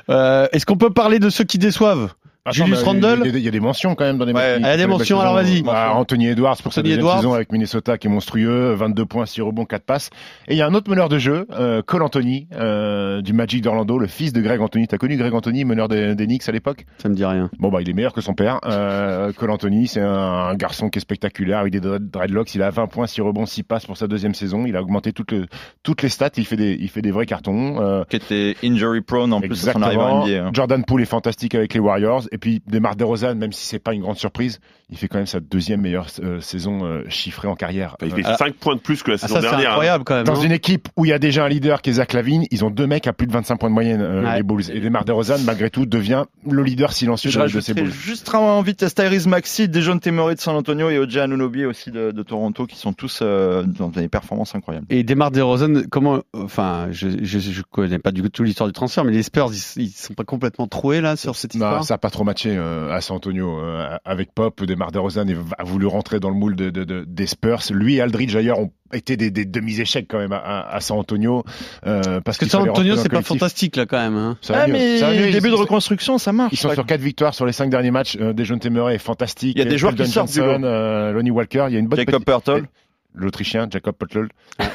Euh, 0.09 0.47
Est-ce 0.51 0.65
qu'on 0.65 0.77
peut 0.77 0.91
parler 0.91 1.19
de 1.19 1.29
ceux 1.29 1.43
qui 1.43 1.57
déçoivent? 1.57 2.13
Attends, 2.43 2.65
Julius 2.65 2.79
mais 2.79 2.85
Randle 2.85 3.19
Il 3.21 3.25
y, 3.27 3.29
a 3.29 3.31
des- 3.33 3.39
il 3.39 3.45
y 3.45 3.47
a 3.47 3.51
des 3.51 3.59
mentions 3.59 3.93
quand 3.93 4.03
même 4.03 4.17
dans 4.17 4.25
les 4.25 4.33
Ouais. 4.33 4.59
matchs. 4.59 4.61
Il 4.61 4.65
y 4.65 4.69
a 4.73 4.77
des 4.77 4.87
mentions, 4.87 5.19
alors 5.19 5.35
vas-y. 5.35 5.61
Bah, 5.61 5.91
Anthony 5.93 6.27
Edwards 6.27 6.57
pour 6.63 6.73
sa 6.73 6.81
deuxième 6.81 6.99
Edwards. 7.01 7.17
saison 7.17 7.33
avec 7.33 7.51
Minnesota 7.51 7.99
qui 7.99 8.07
est 8.07 8.09
monstrueux, 8.09 8.73
22 8.73 9.05
points, 9.05 9.27
6 9.27 9.41
rebonds, 9.41 9.65
4 9.65 9.83
passes. 9.85 10.09
Et 10.47 10.53
il 10.55 10.57
y 10.57 10.61
a 10.63 10.65
un 10.65 10.73
autre 10.73 10.89
meneur 10.89 11.07
de 11.07 11.19
jeu, 11.19 11.45
euh, 11.51 11.83
Cole 11.83 12.01
Anthony, 12.01 12.47
euh, 12.55 13.21
du 13.21 13.33
Magic 13.33 13.61
d'Orlando, 13.61 13.99
le 13.99 14.07
fils 14.07 14.33
de 14.33 14.41
Greg 14.41 14.59
Anthony. 14.59 14.87
T'as 14.87 14.97
connu 14.97 15.17
Greg 15.17 15.31
Anthony, 15.35 15.65
meneur 15.65 15.87
des, 15.87 16.15
des 16.15 16.25
Knicks 16.25 16.49
à 16.49 16.51
l'époque? 16.51 16.85
Ça 16.97 17.09
me 17.09 17.13
dit 17.15 17.23
rien. 17.25 17.51
Bon 17.59 17.69
bah 17.69 17.77
il 17.81 17.87
est 17.89 17.93
meilleur 17.93 18.13
que 18.13 18.21
son 18.21 18.33
père. 18.33 18.59
Euh, 18.65 19.31
Cole 19.37 19.51
Anthony, 19.51 19.87
c'est 19.87 20.01
un, 20.01 20.09
un 20.11 20.55
garçon 20.55 20.89
qui 20.89 20.97
est 20.97 21.01
spectaculaire 21.01 21.59
avec 21.59 21.71
des 21.73 21.79
dread- 21.79 22.09
dreadlocks. 22.09 22.55
Il 22.55 22.63
a 22.63 22.71
20 22.71 22.87
points, 22.87 23.05
6 23.05 23.21
rebonds, 23.21 23.45
6 23.45 23.61
passes 23.61 23.85
pour 23.85 23.97
sa 23.97 24.07
deuxième 24.07 24.33
saison. 24.33 24.65
Il 24.65 24.75
a 24.75 24.81
augmenté 24.81 25.13
toutes, 25.13 25.31
le- 25.31 25.45
toutes 25.83 26.01
les 26.01 26.09
stats. 26.09 26.29
Il 26.37 26.45
fait 26.45 26.55
des, 26.57 26.75
il 26.79 26.89
fait 26.89 27.03
des 27.03 27.11
vrais 27.11 27.27
cartons. 27.27 27.79
Euh, 27.81 28.03
Qui 28.09 28.15
était 28.15 28.55
injury 28.63 29.01
prone 29.01 29.31
en 29.31 29.39
plus 29.41 29.49
de 29.49 29.53
son 29.53 29.67
Exactement. 29.79 29.85
arrivée 29.85 30.01
en 30.01 30.25
NBA. 30.25 30.47
hein. 30.47 30.51
Jordan 30.53 30.83
Poole 30.83 31.03
est 31.03 31.05
fantastique 31.05 31.53
avec 31.53 31.75
les 31.75 31.79
Warriors. 31.79 32.23
Et 32.31 32.37
puis 32.37 32.61
Demar 32.67 32.95
DeRozan, 32.95 33.35
même 33.35 33.51
si 33.51 33.65
c'est 33.65 33.79
pas 33.79 33.93
une 33.93 34.01
grande 34.01 34.17
surprise, 34.17 34.59
il 34.89 34.97
fait 34.97 35.07
quand 35.07 35.17
même 35.17 35.25
sa 35.27 35.39
deuxième 35.39 35.81
meilleure 35.81 36.07
euh, 36.23 36.39
saison 36.41 36.85
euh, 36.85 37.03
chiffrée 37.09 37.47
en 37.47 37.55
carrière. 37.55 37.95
Il 38.01 38.11
Euh, 38.13 38.15
fait 38.15 38.23
5 38.37 38.53
points 38.55 38.75
de 38.75 38.79
plus 38.81 39.03
que 39.03 39.11
la 39.11 39.15
Ah, 39.15 39.27
saison 39.27 39.35
ça, 39.35 39.41
c'est 39.41 39.47
dernière. 39.49 39.67
hein. 39.69 39.71
incroyable 39.73 40.03
quand 40.05 40.15
même. 40.15 40.23
dans 40.25 40.33
non 40.35 40.41
une 40.43 40.51
équipe 40.51 40.87
où 40.97 41.05
il 41.05 41.09
y 41.09 41.13
a 41.13 41.19
déjà 41.19 41.45
un 41.45 41.49
leader 41.49 41.81
qui 41.81 41.89
est 41.89 41.93
Zach 41.93 42.13
Lavine, 42.13 42.45
ils 42.51 42.63
ont 42.65 42.69
deux 42.69 42.87
mecs 42.87 43.07
à 43.07 43.13
plus 43.13 43.27
de 43.27 43.31
25 43.33 43.57
points 43.57 43.69
de 43.69 43.73
moyenne, 43.73 44.01
euh, 44.01 44.23
Ouais. 44.23 44.37
les 44.37 44.43
Bulls. 44.43 44.63
Et 44.71 44.79
Demar 44.79 45.03
DeRozan, 45.05 45.39
malgré 45.45 45.69
tout, 45.69 45.85
devient 45.85 46.23
le 46.49 46.63
leader 46.63 46.93
silencieux 46.93 47.31
de, 47.31 47.53
de 47.53 47.59
ces 47.61 47.73
Bulls. 47.73 47.91
juste 47.91 48.33
en 48.33 48.61
vitesse 48.61 48.95
Tyrese 48.95 49.27
Maxi, 49.27 49.67
Dejounte 49.69 50.01
Temeray 50.01 50.35
de 50.35 50.39
San 50.41 50.55
Antonio 50.55 50.89
et 50.89 50.97
Oja 50.99 51.23
Anunoby 51.23 51.65
aussi 51.65 51.91
de, 51.91 52.11
de 52.11 52.23
Toronto 52.23 52.65
qui 52.65 52.77
sont 52.77 52.93
tous 52.93 53.19
euh, 53.21 53.63
dans 53.63 53.89
des 53.89 54.07
performances 54.07 54.55
incroyables. 54.55 54.85
Et 54.89 55.03
Demar 55.03 55.31
DeRozan, 55.31 55.83
comment, 55.89 56.21
enfin, 56.33 56.87
je, 56.91 57.09
je, 57.21 57.39
je 57.39 57.61
connais 57.69 57.99
pas 57.99 58.11
du 58.11 58.21
tout 58.29 58.43
l'histoire 58.43 58.67
du 58.67 58.73
transfert, 58.73 59.03
mais 59.05 59.11
les 59.11 59.23
Spurs, 59.23 59.51
ils, 59.53 59.83
ils 59.83 59.89
sont 59.89 60.13
pas 60.13 60.23
complètement 60.23 60.67
troués 60.67 61.01
là 61.01 61.15
sur 61.17 61.35
cette 61.35 61.55
Non, 61.55 61.65
histoire? 61.65 61.83
ça 61.83 61.93
n'a 61.93 61.97
pas 61.97 62.09
trop 62.09 62.20
matché 62.23 62.55
euh, 62.55 62.91
à 62.91 63.01
San 63.01 63.17
Antonio 63.17 63.59
euh, 63.59 63.97
avec 64.05 64.33
Pop. 64.33 64.63
Demar 64.63 64.91
DeRozan 64.91 65.25
a 65.57 65.63
voulu 65.63 65.85
rentrer 65.87 66.19
dans 66.19 66.29
le 66.29 66.35
moule 66.35 66.55
de, 66.55 66.69
de- 66.69 66.83
de- 66.83 67.03
des 67.07 67.27
Spurs. 67.27 67.61
Lui 67.71 67.95
et 67.95 68.01
Aldridge 68.01 68.33
d'ailleurs 68.33 68.59
ont 68.59 68.71
été 68.93 69.15
des, 69.17 69.31
des 69.31 69.45
demi-échecs 69.45 70.05
quand 70.09 70.17
même 70.19 70.33
à, 70.33 70.37
à- 70.37 70.75
à 70.75 70.79
San 70.81 70.97
Antonio. 70.97 71.43
euh, 71.85 72.01
parce 72.01 72.21
Parce 72.23 72.37
que 72.39 72.45
San 72.47 72.67
Antonio, 72.69 72.95
c'est 72.95 73.09
pas 73.09 73.21
fantastique 73.21 73.75
là 73.75 73.85
quand 73.85 73.97
même. 73.99 74.15
Hein. 74.15 74.37
Ça 74.41 74.53
Ah 74.63 74.67
mieux, 74.67 74.73
mais 74.73 74.97
ça 74.97 75.11
début 75.13 75.47
Ils- 75.47 75.51
de 75.51 75.55
reconstruction, 75.55 76.17
ça 76.17 76.31
marche. 76.33 76.53
Ils 76.53 76.57
sont 76.57 76.73
sur 76.73 76.85
quatre 76.85 77.01
victoires 77.01 77.33
sur 77.33 77.45
les 77.45 77.53
cinq 77.53 77.69
derniers 77.69 77.91
matchs. 77.91 78.17
Euh, 78.19 78.33
Dejounte 78.33 78.61
Temeray 78.61 78.95
est 78.95 78.99
fantastique. 78.99 79.53
Il 79.55 79.59
y 79.59 79.61
a 79.61 79.65
des 79.69 79.77
joueurs 79.77 79.95
qui 79.95 80.05
sortent 80.07 80.31
du 80.31 80.39
lot. 80.39 80.45
Johnson, 80.45 80.63
euh, 80.65 81.11
Lonnie 81.13 81.31
Walker. 81.31 81.65
Il 81.69 81.73
y 81.73 81.77
a 81.77 81.79
une 81.79 81.87
bonne 81.87 81.99
Jacob 81.99 82.15
petite- 82.15 82.25
Pertol. 82.25 82.67
l'Autrichien 83.13 83.67
Jacob 83.69 83.95
Potlol. 83.95 84.29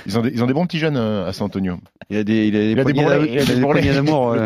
Ils 0.06 0.18
ont 0.18 0.22
des, 0.22 0.30
ils 0.30 0.42
ont 0.42 0.46
des 0.46 0.52
bons 0.52 0.66
petits 0.66 0.78
jeunes 0.78 0.96
euh, 0.96 1.26
à 1.28 1.32
San 1.32 1.46
Antonio. 1.46 1.78
Il 2.10 2.16
y 2.16 2.20
a 2.20 2.24
des, 2.24 2.46
il 2.48 2.56
a 2.56 2.58
des, 2.60 2.70
Il 2.72 2.80
a 2.80 2.84
des 2.84 2.92
Il 2.92 3.00
a 3.00 3.16
il 3.16 3.38
a 3.38 3.44
des 3.44 3.80
des 3.80 3.94
d'amour. 3.94 4.36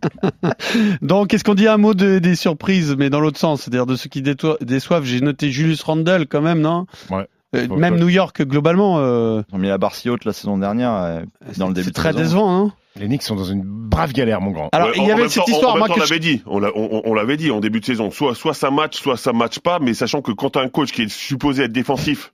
Donc, 1.02 1.34
est-ce 1.34 1.44
qu'on 1.44 1.54
dit 1.54 1.68
un 1.68 1.76
mot 1.76 1.94
de, 1.94 2.18
des 2.18 2.34
surprises, 2.34 2.94
mais 2.98 3.10
dans 3.10 3.20
l'autre 3.20 3.38
sens, 3.38 3.62
c'est-à-dire 3.62 3.86
de 3.86 3.96
ceux 3.96 4.08
qui 4.08 4.22
déçoivent 4.22 5.04
J'ai 5.04 5.20
noté 5.20 5.50
Julius 5.50 5.82
Randle 5.82 6.26
quand 6.28 6.40
même, 6.42 6.60
non? 6.60 6.86
Ouais. 7.10 7.26
Euh, 7.56 7.66
Même 7.68 7.98
New 7.98 8.08
York 8.08 8.42
globalement, 8.42 8.98
euh, 9.00 9.42
Ils 9.50 9.56
ont 9.56 9.58
mis 9.58 9.66
la 9.66 9.76
barre 9.78 9.96
si 9.96 10.08
haute 10.08 10.24
la 10.24 10.32
saison 10.32 10.56
dernière 10.56 10.94
euh, 10.94 11.20
dans 11.58 11.66
le 11.66 11.74
début 11.74 11.86
c'est 11.86 11.90
de 11.90 11.94
très 11.94 12.12
saison. 12.12 12.22
décevant. 12.22 12.64
Hein 12.66 12.72
Les 12.94 13.06
Knicks 13.08 13.24
sont 13.24 13.34
dans 13.34 13.42
une 13.44 13.62
brave 13.64 14.12
galère, 14.12 14.40
mon 14.40 14.52
grand. 14.52 14.68
Alors, 14.70 14.88
Ouais, 14.90 14.94
il 14.98 15.04
y 15.04 15.10
avait 15.10 15.28
cette 15.28 15.44
temps- 15.46 15.50
histoire, 15.50 15.74
en 15.74 15.78
moi, 15.78 15.88
même 15.88 15.96
temps, 15.96 16.00
que 16.00 16.00
on 16.02 16.04
je- 16.06 16.10
l'avait 16.14 16.20
dit, 16.20 16.42
on, 16.46 16.60
l'a- 16.60 16.70
on- 16.76 17.02
on 17.04 17.12
l'avait 17.12 17.36
dit 17.36 17.50
en 17.50 17.58
début 17.58 17.80
de 17.80 17.84
saison. 17.84 18.12
Soit, 18.12 18.36
soit 18.36 18.54
ça 18.54 18.70
match, 18.70 19.00
soit 19.00 19.16
ça 19.16 19.32
match 19.32 19.58
pas, 19.58 19.80
mais 19.80 19.94
sachant 19.94 20.22
que 20.22 20.30
quand 20.30 20.50
t'as 20.50 20.62
un 20.62 20.68
coach 20.68 20.92
qui 20.92 21.02
est 21.02 21.08
supposé 21.08 21.64
être 21.64 21.72
défensif 21.72 22.32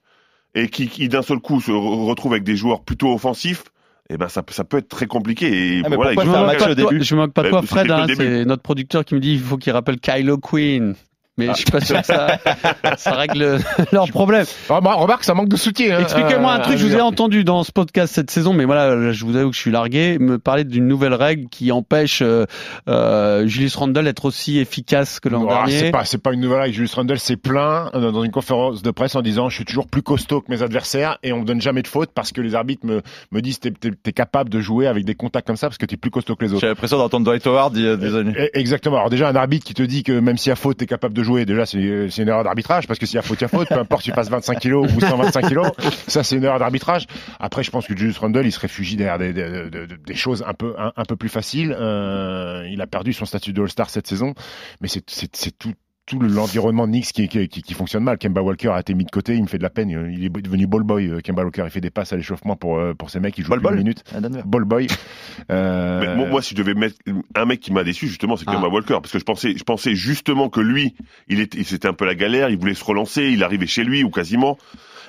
et 0.55 0.69
qui, 0.69 0.87
qui 0.89 1.09
d'un 1.09 1.23
seul 1.23 1.39
coup 1.39 1.63
se 1.63 1.71
re- 1.71 2.05
retrouve 2.07 2.33
avec 2.33 2.45
des 2.45 2.57
joueurs 2.57 2.83
plutôt 2.83 3.15
offensifs, 3.15 3.65
eh 4.11 4.17
ben 4.17 4.29
ça, 4.29 4.43
peut- 4.43 4.53
ça 4.55 4.65
peut 4.65 4.79
être 4.79 4.89
très 4.89 5.07
compliqué. 5.07 5.79
Et 5.79 5.83
Ah, 5.85 5.89
voilà, 5.95 6.13
Je 6.13 6.29
me 6.29 6.47
match 6.47 6.59
pas 6.59 6.71
au 6.71 6.75
de 6.75 6.81
toi, 6.83 6.91
je 7.01 7.15
me 7.15 7.21
moque 7.21 7.33
pas 7.33 7.43
de 7.43 7.49
toi, 7.51 7.63
Fred. 7.63 7.91
hein, 7.91 8.07
c'est 8.17 8.45
notre 8.45 8.63
producteur 8.63 9.05
qui 9.05 9.15
me 9.15 9.21
dit 9.21 9.33
il 9.35 9.41
faut 9.41 9.57
qu'il 9.57 9.73
rappelle 9.73 9.99
Kylo 9.99 10.39
Queen. 10.39 10.95
Mais 11.39 11.49
je 11.49 11.53
suis 11.55 11.65
pas 11.67 11.81
sûr 11.81 12.01
que 12.01 12.07
ça, 12.07 12.39
ça 12.97 13.11
règle 13.13 13.59
leur 13.93 14.09
problème. 14.09 14.47
Remar- 14.69 14.99
Remarque, 14.99 15.25
ça 15.25 15.35
manque 15.35 15.49
de 15.51 15.57
soutien. 15.57 15.97
hein, 15.97 16.01
Expliquez-moi 16.01 16.53
un 16.53 16.61
euh, 16.61 16.63
truc, 16.63 16.79
je 16.79 16.87
vous 16.87 16.95
ai 16.97 17.01
entendu 17.01 17.45
dans 17.45 17.63
ce 17.63 17.73
podcast 17.73 18.15
cette 18.15 18.31
saison, 18.31 18.55
mais 18.55 18.65
voilà, 18.65 18.95
là, 18.97 19.13
je 19.13 19.25
vous 19.25 19.37
avoue 19.37 19.51
que 19.51 19.57
je 19.57 19.61
suis 19.61 19.71
largué, 19.71 20.19
me 20.19 20.39
parler 20.39 20.65
d'une 20.65 20.89
nouvelle 20.89 21.13
règle 21.15 21.49
qui 21.51 21.73
empêche 21.73 22.23
euh, 22.23 22.47
euh, 22.89 23.47
Julius 23.47 23.77
Randle 23.77 24.05
d'être 24.05 24.25
aussi 24.25 24.59
efficace 24.59 25.21
que 25.21 25.29
l'an 25.29 25.47
Ah, 25.49 25.55
dernier. 25.67 25.79
c'est 25.79 25.91
pas, 25.91 26.05
c'est 26.05 26.19
pas 26.23 26.33
une 26.33 26.41
nouvelle 26.41 26.61
règle. 26.61 26.75
Julius 26.75 26.95
Randle 26.95 27.19
s'est 27.19 27.37
plaint 27.37 27.93
dans 27.93 28.25
une 28.25 28.31
conférence 28.31 28.83
de 28.83 28.91
presse 28.91 29.15
en 29.15 29.23
disant 29.23 29.49
je 29.49 29.57
suis 29.57 29.65
toujours 29.65 29.87
plus 29.89 30.03
costaud 30.03 30.41
que 30.41 30.51
mes 30.51 30.63
adversaires 30.63 31.19
et 31.23 31.33
on 31.33 31.41
me 31.41 31.45
donne 31.45 31.61
jamais 31.61 31.83
de 31.83 31.89
faute 31.89 32.11
parce 32.15 32.33
que 32.33 32.41
les 32.41 32.55
arbitres 32.55 32.87
me, 32.87 33.03
me 33.33 33.41
disent 33.43 33.61
t'es, 33.61 33.71
t'es, 33.71 33.91
t'es 33.91 34.13
capable 34.13 34.49
de 34.51 34.61
jouer 34.61 34.87
avec 34.87 35.05
des 35.05 35.15
contacts 35.15 35.47
comme 35.47 35.57
ça 35.57 35.69
parce 35.69 35.79
que 35.79 35.87
t'es 35.87 35.97
plus 35.97 36.11
costaud 36.11 36.35
que 36.37 36.45
les 36.45 36.53
autres. 36.53 36.61
J'ai 36.61 36.69
l'impression 36.69 36.99
d'entendre 36.99 37.25
Dwight 37.27 37.47
Howard 37.47 37.77
il 37.77 37.85
y 37.85 37.89
a 37.89 37.97
des 37.97 38.15
années. 38.15 38.33
Eh, 38.39 38.59
Exactement. 38.59 38.97
Alors 38.97 39.11
déjà 39.11 39.29
un 39.29 39.37
arbitre 39.37 39.65
qui 39.67 39.75
te 39.75 39.83
dit 39.83 40.03
que 40.03 40.19
même 40.19 40.39
s'il 40.39 40.51
y 40.51 40.53
a 40.53 40.57
faute, 40.57 40.79
t'es 40.79 40.87
capable 40.87 41.15
de 41.15 41.23
jouer. 41.27 41.45
Déjà 41.45 41.67
c'est, 41.67 42.09
c'est 42.11 42.23
une 42.23 42.29
erreur 42.29 42.45
d'arbitrage 42.45 42.87
parce 42.87 42.99
que 42.99 43.07
s'il 43.07 43.17
y 43.17 43.19
a 43.19 43.23
faute, 43.23 43.41
il 43.41 43.43
y 43.43 43.45
a 43.45 43.49
faute. 43.49 43.69
Peu 43.69 43.79
importe, 43.79 44.03
tu 44.03 44.13
passes 44.13 44.31
25 44.31 44.59
kilos 44.59 44.91
ou 44.93 45.01
125 45.01 45.49
kilos, 45.49 45.69
ça 46.07 46.23
c'est 46.23 46.37
une 46.37 46.45
erreur 46.45 46.59
d'arbitrage. 46.59 47.07
Après, 47.41 47.63
je 47.63 47.71
pense 47.71 47.87
que 47.87 47.97
Julius 47.97 48.19
Randle, 48.19 48.47
il 48.47 48.53
se 48.53 48.61
réfugie 48.61 48.97
derrière 48.97 49.19
des, 49.19 50.15
choses 50.15 50.45
un 50.47 50.55
peu 51.05 51.17
plus 51.17 51.29
faciles. 51.29 51.77
Euh, 51.79 52.67
il 52.71 52.81
a 52.81 52.87
perdu 52.87 53.13
son 53.13 53.27
statut 53.27 53.53
de 53.53 53.63
All-Star 53.63 53.91
cette 53.91 54.07
saison, 54.07 54.35
mais 54.81 54.89
c'est 54.89 55.59
tout 55.59 55.75
tout 56.07 56.19
le- 56.21 56.29
l'environnement 56.29 56.87
de 56.87 56.93
Knicks 56.93 57.13
qui, 57.13 57.29
qui, 57.29 57.49
qui, 57.49 57.63
qui 57.63 57.75
fonctionne 57.75 58.05
mal. 58.05 58.17
Kemba 58.17 58.41
Walker 58.41 58.69
a 58.71 58.81
été 58.81 58.95
mis 58.95 59.05
de 59.05 59.11
côté, 59.11 59.35
il 59.35 59.43
me 59.43 59.49
fait 59.49 59.59
de 59.59 59.63
la 59.65 59.71
peine. 59.71 59.91
Il 59.91 60.25
est 60.25 60.29
devenu 60.31 60.67
ball 60.67 60.83
boy. 60.85 61.09
euh, 61.09 61.21
Kemba 61.21 61.43
Walker, 61.43 61.63
il 61.65 61.71
fait 61.71 61.81
des 61.81 61.91
passes 61.91 62.13
à 62.13 62.17
l'échauffement 62.17 62.55
pour 62.57 62.79
euh, 62.79 62.95
pour 62.95 63.11
ces 63.11 63.19
mecs 63.21 63.35
qui 63.35 63.43
jouent 63.43 63.51
Ball 63.51 63.59
plus 63.59 63.65
ball 63.65 63.75
une 63.75 63.83
minute. 63.83 64.05
Ball 64.47 64.65
boy. 64.65 64.87
Euh, 65.51 66.01
Mais 66.01 66.17
moi, 66.17 66.27
moi, 66.29 66.43
si 66.43 66.55
je 66.55 66.57
devais 66.57 66.75
mettre 66.75 66.97
un 67.35 67.45
mec 67.45 67.61
qui 67.61 67.73
m'a 67.73 67.85
déçu, 67.85 68.09
justement, 68.09 68.37
c'est 68.37 68.45
Ah. 68.49 68.53
Kemba 68.55 68.69
Walker, 68.69 68.95
parce 69.03 69.13
que 69.13 69.19
je 69.19 69.25
pensais, 69.25 69.55
je 69.57 69.65
pensais 69.65 69.95
justement 69.95 70.49
que 70.49 70.61
lui, 70.61 70.95
il 71.29 71.41
était, 71.41 71.63
c'était 71.63 71.89
un 71.89 71.93
peu 71.93 72.07
la 72.07 72.15
galère, 72.15 72.49
il 72.49 72.59
voulait 72.59 72.75
se 72.75 72.85
relancer, 72.85 73.25
il 73.31 73.43
arrivait 73.45 73.67
chez 73.67 73.85
lui 73.85 74.03
ou 74.03 74.11
quasiment. 74.11 74.57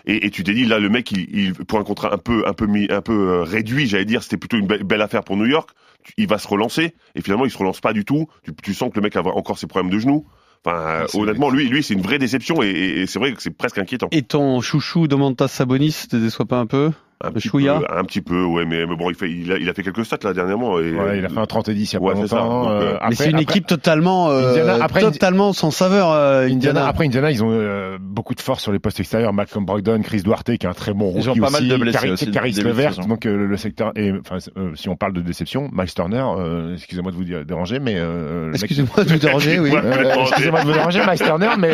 Et, 0.06 0.26
et 0.26 0.30
tu 0.32 0.44
t'es 0.44 0.54
dit 0.54 0.66
là, 0.66 0.80
le 0.80 0.90
mec, 0.90 1.12
il, 1.12 1.28
il- 1.34 1.54
pour 1.54 1.80
un 1.80 1.84
contrat 1.84 2.14
un 2.14 2.18
peu, 2.18 2.44
un 2.48 2.54
peu 2.54 2.66
mis, 2.68 2.88
un 2.92 3.02
peu 3.02 3.14
euh, 3.14 3.44
réduit, 3.44 3.88
j'allais 3.88 4.06
dire, 4.06 4.22
c'était 4.24 4.38
plutôt 4.38 4.58
une 4.58 4.68
belle, 4.68 4.84
belle 4.84 5.02
affaire 5.02 5.24
pour 5.24 5.38
New 5.38 5.46
York. 5.48 5.70
Il 6.18 6.28
va 6.28 6.38
se 6.38 6.48
relancer 6.48 6.94
et 7.16 7.22
finalement, 7.22 7.46
il 7.46 7.52
se 7.52 7.58
relance 7.58 7.82
pas 7.82 7.94
du 7.94 8.06
tout. 8.06 8.28
Tu, 8.44 8.52
tu 8.64 8.74
sens 8.74 8.90
que 8.90 8.96
le 8.96 9.02
mec 9.02 9.16
a 9.16 9.22
encore 9.22 9.58
ses 9.58 9.68
problèmes 9.68 9.92
de 9.92 10.00
genoux. 10.00 10.26
Enfin, 10.66 10.78
euh, 11.04 11.06
c'est- 11.08 11.18
honnêtement, 11.20 11.50
lui, 11.50 11.68
lui, 11.68 11.84
c'est 11.84 11.94
une 11.94 12.02
vraie 12.02 12.20
déception 12.20 12.62
et, 12.62 12.68
et- 12.68 13.02
et 13.02 13.08
c'est 13.08 13.20
vrai 13.20 13.34
que 13.34 13.42
c'est 13.42 13.52
presque 13.56 13.78
inquiétant. 13.78 14.08
Et 14.12 14.22
ton 14.24 14.60
chouchou 14.62 15.08
Domantas 15.08 15.48
Sabonis 15.48 16.08
te 16.10 16.16
déçoit 16.18 16.46
pas 16.46 16.60
un 16.60 16.66
peu? 16.66 16.92
Un 17.24 17.32
petit 17.32 17.48
chouïa 17.50 17.80
peu, 17.80 17.98
un 17.98 18.04
petit 18.04 18.22
peu, 18.22 18.44
ouais, 18.44 18.66
mais, 18.66 18.86
mais 18.86 18.96
bon, 18.96 19.10
il 19.10 19.16
fait, 19.16 19.28
il 19.30 19.52
a, 19.52 19.58
il 19.58 19.68
a 19.68 19.74
fait 19.74 19.82
quelques 19.82 20.06
stats 20.06 20.18
là 20.24 20.34
dernièrement. 20.34 20.80
Et, 20.80 20.94
Ouais, 20.94 21.18
il 21.18 21.26
a 21.26 21.30
fait 21.30 21.40
un 21.40 21.46
30 21.48 21.68
et 21.70 21.74
10 21.74 21.92
il 21.92 21.96
y 21.96 21.98
a 21.98 22.02
Ouais, 22.02 22.14
pas 22.14 22.28
ça. 22.28 22.36
longtemps. 22.38 22.64
Donc, 22.74 22.82
euh, 22.84 22.94
Euh, 22.94 22.98
Mais 23.10 23.16
c'est 23.16 23.26
une 23.30 23.36
après- 23.38 23.44
équipe 23.44 23.66
totalement, 23.66 24.30
euh, 24.30 24.52
Indiana- 24.52 24.78
après, 24.84 25.02
totalement 25.02 25.52
sans 25.54 25.72
saveur, 25.72 26.12
euh, 26.12 26.44
Indiana, 26.44 26.54
Indiana. 26.56 26.88
après 26.88 27.06
Indiana, 27.06 27.32
ils 27.32 27.44
ont 27.44 27.50
euh, 27.52 27.98
beaucoup 28.00 28.36
de 28.36 28.40
force 28.42 28.62
sur 28.62 28.72
les 28.72 28.78
postes 28.80 29.00
extérieurs. 29.00 29.34
Malcolm 29.34 29.66
Brogdon, 29.66 30.00
Chris 30.04 30.22
Duarte, 30.22 30.46
qui 30.58 30.66
est 30.66 30.70
un 30.70 30.74
très 30.74 30.94
bon 30.94 31.12
Ils 31.16 31.28
ont 31.28 31.34
rookie 31.34 31.40
pas 31.42 31.50
mal 31.50 31.68
de 31.68 31.76
blessés 31.78 32.10
aussi, 32.12 32.30
Caris 32.30 32.52
Levert, 32.54 32.96
donc 33.08 33.26
euh, 33.26 33.48
le 33.48 33.58
secteur. 33.58 33.92
Et 33.96 34.12
enfin, 34.12 34.38
euh, 34.58 34.72
si 34.76 34.88
on 34.88 34.96
parle 34.96 35.14
de 35.14 35.22
déception, 35.22 35.70
Miles 35.74 35.92
Turner, 35.94 36.24
euh, 36.38 36.76
excusez-moi 36.76 37.12
de 37.12 37.18
vous 37.18 37.24
déranger, 37.44 37.80
mais 37.80 37.96
euh, 37.98 38.52
Excusez-moi 38.54 39.04
de 39.04 39.10
vous 39.14 39.18
déranger, 39.20 39.60
oui. 39.60 39.72
Excusez-moi 40.28 40.62
de 40.62 40.68
vous 40.68 40.74
déranger, 40.74 41.00
Miles 41.00 41.20
Turner, 41.20 41.50
mais 41.58 41.74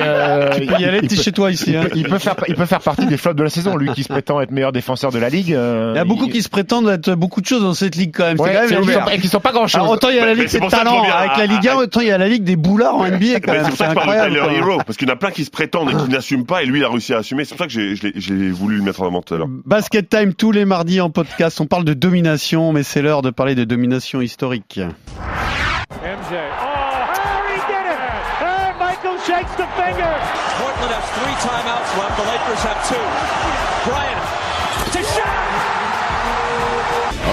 Tu 0.60 0.66
peux 0.68 0.80
y 0.82 0.86
aller, 0.86 1.00
il 1.04 1.08
t'es 1.10 1.16
chez 1.18 1.32
toi 1.34 1.52
ici. 1.52 1.72
il 1.72 1.76
Hein. 1.78 1.84
peut, 1.84 1.98
il 1.98 2.08
peut 2.08 2.20
faire, 2.20 2.36
il 2.48 2.56
peut 2.56 2.66
faire 2.66 2.80
partie 2.82 3.06
des 3.08 3.18
flops 3.18 3.36
de 3.36 3.44
la 3.44 3.50
saison. 3.50 3.76
Lui 3.76 3.92
qui 3.92 4.04
se 4.04 4.10
prétend 4.10 4.40
être 4.42 4.52
meilleur 4.52 4.72
défenseur 4.72 5.12
de 5.12 5.20
la 5.20 5.30
ligue. 5.34 5.54
euh, 5.54 5.92
Il 5.94 5.98
y 5.98 6.00
a 6.00 6.06
beaucoup 6.06 6.28
qui 6.28 6.42
se 6.42 6.48
prétendent 6.50 6.88
être 6.90 7.14
beaucoup 7.16 7.42
de 7.42 7.46
choses 7.46 7.62
dans 7.64 7.74
cette 7.74 7.96
ligue 7.96 8.14
quand 8.16 8.24
même. 8.24 8.38
C'est 8.38 8.44
Ouais, 8.44 8.54
quand 8.54 8.60
même 8.62 8.70
c'est 8.70 8.80
ligue- 8.82 9.02
Et 9.14 9.20
qui 9.20 9.28
sont 9.28 9.40
pas 9.42 9.52
grand 9.52 9.68
chose. 9.68 9.76
Alors, 9.82 9.90
autant 9.92 10.10
il 10.10 10.16
y 10.16 10.20
a 10.20 10.26
la 10.26 10.34
ligue 10.34 10.50
des 10.50 10.60
talents 10.68 11.04
avec 11.04 11.32
à- 11.32 11.38
la 11.38 11.46
Ligue 11.46 11.68
1, 11.68 11.72
à- 11.74 11.76
autant 11.76 12.00
il 12.02 12.08
y 12.08 12.12
a 12.12 12.18
la 12.18 12.28
ligue 12.30 12.44
des 12.44 12.56
boulards 12.56 12.96
en 12.96 13.06
NBA 13.06 13.40
quand 13.42 13.52
même. 13.52 13.64
c'est 13.66 13.70
pour 13.70 13.78
ça 13.78 13.86
que 13.88 13.92
je 13.92 13.96
parle 13.96 14.30
de. 14.32 14.36
Tyler. 14.40 14.58
Hero, 14.58 14.78
parce 14.86 14.98
qu'il 14.98 15.08
y 15.08 15.12
en 15.12 15.14
a 15.14 15.18
plein 15.18 15.32
qui 15.32 15.44
se 15.44 15.52
prétendent 15.52 15.90
et 15.92 15.96
qui 16.04 16.10
n'assument 16.10 16.46
pas, 16.46 16.64
et 16.64 16.66
lui 16.66 16.80
il 16.80 16.86
a 16.86 16.90
réussi 16.90 17.14
à 17.14 17.18
assumer. 17.18 17.44
C'est 17.46 17.56
pour 17.56 17.66
ça 17.66 17.68
que 17.68 17.74
j'ai- 17.74 18.50
voulu 18.52 18.78
le 18.78 18.84
mettre 18.84 19.02
en 19.02 19.08
avant 19.08 19.22
tout 19.22 19.34
à 19.34 19.38
l'heure. 19.38 19.48
Basket 19.66 20.08
Time 20.10 20.34
tous 20.34 20.52
les 20.52 20.66
mardis 20.66 21.02
en 21.02 21.10
podcast. 21.10 21.60
On 21.62 21.66
parle 21.66 21.84
de 21.86 21.94
domination, 21.94 22.72
mais 22.72 22.84
c'est 22.84 23.02
l'heure 23.02 23.22
de 23.22 23.30
parler 23.32 23.56
de 23.56 23.64
domination 23.64 24.22
historique. 24.22 24.80
MJ. 24.80 24.86
Oh, 26.02 26.70
he 27.50 27.58
did 27.68 27.86
it! 27.90 28.00
And 28.42 28.78
Michael 28.80 29.18
shakes 29.26 29.56
the 29.58 29.68
finger. 29.76 30.14
Portland 30.60 30.92
has 30.94 31.08
three 31.18 31.36
timeouts 31.42 31.92
left. 31.98 32.16
The 32.18 32.26
Lakers 32.28 32.64
have 32.64 32.88
two. 32.90 33.90
Bryant. 33.90 34.43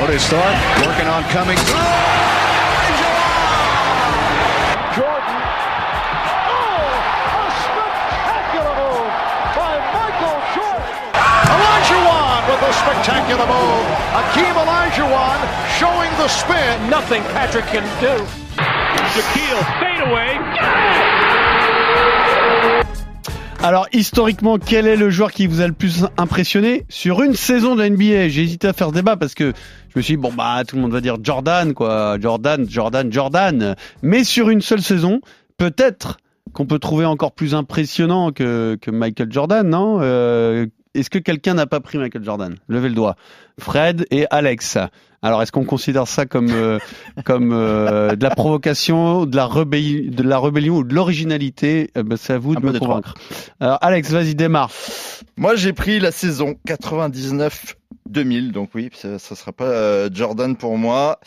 Otis 0.01 0.25
Thorpe 0.29 0.57
working 0.81 1.07
on 1.09 1.23
coming. 1.25 1.59
Oh, 1.61 1.73
Jordan. 4.97 5.39
Oh, 6.49 6.89
a 7.37 7.45
spectacular 7.61 8.73
move 8.81 9.13
by 9.53 9.77
Michael 9.93 10.41
Jordan. 10.57 11.05
Elijah 11.53 12.01
Wan 12.09 12.41
with 12.49 12.63
a 12.65 12.73
spectacular 12.81 13.45
move. 13.45 13.85
Akeem 14.17 14.57
Elijah 14.57 15.05
Wan 15.05 15.37
showing 15.77 16.11
the 16.17 16.29
spin. 16.29 16.89
Nothing 16.89 17.23
Patrick 17.37 17.67
can 17.67 17.85
do. 18.01 18.25
Shaquille 18.57 19.65
fade 19.81 20.01
away. 20.09 21.10
Alors 23.63 23.87
historiquement, 23.93 24.59
quel 24.59 24.87
est 24.87 24.97
le 24.97 25.11
joueur 25.11 25.33
qui 25.33 25.47
vous 25.47 25.61
a 25.61 25.67
le 25.67 25.75
plus 25.75 26.07
impressionné 26.17 26.87
sur 26.89 27.23
une 27.23 27.35
saison 27.35 27.77
de 27.77 27.87
NBA 27.87 28.29
J'ai 28.29 28.43
hésité 28.43 28.69
à 28.69 28.73
faire 28.73 28.89
ce 28.89 28.95
débat 28.95 29.17
parce 29.19 29.35
que 29.35 29.53
je 29.91 29.99
me 29.99 30.03
suis 30.03 30.15
dit 30.15 30.23
bon 30.23 30.33
bah 30.33 30.63
tout 30.67 30.77
le 30.77 30.83
monde 30.83 30.93
va 30.93 31.03
dire 31.03 31.17
Jordan 31.23 31.75
quoi, 31.75 32.19
Jordan, 32.19 32.65
Jordan, 32.69 33.13
Jordan. 33.13 33.77
Mais 34.03 34.25
sur 34.25 34.49
une 34.49 34.63
seule 34.63 34.81
saison, 34.81 35.21
peut-être 35.59 36.17
qu'on 36.55 36.65
peut 36.65 36.79
trouver 36.79 37.05
encore 37.05 37.33
plus 37.33 37.55
impressionnant 37.55 38.33
que, 38.33 38.79
que 38.81 38.91
Michael 38.91 39.31
Jordan, 39.31 39.69
non? 39.69 39.99
Euh, 40.01 40.67
Est-ce 40.95 41.11
que 41.11 41.19
quelqu'un 41.19 41.55
n'a 41.55 41.67
pas 41.67 41.81
pris 41.81 41.99
Michael 41.99 42.25
Jordan? 42.25 42.57
Levez 42.69 42.89
le 42.89 42.95
doigt. 42.95 43.17
Fred 43.59 44.07
et 44.11 44.27
Alex. 44.31 44.77
Alors, 45.23 45.43
est-ce 45.43 45.53
qu'on 45.53 45.65
considère 45.65 46.09
ça 46.09 46.27
comme 46.27 46.51
euh, 46.51 46.79
comme 47.25 47.53
euh, 47.53 48.17
de 48.17 48.23
la 48.25 48.31
provocation, 48.31 49.27
de 49.27 49.37
la 49.37 49.47
rébellion, 49.47 50.11
de 50.11 50.23
la 50.23 50.39
rébellion 50.39 50.77
ou 50.79 50.85
de 50.85 50.95
l'originalité? 50.95 51.91
Eh 51.95 52.03
ben, 52.03 52.17
C'est 52.17 52.33
à 52.33 52.39
vous 52.39 52.57
de 52.57 52.65
me 52.65 52.77
convaincre. 52.77 53.15
Alors, 53.61 53.79
Alex, 53.83 54.11
vas-y, 54.11 54.35
démarre. 54.35 54.71
Moi, 55.37 55.55
j'ai 55.55 55.73
pris 55.73 56.01
la 56.01 56.11
saison 56.11 56.57
99-2000, 56.67 58.51
donc 58.51 58.71
oui, 58.75 58.91
ça, 58.93 59.19
ça 59.19 59.37
sera 59.37 59.53
pas 59.53 59.65
euh, 59.65 60.09
Jordan 60.13 60.57
pour 60.57 60.77
moi. 60.77 61.21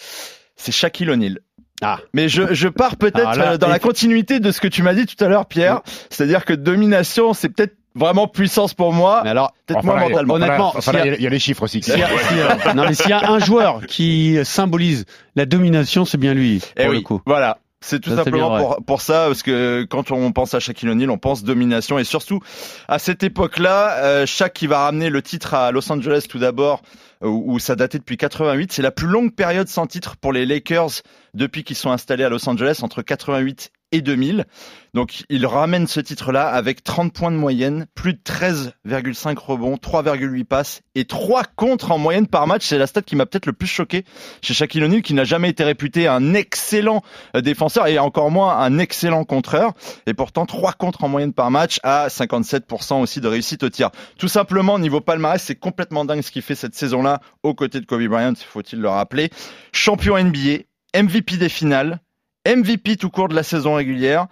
C'est 0.58 0.72
Shaquille 0.72 1.10
O'Neal. 1.10 1.40
Ah. 1.82 2.00
Mais 2.14 2.30
je, 2.30 2.54
je 2.54 2.68
pars 2.68 2.98
peut-être 2.98 3.58
dans 3.58 3.68
la 3.68 3.80
continuité 3.80 4.40
de 4.40 4.52
ce 4.52 4.62
que 4.62 4.68
tu 4.68 4.84
m'as 4.84 4.94
dit 4.94 5.06
tout 5.06 5.22
à 5.24 5.28
l'heure, 5.28 5.46
Pierre. 5.46 5.82
C'est-à-dire 6.10 6.46
que 6.46 6.54
domination, 6.54 7.34
c'est 7.34 7.50
peut-être 7.50 7.76
vraiment 7.96 8.28
puissance 8.28 8.74
pour 8.74 8.94
moi, 8.94 9.22
Mais 9.24 9.30
alors, 9.30 9.54
peut-être 9.68 9.86
là, 9.86 9.96
mentalement. 10.08 10.34
honnêtement, 10.34 10.74
il 10.88 10.94
y, 10.94 10.98
a- 10.98 11.06
il 11.16 11.22
y 11.22 11.28
a 11.28 11.30
les 11.30 11.40
chiffres 11.40 11.64
aussi. 11.64 11.82
s'il 11.84 11.96
y 11.96 12.00
y 12.00 12.04
a- 12.04 12.74
non, 12.76 12.86
mais 12.88 12.94
s'il 12.94 13.10
y 13.10 13.14
a 13.14 13.30
un 13.32 13.40
joueur 13.40 13.86
qui 13.86 14.38
symbolise 14.44 15.06
la 15.36 15.46
domination, 15.46 16.06
c'est 16.06 16.18
bien 16.18 16.34
lui, 16.34 16.62
Eh 16.78 16.84
pour 16.84 16.90
oui, 16.92 16.98
le 16.98 17.02
coup. 17.04 17.22
Voilà. 17.26 17.58
C'est 17.86 18.00
tout 18.00 18.12
Ça, 18.12 18.24
simplement 18.24 18.58
pour, 18.58 18.78
pour 18.86 19.02
ça, 19.02 19.26
parce 19.28 19.44
que 19.44 19.86
quand 19.90 20.10
on 20.12 20.32
pense 20.32 20.54
à 20.54 20.62
Shaquille 20.62 20.88
O'Neal, 20.88 21.10
on 21.10 21.18
pense 21.18 21.44
domination. 21.44 22.00
Et 22.00 22.06
surtout, 22.06 22.40
à 22.88 22.98
cette 22.98 23.24
époque-là, 23.24 23.98
euh, 23.98 24.26
Shaq 24.26 24.54
qui 24.54 24.68
va 24.68 24.86
ramener 24.86 25.10
le 25.10 25.22
titre 25.22 25.54
à 25.54 25.70
Los 25.72 25.92
Angeles 25.92 26.28
tout 26.30 26.40
d'abord, 26.40 26.82
euh, 27.24 27.28
où, 27.28 27.56
où 27.56 27.60
ça 27.60 27.76
datait 27.76 27.98
depuis 27.98 28.16
88. 28.16 28.72
C'est 28.72 28.82
la 28.82 28.92
plus 28.92 29.08
longue 29.08 29.36
période 29.36 29.68
sans 29.68 29.86
titre 29.86 30.16
pour 30.16 30.32
les 30.32 30.46
Lakers 30.46 31.02
depuis 31.34 31.66
qu'ils 31.66 31.76
sont 31.76 31.92
installés 31.92 32.24
à 32.24 32.30
Los 32.30 32.48
Angeles, 32.48 32.80
entre 32.84 33.02
88 33.02 33.73
et 33.94 34.02
2000. 34.02 34.46
Donc, 34.94 35.24
il 35.30 35.46
ramène 35.48 35.88
ce 35.88 36.00
titre-là 36.00 36.48
avec 36.48 36.84
30 36.84 37.14
points 37.14 37.32
de 37.32 37.38
moyenne, 37.38 37.88
plus 37.96 38.14
de 38.14 38.20
13,5 38.20 39.38
rebonds, 39.40 39.76
3,8 39.76 40.44
passes 40.44 40.82
et 40.94 41.06
3 41.06 41.44
contres 41.56 41.92
en 41.92 41.98
moyenne 41.98 42.28
par 42.28 42.46
match. 42.46 42.66
C'est 42.68 42.78
la 42.78 42.86
stat 42.86 43.02
qui 43.02 43.16
m'a 43.16 43.26
peut-être 43.26 43.46
le 43.46 43.54
plus 43.54 43.68
choqué 43.68 44.04
chez 44.42 44.54
Shaquille 44.54 44.84
O'Neal, 44.84 45.02
qui 45.02 45.14
n'a 45.14 45.24
jamais 45.24 45.50
été 45.50 45.64
réputé 45.64 46.08
un 46.08 46.34
excellent 46.36 47.02
euh, 47.36 47.42
défenseur 47.42 47.88
et 47.88 47.98
encore 47.98 48.30
moins 48.30 48.58
un 48.58 48.78
excellent 48.78 49.24
contreur. 49.24 49.74
Et 50.06 50.14
pourtant, 50.14 50.46
3 50.46 50.74
contres 50.74 51.04
en 51.04 51.08
moyenne 51.08 51.34
par 51.34 51.50
match 51.50 51.80
à 51.84 52.08
57% 52.10 53.02
aussi 53.02 53.22
de 53.22 53.28
réussite 53.28 53.64
au 53.64 53.70
tir. 53.70 53.90
Tout 54.18 54.28
simplement, 54.28 54.78
niveau 54.78 55.02
palmarès, 55.02 55.42
c'est 55.42 55.56
complètement 55.56 56.06
dingue 56.06 56.22
ce 56.22 56.32
qu'il 56.32 56.42
fait 56.42 56.56
cette 56.56 56.76
saison-là 56.76 57.20
aux 57.42 57.56
côtés 57.56 57.80
de 57.80 57.86
Kobe 57.86 58.04
Bryant, 58.04 58.34
faut-il 58.36 58.80
le 58.80 58.90
rappeler. 58.90 59.30
Champion 59.72 60.24
NBA, 60.24 60.66
MVP 60.96 61.38
des 61.38 61.50
finales, 61.50 62.00
MVP 62.48 62.98
tout 62.98 63.10
court 63.10 63.28
de 63.30 63.36
la 63.36 63.44
saison 63.44 63.76
régulière, 63.76 64.28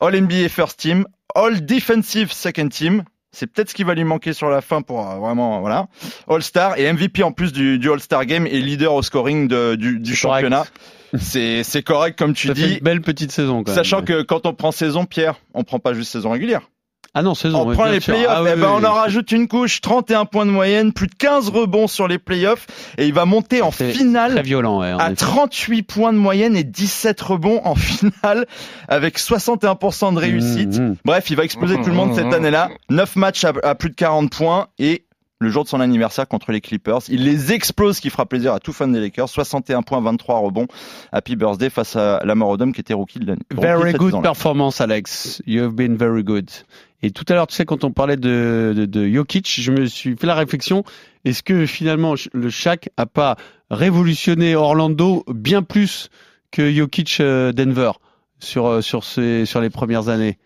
All 0.00 0.20
NBA 0.20 0.48
First 0.48 0.78
Team, 0.80 1.06
All 1.34 1.64
Defensive 1.64 2.32
Second 2.32 2.68
Team. 2.68 3.04
C'est 3.34 3.46
peut-être 3.46 3.70
ce 3.70 3.74
qui 3.74 3.82
va 3.84 3.94
lui 3.94 4.04
manquer 4.04 4.34
sur 4.34 4.50
la 4.50 4.60
fin 4.60 4.82
pour 4.82 5.08
euh, 5.08 5.16
vraiment 5.16 5.60
voilà 5.60 5.86
All-Star 6.28 6.76
et 6.78 6.92
MVP 6.92 7.22
en 7.22 7.32
plus 7.32 7.52
du, 7.52 7.78
du 7.78 7.90
All-Star 7.90 8.26
Game 8.26 8.46
et 8.46 8.60
leader 8.60 8.92
au 8.92 9.00
scoring 9.02 9.48
de- 9.48 9.74
du, 9.74 10.14
championnat. 10.14 10.64
C'est 11.18 11.62
c'est 11.62 11.82
correct 11.82 12.18
comme 12.18 12.34
tu 12.34 12.48
Ça 12.48 12.54
fait 12.54 12.66
dis. 12.66 12.74
une 12.74 12.80
belle 12.80 13.00
petite 13.00 13.32
saison, 13.32 13.64
quand 13.64 13.72
Sachant 13.74 13.98
même. 13.98 14.04
que 14.06 14.22
quand 14.22 14.44
on 14.44 14.52
prend 14.54 14.70
saison, 14.72 15.06
Pierre, 15.06 15.36
on 15.54 15.64
prend 15.64 15.78
pas 15.78 15.94
juste 15.94 16.12
saison 16.12 16.30
régulière. 16.30 16.68
Ah 17.14 17.22
non, 17.22 17.34
saison. 17.34 17.68
On 17.68 17.72
prend 17.74 17.84
les 17.84 18.00
playoffs, 18.00 18.26
Ah 18.30 18.42
oui, 18.42 18.48
eh 18.54 18.56
ben 18.56 18.62
oui, 18.66 18.72
on 18.74 18.78
oui. 18.80 18.86
en 18.86 18.92
rajoute 18.94 19.32
une 19.32 19.46
couche, 19.46 19.82
31 19.82 20.24
points 20.24 20.46
de 20.46 20.50
moyenne, 20.50 20.92
plus 20.94 21.08
de 21.08 21.14
15 21.14 21.50
rebonds 21.50 21.86
sur 21.86 22.08
les 22.08 22.18
playoffs, 22.18 22.66
et 22.96 23.06
il 23.06 23.12
va 23.12 23.26
monter 23.26 23.60
en 23.60 23.70
finale 23.70 24.32
Très 24.32 24.42
violent, 24.42 24.80
ouais. 24.80 24.92
en 24.94 24.98
à 24.98 25.06
effet. 25.08 25.16
38 25.16 25.82
points 25.82 26.12
de 26.14 26.18
moyenne 26.18 26.56
et 26.56 26.64
17 26.64 27.20
rebonds 27.20 27.60
en 27.64 27.74
finale, 27.76 28.46
avec 28.88 29.18
61% 29.18 30.14
de 30.14 30.18
réussite. 30.18 30.78
Mmh, 30.78 30.82
mmh. 30.92 30.96
Bref, 31.04 31.28
il 31.30 31.36
va 31.36 31.44
exploser 31.44 31.76
tout 31.76 31.90
le 31.90 31.94
monde 31.94 32.14
cette 32.14 32.32
année-là. 32.32 32.70
9 32.88 33.16
matchs 33.16 33.44
à, 33.44 33.52
à 33.62 33.74
plus 33.74 33.90
de 33.90 33.94
40 33.94 34.30
points 34.30 34.68
et 34.78 35.04
le 35.42 35.50
jour 35.50 35.64
de 35.64 35.68
son 35.68 35.80
anniversaire 35.80 36.26
contre 36.26 36.52
les 36.52 36.60
Clippers, 36.60 37.00
il 37.08 37.24
les 37.24 37.52
explose, 37.52 37.96
ce 37.96 38.00
qui 38.00 38.10
fera 38.10 38.24
plaisir 38.26 38.54
à 38.54 38.60
tout 38.60 38.72
fan 38.72 38.92
des 38.92 39.00
Lakers. 39.00 39.28
61 39.28 39.82
points, 39.82 40.00
23 40.00 40.38
rebonds. 40.38 40.66
Happy 41.12 41.36
birthday 41.36 41.68
face 41.68 41.96
à 41.96 42.22
Lamar 42.24 42.48
Odom 42.48 42.72
qui 42.72 42.80
était 42.80 42.94
rookie 42.94 43.18
de 43.18 43.26
l'année. 43.26 43.42
Very 43.50 43.92
good 43.92 44.22
performance, 44.22 44.80
Alex. 44.80 45.42
You've 45.46 45.74
been 45.74 45.96
very 45.96 46.22
good. 46.22 46.50
Et 47.02 47.10
tout 47.10 47.24
à 47.28 47.34
l'heure, 47.34 47.48
tu 47.48 47.56
sais, 47.56 47.64
quand 47.64 47.82
on 47.84 47.90
parlait 47.90 48.16
de, 48.16 48.72
de, 48.76 48.86
de 48.86 49.08
Jokic, 49.08 49.60
je 49.60 49.72
me 49.72 49.86
suis 49.86 50.16
fait 50.16 50.26
la 50.26 50.36
réflexion, 50.36 50.84
est-ce 51.24 51.42
que 51.42 51.66
finalement 51.66 52.14
le 52.32 52.48
Shaq 52.48 52.90
a 52.96 53.06
pas 53.06 53.36
révolutionné 53.70 54.54
Orlando 54.54 55.24
bien 55.28 55.62
plus 55.62 56.10
que 56.52 56.72
Jokic 56.72 57.18
euh, 57.20 57.52
Denver 57.52 57.92
sur, 58.38 58.66
euh, 58.66 58.80
sur, 58.80 59.02
ces, 59.02 59.46
sur 59.46 59.60
les 59.60 59.70
premières 59.70 60.08
années? 60.08 60.38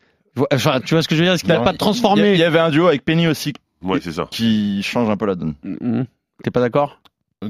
Enfin, 0.53 0.81
tu 0.81 0.95
vois 0.95 1.03
ce 1.03 1.09
que 1.09 1.15
je 1.15 1.21
veux 1.21 1.27
dire? 1.27 1.35
Est-ce 1.35 1.45
qu'il 1.45 1.53
n'a 1.53 1.61
pas 1.61 1.73
transformé? 1.73 2.33
il 2.33 2.39
y 2.39 2.45
avait 2.45 2.59
un 2.59 2.71
duo 2.71 2.87
avec 2.89 3.05
Penny 3.05 3.27
aussi 3.27 3.53
Ouais, 3.83 4.01
c'est 4.01 4.13
ça. 4.13 4.27
qui 4.31 4.83
change 4.83 5.09
un 5.11 5.17
peu 5.17 5.27
la 5.27 5.35
donne. 5.35 5.55
Mhm. 5.63 6.07
T'es 6.43 6.51
pas 6.51 6.61
d'accord? 6.61 7.01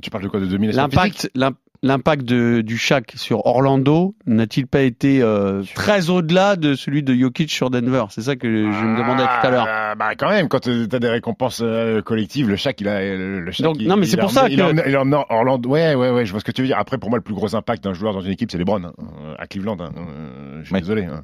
Tu 0.02 0.10
parles 0.10 0.24
de 0.24 0.28
quoi 0.28 0.40
de 0.40 0.46
domination 0.46 0.82
physique 0.90 0.94
L'impact, 0.96 1.30
l'im- 1.34 1.56
l'impact 1.82 2.22
du 2.24 2.78
Shaq 2.78 3.12
sur 3.16 3.46
Orlando 3.46 4.14
n'a-t-il 4.26 4.66
pas 4.66 4.82
été 4.82 5.22
euh, 5.22 5.62
très 5.74 6.10
au-delà 6.10 6.56
de 6.56 6.74
celui 6.74 7.02
de 7.02 7.14
Jokic 7.14 7.50
sur 7.50 7.70
Denver? 7.70 8.04
C'est 8.10 8.22
ça 8.22 8.36
que 8.36 8.48
je 8.48 8.84
me 8.84 8.98
demandais 8.98 9.22
tout 9.24 9.46
à 9.46 9.50
l'heure. 9.50 9.66
Ah, 9.68 9.94
bah 9.94 10.10
quand 10.16 10.28
même, 10.28 10.48
quand 10.48 10.60
tu 10.60 10.86
as 10.92 10.98
des 10.98 11.08
récompenses 11.08 11.60
euh, 11.62 12.02
collectives, 12.02 12.48
le 12.48 12.56
Shaq, 12.56 12.80
il 12.80 12.88
a 12.88 13.00
le 13.00 13.40
le 13.40 13.50
Shaq, 13.52 13.64
Donc, 13.64 13.76
il- 13.80 13.88
non, 13.88 13.96
mais 13.96 14.06
c'est 14.06 14.16
pour 14.16 14.30
ça 14.30 14.48
il 14.48 14.56
que- 14.56 14.88
il 14.88 14.96
a 14.96 15.00
emmené 15.02 15.22
Orlando. 15.30 15.68
Ouais, 15.68 15.94
ouais, 15.94 16.10
ouais, 16.10 16.26
je 16.26 16.30
vois 16.32 16.40
ce 16.40 16.44
que 16.44 16.52
tu 16.52 16.62
veux 16.62 16.66
dire. 16.68 16.78
Après, 16.78 16.98
pour 16.98 17.10
moi, 17.10 17.18
le 17.18 17.22
plus 17.22 17.34
gros 17.34 17.54
impact 17.54 17.84
d'un 17.84 17.92
joueur 17.94 18.12
dans 18.12 18.20
une 18.20 18.32
équipe, 18.32 18.50
c'est 18.50 18.58
LeBron 18.58 18.82
hein, 18.84 18.92
euh, 18.98 19.34
à 19.38 19.46
Cleveland. 19.46 19.76
hein. 19.80 19.90
Je 20.62 20.66
suis 20.66 20.74
désolé. 20.80 21.04
hein. 21.04 21.22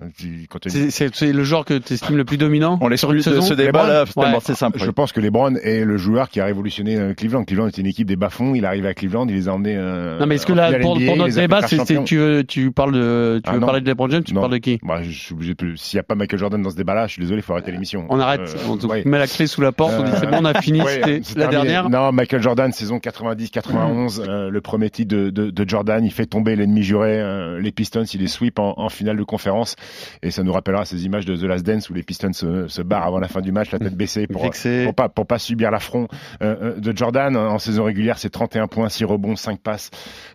C'est- 0.69 1.33
le 1.33 1.45
joueur 1.45 1.65
que 1.65 1.75
tu 1.79 1.95
estimes 1.95 2.17
le 2.17 2.25
plus 2.25 2.37
dominant 2.37 2.79
On 2.81 2.97
sur 2.97 3.11
une 3.11 3.17
l'exclut 3.17 3.17
de 3.19 3.23
saison? 3.23 3.41
ce 3.43 3.55
Ouais. 3.55 4.25
tellement 4.25 4.41
c'est 4.41 4.55
simple. 4.55 4.79
Je 4.79 4.91
pense 4.91 5.13
que 5.13 5.21
LeBron 5.21 5.55
est 5.57 5.85
le 5.85 5.97
joueur 5.97 6.29
qui 6.29 6.41
a 6.41 6.45
révolutionné 6.45 7.15
Cleveland. 7.17 7.45
Cleveland 7.45 7.69
était 7.69 7.81
une 7.81 7.87
équipe 7.87 8.07
des 8.07 8.17
bas-fonds. 8.17 8.55
Il 8.55 8.65
est 8.65 8.67
arrivé 8.67 8.89
à 8.89 8.95
Cleveland, 8.95 9.27
il 9.29 9.35
les 9.35 9.49
a 9.49 9.55
emmenés. 9.55 9.77
euh, 9.77 10.19
Non 10.19 10.27
mais 10.27 10.37
est-ce 10.43 10.47
que 10.47 10.53
là 10.53 10.79
pour, 10.81 10.97
NBA, 10.97 11.07
pour 11.07 11.17
notre 11.17 11.35
débat 11.35 11.67
c'est 11.67 12.05
tu 12.05 12.17
veux 12.19 12.45
tu 12.45 12.71
parles 12.73 12.93
de 12.93 13.41
tu 13.43 13.49
Ah, 13.51 13.55
veux 13.55 13.61
non. 13.61 13.67
parler 13.67 13.81
de 13.81 13.87
LeBron 13.89 14.09
James 14.11 14.25
tu 14.25 14.35
Non. 14.35 14.41
parles 14.43 14.53
de 14.55 14.59
qui 14.59 14.79
Bah, 14.83 15.03
je 15.03 15.11
suis 15.11 15.33
obligé 15.35 15.55
de. 15.55 15.75
S'il 15.77 15.97
n'y 15.97 16.01
a 16.01 16.03
pas 16.05 16.15
Michael 16.15 16.39
Jordan 16.39 16.63
dans 16.63 16.71
ce 16.71 16.77
débat-là, 16.77 17.07
je 17.07 17.13
suis 17.13 17.23
désolé, 17.23 17.41
il 17.41 17.43
faut 17.43 17.53
arrêter 17.53 17.73
l'émission. 17.73 18.07
On 18.11 18.19
arrête 18.21 18.41
Euh, 18.43 18.69
on 18.69 18.87
ouais. 18.89 19.03
met 19.05 19.19
la 19.19 19.27
clé 19.27 19.47
sous 19.47 19.61
la 19.61 19.73
porte 19.73 19.95
on 19.99 20.03
dit 20.03 20.11
c'est 20.19 20.27
bon 20.27 20.39
on 20.41 20.45
a 20.45 20.61
fini 20.61 20.81
Ouais, 20.83 21.21
c'était 21.23 21.41
la 21.41 21.49
terminé. 21.49 21.73
dernière 21.73 21.91
Non, 21.91 22.13
Michael 22.13 22.43
Jordan, 22.43 22.73
saison 22.73 22.99
90-91, 22.99 24.21
euh, 24.29 24.51
le 24.51 24.61
premier 24.61 24.91
titre 24.91 25.15
de, 25.15 25.31
de, 25.31 25.51
de 25.51 25.69
Jordan, 25.69 26.05
il 26.05 26.11
fait 26.13 26.27
tomber 26.27 26.57
l'ennemi 26.57 26.83
juré, 26.83 27.21
euh, 27.21 27.61
les 27.61 27.73
Pistons, 27.73 28.05
il 28.05 28.21
les 28.21 28.27
sweep 28.29 28.59
en, 28.59 28.75
en 28.77 28.89
finale 28.89 29.17
de 29.17 29.23
conférence, 29.25 29.77
et 30.23 30.31
ça 30.31 30.43
nous 30.43 30.53
rappellera 30.53 30.85
ces 30.85 31.05
images 31.05 31.25
de 31.27 31.37
The 31.37 31.43
Last 31.45 31.65
Dance 31.67 31.91
où 31.91 31.95
les 31.95 32.03
Pistons 32.03 32.33
se, 32.33 32.67
se 32.69 32.83
barrent 32.83 33.07
avant 33.07 33.19
la 33.21 33.29
fin 33.29 33.41
du 33.41 33.53
match, 33.53 33.71
la 33.71 33.79
tête 33.79 33.97
baissée 33.97 34.27
pour, 34.27 34.43
pour 34.51 34.95
pas 34.95 35.09
pour 35.09 35.27
pas 35.27 35.39
subir 35.39 35.71
l'affront 35.71 36.09
euh, 36.43 36.79
de 36.79 36.97
Jordan. 36.97 37.37
En 37.37 37.59
saison 37.59 37.85
régulière, 37.85 38.19
c'est 38.19 38.31
31 38.31 38.67
points, 38.67 38.89
6 38.89 39.05
rebonds, 39.05 39.37
5 39.37 39.61
passes, 39.61 39.91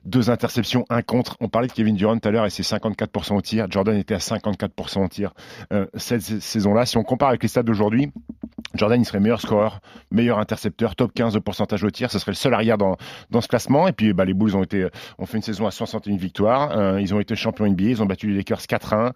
2 0.07 0.29
interceptions, 0.29 0.85
1 0.89 1.01
contre. 1.03 1.37
On 1.41 1.49
parlait 1.49 1.67
de 1.67 1.73
Kevin 1.73 1.95
Durant 1.95 2.17
tout 2.17 2.27
à 2.27 2.31
l'heure 2.31 2.45
et 2.45 2.49
c'est 2.49 2.63
54% 2.63 3.35
au 3.35 3.41
tir. 3.41 3.67
Jordan 3.69 3.95
était 3.97 4.15
à 4.15 4.19
54% 4.19 5.03
au 5.05 5.07
tir 5.07 5.33
euh, 5.73 5.85
cette 5.95 6.21
saison-là. 6.21 6.85
Si 6.85 6.97
on 6.97 7.03
compare 7.03 7.29
avec 7.29 7.41
les 7.43 7.49
stats 7.49 7.63
d'aujourd'hui, 7.63 8.11
Jordan, 8.73 8.99
il 9.01 9.05
serait 9.05 9.19
meilleur 9.19 9.41
scoreur, 9.41 9.79
meilleur 10.11 10.39
intercepteur, 10.39 10.95
top 10.95 11.11
15 11.13 11.33
de 11.33 11.39
pourcentage 11.39 11.83
au 11.83 11.89
tir. 11.91 12.11
Ce 12.11 12.19
serait 12.19 12.31
le 12.31 12.35
seul 12.35 12.53
arrière 12.53 12.77
dans, 12.77 12.95
dans 13.31 13.41
ce 13.41 13.47
classement. 13.47 13.87
Et 13.87 13.91
puis, 13.91 14.13
bah, 14.13 14.25
les 14.25 14.33
Bulls 14.33 14.55
ont 14.55 14.63
été, 14.63 14.87
ont 15.17 15.25
fait 15.25 15.37
une 15.37 15.43
saison 15.43 15.67
à 15.67 15.71
61 15.71 16.15
victoires. 16.17 16.71
Euh, 16.77 17.01
ils 17.01 17.13
ont 17.13 17.19
été 17.19 17.35
champions 17.35 17.67
NBA. 17.67 17.83
Ils 17.83 18.01
ont 18.03 18.05
battu 18.05 18.27
les 18.29 18.37
Lakers 18.37 18.59
4-1. 18.61 19.11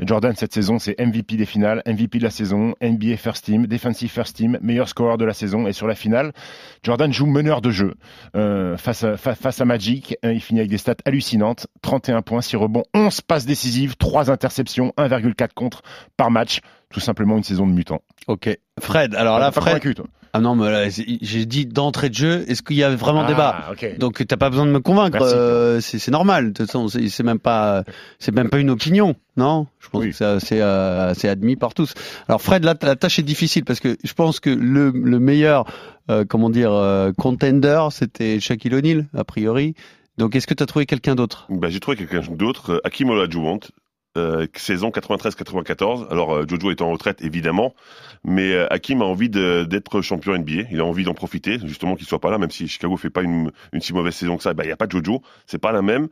Jordan, 0.00 0.34
cette 0.36 0.52
saison, 0.52 0.78
c'est 0.78 0.98
MVP 0.98 1.36
des 1.36 1.46
finales, 1.46 1.82
MVP 1.86 2.18
de 2.18 2.24
la 2.24 2.30
saison, 2.30 2.74
NBA 2.82 3.16
First 3.16 3.44
Team, 3.46 3.66
Defensive 3.66 4.10
First 4.10 4.36
Team, 4.36 4.58
meilleur 4.62 4.88
scoreur 4.88 5.16
de 5.18 5.24
la 5.24 5.32
saison. 5.34 5.66
Et 5.66 5.72
sur 5.72 5.86
la 5.86 5.94
finale, 5.94 6.32
Jordan 6.82 7.12
joue 7.12 7.26
meneur 7.26 7.60
de 7.60 7.70
jeu 7.70 7.94
euh, 8.36 8.76
face, 8.76 9.04
à, 9.04 9.16
fa- 9.16 9.34
face 9.34 9.60
à 9.60 9.64
Magic. 9.64 10.16
Euh, 10.24 10.33
Il 10.34 10.40
finit 10.40 10.60
avec 10.60 10.70
des 10.70 10.78
stats 10.78 10.94
hallucinantes 11.04 11.66
31 11.82 12.22
points, 12.22 12.40
6 12.42 12.56
rebonds, 12.56 12.84
11 12.94 13.20
passes 13.22 13.46
décisives, 13.46 13.96
3 13.96 14.30
interceptions, 14.30 14.92
1,4 14.98 15.54
contre 15.54 15.82
par 16.16 16.30
match. 16.30 16.60
Tout 16.90 17.00
simplement 17.00 17.36
une 17.36 17.42
saison 17.42 17.66
de 17.66 17.72
mutant. 17.72 18.02
Ok. 18.28 18.56
Fred, 18.80 19.14
alors 19.16 19.38
là, 19.40 19.50
Pas 19.50 19.60
Fred. 19.60 19.74
convaincu, 19.74 19.94
toi 19.96 20.06
Ah 20.32 20.40
non, 20.40 20.54
mais 20.54 20.70
là, 20.70 20.88
j'ai 20.88 21.44
dit 21.44 21.66
d'entrée 21.66 22.08
de 22.08 22.14
jeu, 22.14 22.44
est-ce 22.48 22.62
qu'il 22.62 22.76
y 22.76 22.84
a 22.84 22.94
vraiment 22.94 23.22
Ah, 23.24 23.26
débat 23.28 23.64
ok. 23.72 23.98
Donc 23.98 24.24
t'as 24.24 24.36
pas 24.36 24.48
besoin 24.48 24.64
de 24.66 24.70
me 24.70 24.78
convaincre, 24.78 25.18
euh, 25.20 25.80
c'est 25.80 26.08
normal. 26.12 26.52
De 26.52 26.62
toute 26.62 26.66
façon, 26.66 26.86
c'est 26.88 27.22
même 27.24 27.40
pas, 27.40 27.82
c'est 28.20 28.32
même 28.32 28.48
pas 28.48 28.58
une 28.60 28.70
opinion, 28.70 29.16
non? 29.36 29.66
Je 29.80 29.88
pense 29.88 30.02
Oui. 30.02 30.10
que 30.12 30.38
c'est 30.38 30.60
euh, 30.60 31.12
admis 31.24 31.56
par 31.56 31.74
tous. 31.74 31.94
Alors 32.28 32.40
Fred, 32.40 32.62
là 32.64 32.74
la 32.82 32.94
tâche 32.94 33.18
est 33.18 33.22
difficile 33.24 33.64
parce 33.64 33.80
que 33.80 33.96
je 34.04 34.12
pense 34.12 34.38
que 34.38 34.50
le, 34.50 34.90
le 34.90 35.18
meilleur, 35.18 35.64
euh, 36.12 36.24
comment 36.28 36.50
dire, 36.50 36.70
contender, 37.18 37.88
c'était 37.90 38.38
Shaquille 38.38 38.74
O'Neal 38.74 39.06
a 39.16 39.24
priori. 39.24 39.74
Donc 40.18 40.36
est-ce 40.36 40.46
que 40.46 40.54
tu 40.54 40.62
as 40.62 40.66
trouvé 40.66 40.86
quelqu'un 40.86 41.14
d'autre? 41.14 41.46
Bah, 41.50 41.70
j'ai 41.70 41.80
trouvé 41.80 41.96
quelqu'un 41.96 42.20
d'autre, 42.32 42.74
euh, 42.74 42.80
Hakim 42.84 43.10
Olajuwon, 43.10 43.58
euh, 44.16 44.46
saison 44.54 44.90
93-94. 44.90 46.06
Alors 46.08 46.32
euh, 46.34 46.44
Jojo 46.48 46.70
est 46.70 46.80
en 46.82 46.92
retraite 46.92 47.20
évidemment, 47.22 47.74
mais 48.22 48.54
Hakim 48.70 49.02
a 49.02 49.06
envie 49.06 49.28
d'être 49.28 50.02
champion 50.02 50.38
NBA. 50.38 50.68
Il 50.70 50.78
a 50.80 50.84
envie 50.84 51.02
d'en 51.02 51.14
profiter, 51.14 51.58
justement 51.64 51.96
qu'il 51.96 52.06
soit 52.06 52.20
pas 52.20 52.30
là, 52.30 52.38
même 52.38 52.52
si 52.52 52.68
Chicago 52.68 52.96
fait 52.96 53.10
pas 53.10 53.22
une, 53.22 53.50
une 53.72 53.80
si 53.80 53.92
mauvaise 53.92 54.14
saison 54.14 54.36
que 54.36 54.44
ça. 54.44 54.54
Bah 54.54 54.64
il 54.64 54.68
y 54.68 54.72
a 54.72 54.76
pas 54.76 54.86
de 54.86 54.92
Jojo, 54.92 55.20
c'est 55.46 55.58
pas 55.58 55.72
la 55.72 55.82
même. 55.82 56.08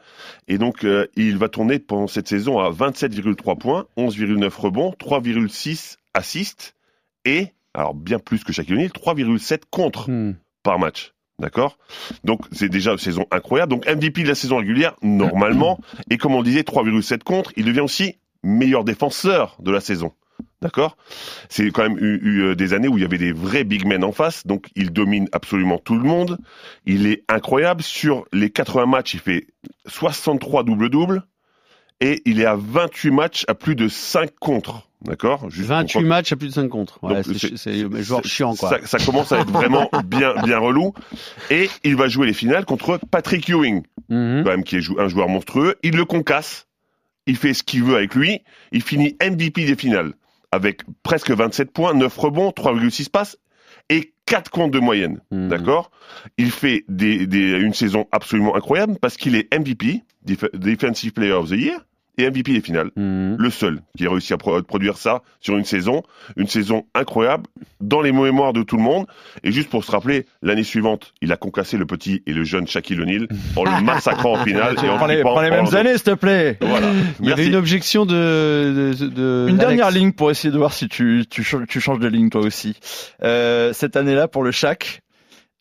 Et 0.49 0.59
donc 0.59 0.85
euh, 0.85 1.07
il 1.15 1.39
va 1.39 1.49
tourner 1.49 1.79
pendant 1.79 2.09
cette 2.09 2.27
saison 2.27 2.59
à 2.59 2.71
27,3 2.73 3.57
points, 3.57 3.87
11,9 3.97 4.49
rebonds, 4.61 4.95
3,6 4.99 5.97
assists 6.15 6.75
et 7.25 7.49
alors 7.73 7.95
bien 7.95 8.19
plus 8.19 8.43
que 8.43 8.53
Shaquille 8.53 8.75
O'Neal, 8.75 8.91
3,7 8.91 9.61
contre 9.71 10.11
Hmm. 10.11 10.33
par 10.65 10.81
match. 10.81 11.13
D'accord? 11.43 11.77
Donc 12.23 12.43
c'est 12.53 12.69
déjà 12.69 12.93
une 12.93 12.99
saison 12.99 13.27
incroyable. 13.33 13.71
Donc 13.71 13.85
MVP 13.85 14.23
de 14.23 14.29
la 14.29 14.37
saison 14.37 14.59
régulière, 14.59 14.95
normalement. 15.03 15.81
Et 16.09 16.17
comme 16.17 16.37
on 16.37 16.43
disait, 16.43 16.61
3,7 16.61 17.25
contre, 17.25 17.53
il 17.57 17.65
devient 17.65 17.81
aussi 17.81 18.15
meilleur 18.45 18.85
défenseur 18.85 19.57
de 19.59 19.73
la 19.73 19.81
saison. 19.81 20.13
D'accord? 20.61 20.97
C'est 21.49 21.73
quand 21.73 21.83
même 21.83 21.99
eu, 21.99 22.21
eu, 22.23 22.43
euh, 22.43 22.55
des 22.55 22.75
années 22.75 22.87
où 22.87 22.97
il 22.97 23.03
y 23.03 23.05
avait 23.05 23.19
des 23.19 23.33
vrais 23.33 23.65
big 23.65 23.85
men 23.85 24.05
en 24.05 24.13
face, 24.13 24.47
donc 24.47 24.69
il 24.77 24.93
domine 24.93 25.29
absolument 25.33 25.79
tout 25.79 25.97
le 25.97 26.05
monde. 26.05 26.39
Il 26.87 27.09
est 27.09 27.25
incroyable. 27.29 27.83
Sur 27.83 28.25
les 28.33 28.51
80 28.51 28.87
matchs, 28.87 29.15
il 29.15 29.21
fait 29.21 29.49
63 29.87 30.63
double-double. 30.63 31.25
Et 32.03 32.21
il 32.25 32.41
est 32.41 32.45
à 32.47 32.57
28 32.57 33.11
matchs 33.11 33.45
à 33.49 33.55
plus 33.55 33.75
de 33.77 33.89
5 33.89 34.31
contre. 34.41 34.89
D'accord? 35.03 35.49
Juste 35.51 35.69
pour 35.69 35.77
28 35.77 36.05
matchs 36.05 36.33
à 36.33 36.37
plus 36.37 36.49
de 36.49 36.53
5 36.53 36.69
contre. 36.69 37.03
Ouais, 37.03 37.23
c'est 37.57 38.03
joueur 38.03 38.25
chiant 38.25 38.55
quoi. 38.55 38.71
Ça, 38.85 38.99
ça 38.99 39.05
commence 39.05 39.33
à 39.33 39.41
être 39.41 39.51
vraiment 39.51 39.89
bien, 40.05 40.35
bien 40.45 40.59
relou. 40.59 40.93
Et 41.51 41.69
il 41.85 41.97
va 41.97 42.09
jouer 42.09 42.27
les 42.27 42.33
finales 42.33 42.65
contre 42.65 42.99
Patrick 43.11 43.49
Ewing, 43.49 43.83
Mhm. 44.09 44.43
quand 44.45 44.51
même, 44.51 44.65
qui 44.65 44.77
est 44.77 44.89
un 44.99 45.09
joueur 45.09 45.29
monstrueux. 45.29 45.77
Il 45.83 45.97
le 45.97 46.05
concasse. 46.05 46.67
Il 47.27 47.37
fait 47.37 47.55
ce 47.55 47.63
qu'il 47.63 47.83
veut 47.85 47.97
avec 47.97 48.15
lui. 48.15 48.41
Il 48.73 48.83
finit 48.83 49.17
MVP 49.21 49.65
des 49.65 49.77
finales. 49.77 50.13
Avec 50.51 50.83
presque 51.03 51.31
27 51.31 51.73
points, 51.73 51.95
9 51.95 52.15
rebonds, 52.19 52.51
3,6 52.51 53.09
passes 53.11 53.39
et 53.89 54.13
4 54.27 54.51
comptes 54.51 54.71
de 54.73 54.79
moyenne. 54.81 55.21
Mhm. 55.31 55.49
D'accord? 55.49 55.91
Il 56.37 56.51
fait 56.51 56.85
des, 56.89 57.27
des- 57.27 57.53
une 57.59 57.75
saison 57.75 58.07
absolument 58.13 58.55
incroyable 58.57 58.97
parce 59.01 59.17
qu'il 59.17 59.35
est 59.35 59.53
MVP, 59.57 60.03
Def- 60.25 60.51
Defensive 60.55 61.13
Player 61.13 61.33
of 61.33 61.49
the 61.49 61.53
Year, 61.57 61.85
et 62.19 62.25
MVP 62.31 62.53
des 62.53 62.61
finales 62.61 62.91
Mhm. 62.97 63.37
le 63.39 63.51
seul 63.51 63.81
qui 63.97 64.07
a 64.07 64.11
réussi 64.11 64.33
à 64.33 64.37
pro- 64.37 64.63
produire 64.63 64.97
ça 64.99 65.23
sur 65.41 65.57
une 65.57 65.65
saison, 65.65 66.03
une 66.37 66.47
saison 66.47 66.85
incroyable 66.95 67.45
dans 67.81 68.01
les 68.03 68.13
mémoires 68.13 68.53
de 68.53 68.63
tout 68.63 68.77
le 68.77 68.83
monde. 68.83 69.07
Et 69.43 69.51
juste 69.53 69.71
pour 69.71 69.83
se 69.85 69.91
rappeler, 69.91 70.27
l'année 70.43 70.63
suivante, 70.63 71.15
il 71.23 71.33
a 71.33 71.37
concassé 71.37 71.77
le 71.79 71.87
petit 71.87 72.23
et 72.27 72.33
le 72.33 72.45
jeune 72.45 72.67
Shaquille 72.67 73.01
O'Neal 73.01 73.29
en 73.57 73.65
le 73.65 73.83
massacrant 73.83 74.33
en 74.35 74.45
finale. 74.45 74.77
et 74.85 74.89
en 74.89 74.97
Prends 74.99 75.07
les, 75.07 75.15
flippant 75.17 75.31
prends 75.33 75.43
les 75.43 75.51
mêmes 75.51 75.75
années, 75.75 75.93
s'il 75.95 76.03
te 76.03 76.15
plaît. 76.15 76.59
Voilà. 76.61 76.89
Il 77.21 77.29
y 77.29 77.33
avait 77.33 77.47
une 77.47 77.57
objection 77.57 78.05
de, 78.07 78.95
de, 78.99 79.07
de- 79.07 79.47
Une 79.49 79.57
dernière 79.59 79.91
ligne 79.91 80.13
pour 80.13 80.31
essayer 80.31 80.53
de 80.53 80.59
voir 80.59 80.73
si 80.75 80.89
tu, 80.89 81.25
tu, 81.31 81.43
ch- 81.45 81.63
tu 81.69 81.81
changes 81.81 81.99
de 81.99 82.09
ligne 82.09 82.29
toi 82.31 82.43
aussi. 82.43 82.77
Euh, 83.23 83.73
cette 83.73 83.97
année-là, 83.97 84.29
pour 84.29 84.43
le 84.43 84.51
Shaq, 84.51 85.01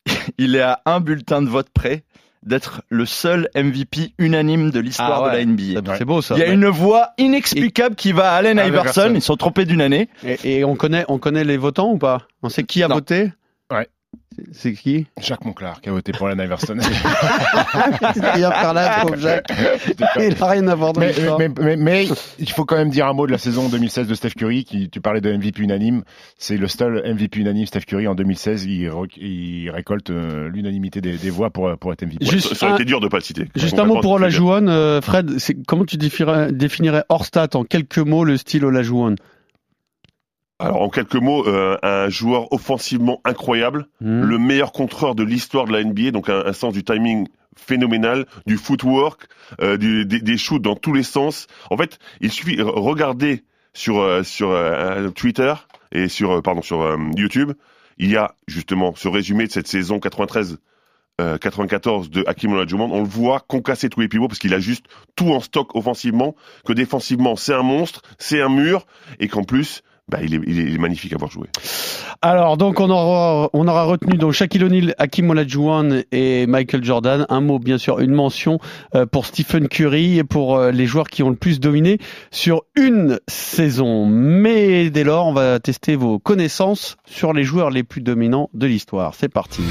il 0.38 0.56
est 0.56 0.60
à 0.60 0.80
un 0.84 1.00
bulletin 1.00 1.42
de 1.42 1.48
vote 1.48 1.68
près 1.72 2.02
d'être 2.42 2.82
le 2.88 3.06
seul 3.06 3.48
MVP 3.54 4.14
unanime 4.18 4.70
de 4.70 4.80
l'histoire 4.80 5.24
Ah 5.24 5.26
ouais. 5.34 5.44
de 5.44 5.50
la 5.60 5.76
NBA. 5.80 5.96
C'est 5.96 6.04
beau 6.04 6.22
ça. 6.22 6.34
Il 6.36 6.40
y 6.40 6.42
a 6.42 6.48
une 6.52 6.66
voix 6.66 7.10
inexplicable 7.18 7.94
qui 7.94 8.12
va 8.12 8.32
à 8.32 8.36
Allen 8.36 8.58
Allen 8.58 8.72
Iverson. 8.72 9.00
Iverson. 9.02 9.14
Ils 9.14 9.22
sont 9.22 9.36
trompés 9.36 9.64
d'une 9.64 9.80
année. 9.80 10.08
Et, 10.24 10.58
et 10.58 10.64
on 10.64 10.74
connaît, 10.76 11.04
on 11.08 11.18
connaît 11.18 11.44
les 11.44 11.56
votants 11.56 11.90
ou 11.92 11.98
pas? 11.98 12.22
On 12.42 12.48
sait 12.48 12.64
qui 12.64 12.82
a 12.82 12.88
Non. 12.88 12.96
voté? 12.96 13.32
Ouais. 13.70 13.88
C'est- 14.52 14.72
qui? 14.72 15.06
Jacques 15.20 15.44
Monclar 15.44 15.80
qui 15.80 15.88
a 15.88 15.92
voté 15.92 16.12
pour 16.12 16.26
Allen 16.26 16.44
Iverson. 16.44 16.76
Il 18.16 18.38
vient 18.38 18.50
par 18.50 18.74
là, 18.74 19.00
pauvre 19.02 19.16
Jacques. 19.16 19.50
Il 20.18 20.34
a 20.42 20.46
rien 20.46 20.66
à 20.68 20.74
voir 20.74 20.92
dans 20.92 21.00
mais, 21.00 21.12
mais, 21.38 21.48
mais, 21.60 21.76
mais 21.76 22.08
il 22.38 22.50
faut 22.50 22.64
quand 22.64 22.76
même 22.76 22.90
dire 22.90 23.06
un 23.06 23.12
mot 23.12 23.26
de 23.26 23.32
la 23.32 23.38
saison 23.38 23.68
2016 23.68 24.06
de 24.06 24.14
Steph 24.14 24.30
Curry. 24.30 24.64
Qui, 24.64 24.88
tu 24.90 25.00
parlais 25.00 25.20
de 25.20 25.32
MVP 25.32 25.62
unanime. 25.62 26.02
C'est 26.38 26.56
le 26.56 26.68
seul 26.68 27.02
MVP 27.14 27.40
unanime 27.40 27.66
Steph 27.66 27.80
Curry 27.86 28.06
en 28.08 28.14
2016. 28.14 28.64
Il, 28.66 29.70
récolte 29.70 30.10
euh, 30.10 30.48
l'unanimité 30.48 31.00
des, 31.00 31.16
des 31.16 31.30
voix 31.30 31.50
pour, 31.50 31.70
pour 31.78 31.92
être 31.92 32.02
MVP. 32.04 32.24
Juste 32.24 32.48
Ça, 32.48 32.54
ça 32.54 32.66
aurait 32.66 32.72
un- 32.74 32.76
été 32.76 32.84
dur 32.84 33.00
de 33.00 33.08
pas 33.08 33.18
le 33.18 33.22
citer. 33.22 33.46
Juste 33.56 33.78
un 33.78 33.84
mot 33.84 34.00
pour 34.00 34.12
Olajuwon, 34.12 34.68
euh, 34.68 35.00
Fred. 35.00 35.30
Comment 35.66 35.84
tu 35.84 35.96
définirais, 35.96 36.52
définirais 36.52 37.04
hors 37.08 37.24
stat 37.24 37.48
en 37.54 37.64
quelques 37.64 37.98
mots 37.98 38.24
le 38.24 38.36
style 38.36 38.64
Olajuwon? 38.64 39.16
Quelques 40.92 41.16
mots, 41.16 41.46
euh, 41.48 41.76
un 41.82 42.08
joueur 42.08 42.52
offensivement 42.52 43.20
incroyable, 43.24 43.86
Hmm. 44.00 44.22
le 44.22 44.38
meilleur 44.38 44.72
contreur 44.72 45.14
de 45.14 45.22
l'histoire 45.24 45.64
de 45.66 45.72
la 45.72 45.80
NBA, 45.82 46.10
donc 46.12 46.28
un, 46.28 46.44
un 46.46 46.52
sens 46.52 46.72
du 46.72 46.84
timing 46.84 47.26
phénoménal, 47.56 48.26
du 48.46 48.56
footwork, 48.56 49.26
euh, 49.60 49.76
du- 49.76 50.06
des, 50.06 50.20
des 50.20 50.36
shoots 50.38 50.62
dans 50.62 50.76
tous 50.76 50.92
les 50.92 51.02
sens. 51.02 51.46
En 51.70 51.76
fait, 51.76 51.98
il 52.20 52.30
suffit 52.30 52.56
de 52.56 52.62
regarder 52.62 53.44
sur 53.74 54.00
euh, 54.00 54.22
sur 54.22 54.54
Twitter 55.14 55.54
et 55.92 56.08
sur 56.08 56.42
pardon 56.42 56.62
sur 56.62 56.96
YouTube, 57.16 57.52
il 57.98 58.10
y 58.10 58.16
a 58.16 58.34
justement 58.48 58.94
ce 58.96 59.08
résumé 59.08 59.46
de 59.46 59.52
cette 59.52 59.68
saison 59.68 59.98
93 60.00 60.58
euh, 61.20 61.36
94 61.36 62.08
de 62.10 62.24
Hakim 62.26 62.52
Olajuwon, 62.54 62.88
on 62.90 63.00
le 63.02 63.06
voit 63.08 63.40
concasser 63.40 63.90
tous 63.90 64.00
les 64.00 64.08
pivots 64.08 64.28
parce 64.28 64.38
qu'il 64.38 64.54
a 64.54 64.58
juste 64.60 64.86
tout 65.14 65.30
en 65.30 65.40
stock 65.40 65.76
offensivement, 65.76 66.34
que 66.66 66.72
défensivement 66.72 67.36
c'est 67.36 67.52
un 67.54 67.62
monstre, 67.62 68.00
c'est 68.18 68.40
un 68.40 68.48
mur 68.48 68.86
et 69.20 69.28
qu'en 69.28 69.44
plus 69.44 69.82
bah, 70.08 70.18
il, 70.22 70.34
est, 70.34 70.40
il 70.46 70.80
magnifique 70.80 71.12
à 71.12 71.16
voir 71.16 71.30
jouer. 71.30 71.48
Alors 72.20 72.56
donc 72.56 72.80
on 72.80 72.90
aura 72.90 73.50
on 73.52 73.66
aura 73.66 73.84
retenu 73.84 74.18
donc 74.18 74.32
Shaquille 74.32 74.64
O'Neal, 74.64 74.94
Hakim 74.98 75.30
Olajuwon 75.30 76.02
et 76.12 76.46
Michael 76.46 76.84
Jordan. 76.84 77.26
Un 77.28 77.40
mot 77.40 77.58
bien 77.58 77.78
sûr, 77.78 78.00
une 78.00 78.12
mention 78.12 78.58
euh, 78.94 79.06
pour 79.06 79.26
Stephen 79.26 79.68
Curry 79.68 80.18
et 80.18 80.24
pour 80.24 80.56
euh, 80.56 80.70
les 80.70 80.86
joueurs 80.86 81.08
qui 81.08 81.22
ont 81.22 81.30
le 81.30 81.36
plus 81.36 81.60
dominé 81.60 81.98
sur 82.30 82.62
une 82.76 83.20
saison. 83.28 84.06
Mais 84.06 84.90
dès 84.90 85.04
lors, 85.04 85.26
on 85.26 85.32
va 85.32 85.60
tester 85.60 85.96
vos 85.96 86.18
connaissances 86.18 86.96
sur 87.06 87.32
les 87.32 87.44
joueurs 87.44 87.70
les 87.70 87.82
plus 87.82 88.00
dominants 88.00 88.50
de 88.54 88.66
l'histoire. 88.66 89.14
C'est 89.14 89.28
parti. 89.28 89.62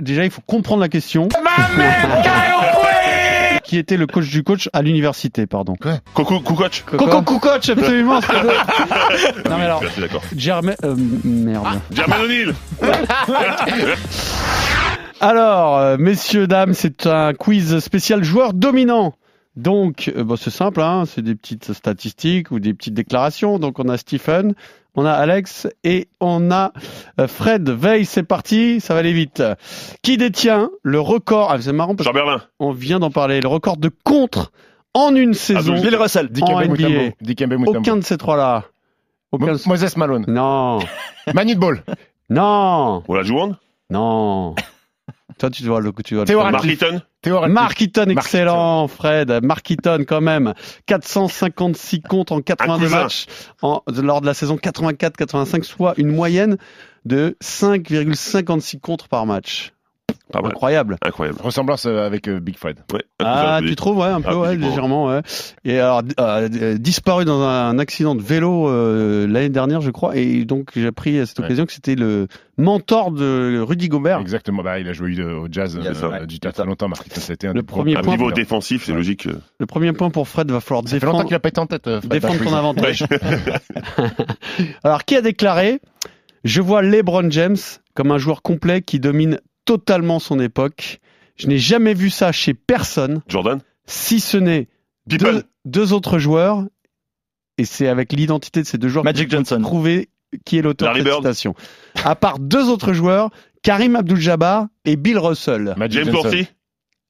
Déjà, 0.00 0.24
il 0.24 0.30
faut 0.30 0.42
comprendre 0.46 0.80
la 0.80 0.88
question. 0.88 1.28
Qui 3.70 3.78
était 3.78 3.96
le 3.96 4.08
coach 4.08 4.28
du 4.28 4.42
coach 4.42 4.68
à 4.72 4.82
l'université, 4.82 5.46
pardon. 5.46 5.76
Coucou, 6.12 6.40
Kukoc 6.40 6.82
Coco 6.88 7.38
Coach, 7.38 7.68
absolument. 7.70 8.20
c'est- 8.20 8.32
non 9.48 9.58
mais 9.58 9.64
alors, 9.66 9.80
d'accord. 9.96 10.22
Germain, 10.36 10.74
euh, 10.82 10.96
merde. 11.22 11.78
Jermaine 11.92 12.20
O'Neal 12.20 12.54
Alors, 15.20 15.78
euh, 15.78 15.96
messieurs, 16.00 16.48
dames, 16.48 16.74
c'est 16.74 17.06
un 17.06 17.32
quiz 17.32 17.78
spécial 17.78 18.24
joueur 18.24 18.54
dominant. 18.54 19.14
Donc, 19.54 20.10
euh, 20.16 20.24
bon, 20.24 20.34
c'est 20.34 20.50
simple, 20.50 20.80
hein, 20.80 21.04
c'est 21.06 21.22
des 21.22 21.36
petites 21.36 21.72
statistiques 21.72 22.50
ou 22.50 22.58
des 22.58 22.74
petites 22.74 22.94
déclarations. 22.94 23.60
Donc, 23.60 23.78
on 23.78 23.88
a 23.88 23.96
Stephen, 23.98 24.54
on 24.94 25.04
a 25.04 25.12
Alex 25.12 25.68
et 25.84 26.08
on 26.20 26.50
a 26.50 26.72
euh, 27.20 27.28
Fred. 27.28 27.68
Veille, 27.70 28.04
c'est 28.04 28.22
parti, 28.22 28.80
ça 28.80 28.94
va 28.94 29.00
aller 29.00 29.12
vite. 29.12 29.42
Qui 30.02 30.16
détient 30.16 30.70
le 30.82 31.00
record? 31.00 31.50
Ah, 31.50 31.60
c'est 31.60 31.72
marrant 31.72 31.94
parce 31.94 32.06
Jean 32.06 32.12
Berlin 32.14 32.42
qu'on 32.58 32.72
vient 32.72 32.98
d'en 32.98 33.10
parler. 33.10 33.40
Le 33.40 33.48
record 33.48 33.76
de 33.76 33.90
contre 34.04 34.52
en 34.94 35.14
une 35.14 35.34
saison. 35.34 35.74
Bill 35.80 35.96
Russell. 35.96 36.26
En 36.26 36.32
Dikembe 36.32 36.64
NBA. 36.64 36.88
Mutombo. 36.88 37.14
Dikembe 37.20 37.52
Mutombo. 37.54 37.78
Aucun 37.78 37.96
de 37.96 38.04
ces 38.04 38.18
trois-là. 38.18 38.64
Aucun. 39.32 39.54
Moses 39.66 39.96
Malone. 39.96 40.24
Non, 40.26 40.80
Manute 41.34 41.58
Ball. 41.58 41.82
non, 42.28 43.02
Olajuwon 43.06 43.56
non. 43.90 44.54
Toi, 45.40 45.48
tu 45.48 45.62
dois 45.62 45.80
le, 45.80 45.90
tu 46.04 46.12
dois 46.12 46.24
le 46.24 46.26
Théo 46.26 46.40
connaître. 46.40 46.58
Radcliffe. 46.58 46.82
Mark 46.82 46.92
Eaton. 47.24 47.48
Mark 47.48 47.80
Eaton, 47.80 48.06
Mark 48.08 48.26
excellent, 48.26 48.88
Fred. 48.88 49.40
Mark 49.42 49.70
Eaton, 49.70 50.04
quand 50.06 50.20
même. 50.20 50.52
456 50.84 52.02
comptes 52.02 52.30
en 52.30 52.42
82 52.42 52.84
cousin. 52.84 53.02
matchs 53.02 53.26
en, 53.62 53.82
lors 54.02 54.20
de 54.20 54.26
la 54.26 54.34
saison 54.34 54.56
84-85, 54.56 55.62
soit 55.62 55.94
une 55.96 56.14
moyenne 56.14 56.58
de 57.06 57.38
5,56 57.42 58.80
contre 58.80 59.08
par 59.08 59.24
match. 59.24 59.72
Pas 60.32 60.40
mal. 60.42 60.52
Incroyable. 60.52 60.96
Incroyable. 61.04 61.38
Ressemblance 61.42 61.86
euh, 61.86 62.06
avec 62.06 62.28
euh, 62.28 62.40
Big 62.40 62.56
Fred. 62.56 62.78
Ouais, 62.92 63.02
Ah, 63.18 63.58
tu 63.60 63.68
dis. 63.68 63.76
trouves, 63.76 63.98
ouais, 63.98 64.06
un 64.06 64.20
peu, 64.20 64.28
Ah, 64.30 64.38
ouais, 64.38 64.56
légèrement, 64.56 65.06
ouais. 65.06 65.22
Et 65.64 65.78
alors, 65.78 66.02
euh, 66.20 66.48
euh, 66.60 66.78
disparu 66.78 67.24
dans 67.24 67.42
un 67.42 67.78
accident 67.78 68.14
de 68.14 68.22
vélo 68.22 68.68
euh, 68.68 69.26
l'année 69.26 69.48
dernière, 69.48 69.80
je 69.80 69.90
crois, 69.90 70.16
et 70.16 70.44
donc 70.44 70.70
j'ai 70.74 70.86
appris 70.86 71.18
à 71.18 71.26
cette 71.26 71.38
Ouais. 71.40 71.46
occasion 71.46 71.66
que 71.66 71.72
c'était 71.72 71.94
le 71.96 72.28
mentor 72.58 73.10
de 73.10 73.58
Rudy 73.60 73.88
Gobert. 73.88 74.20
Exactement. 74.20 74.62
Bah, 74.62 74.78
il 74.78 74.88
a 74.88 74.92
joué 74.92 75.20
au 75.22 75.48
jazz 75.50 75.74
Il 75.78 75.84
y 75.84 75.88
a 75.88 75.90
euh, 75.90 75.94
ça, 75.94 76.08
ouais. 76.08 76.26
du 76.26 76.38
très 76.38 76.64
longtemps, 76.64 76.88
Mark. 76.88 77.06
Ça 77.10 77.32
a 77.32 77.34
été 77.34 77.46
un 77.48 77.52
Le 77.52 77.60
des 77.62 77.66
premier 77.66 77.94
point 77.94 78.12
niveau 78.16 78.30
défensif, 78.32 78.84
c'est 78.84 78.92
Ouais. 78.92 78.98
logique. 78.98 79.28
Le 79.58 79.66
premier 79.66 79.92
point 79.92 80.10
pour 80.10 80.28
Fred 80.28 80.50
va 80.50 80.60
falloir 80.60 80.82
Ça 80.86 80.90
fait 81.00 81.06
longtemps 81.06 81.18
défendre, 81.18 81.28
qu'il 81.28 81.36
a 81.36 81.40
pas 81.40 81.48
été 81.48 81.60
en 81.60 81.66
tête. 81.66 81.84
Fred 81.84 82.06
défendre 82.08 82.38
ton 82.38 82.50
Backbreeze. 82.50 83.02
avantage. 83.02 83.04
alors, 84.84 85.04
qui 85.04 85.16
a 85.16 85.22
déclaré 85.22 85.80
Je 86.44 86.60
vois 86.60 86.82
LeBron 86.82 87.30
James 87.30 87.56
comme 87.94 88.10
un 88.12 88.18
joueur 88.18 88.42
complet 88.42 88.82
qui 88.82 89.00
domine 89.00 89.40
totalement 89.70 90.18
son 90.18 90.40
époque. 90.40 90.98
Je 91.36 91.46
n'ai 91.46 91.58
jamais 91.58 91.94
vu 91.94 92.10
ça 92.10 92.32
chez 92.32 92.54
personne, 92.54 93.22
Jordan? 93.28 93.60
Si 93.86 94.18
ce 94.18 94.36
n'est 94.36 94.66
deux, 95.06 95.44
deux 95.64 95.92
autres 95.92 96.18
joueurs, 96.18 96.64
et 97.56 97.64
c'est 97.64 97.86
avec 97.86 98.12
l'identité 98.12 98.62
de 98.62 98.66
ces 98.66 98.78
deux 98.78 98.88
joueurs 98.88 99.04
Magic 99.04 99.28
que 99.28 99.36
vous 99.36 99.44
Johnson. 99.44 99.62
trouver 99.62 100.08
qui 100.44 100.58
est 100.58 100.62
l'auteur 100.62 100.92
de 100.92 101.00
cette 101.00 101.14
citation. 101.14 101.54
À 102.02 102.16
part 102.16 102.40
deux 102.40 102.68
autres 102.68 102.92
joueurs, 102.92 103.30
Karim 103.62 103.94
Abdul-Jabbar 103.94 104.66
et 104.84 104.96
Bill 104.96 105.18
Russell. 105.18 105.74
Magic 105.76 106.04
James 106.04 106.14
Johnson. 106.14 106.44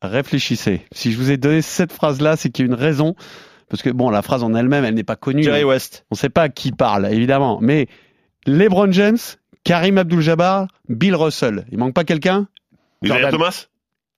Réfléchissez. 0.02 0.82
Si 0.92 1.12
je 1.12 1.16
vous 1.16 1.30
ai 1.30 1.38
donné 1.38 1.62
cette 1.62 1.94
phrase-là, 1.94 2.36
c'est 2.36 2.50
qu'il 2.50 2.66
y 2.66 2.68
a 2.68 2.72
une 2.72 2.78
raison. 2.78 3.14
Parce 3.70 3.82
que 3.82 3.88
bon, 3.88 4.10
la 4.10 4.20
phrase 4.20 4.42
en 4.42 4.54
elle-même, 4.54 4.84
elle 4.84 4.94
n'est 4.94 5.02
pas 5.02 5.16
connue. 5.16 5.44
Jerry 5.44 5.64
West. 5.64 6.04
On 6.10 6.14
ne 6.14 6.18
sait 6.18 6.28
pas 6.28 6.50
qui 6.50 6.72
parle, 6.72 7.10
évidemment. 7.10 7.58
Mais 7.62 7.86
LeBron 8.46 8.92
James, 8.92 9.18
Karim 9.64 9.98
Abdul-Jabbar, 9.98 10.68
Bill 10.88 11.14
Russell. 11.14 11.64
Il 11.70 11.78
manque 11.78 11.94
pas 11.94 12.04
quelqu'un? 12.04 12.46
Isaiah. 13.02 13.30
Thomas? 13.30 13.66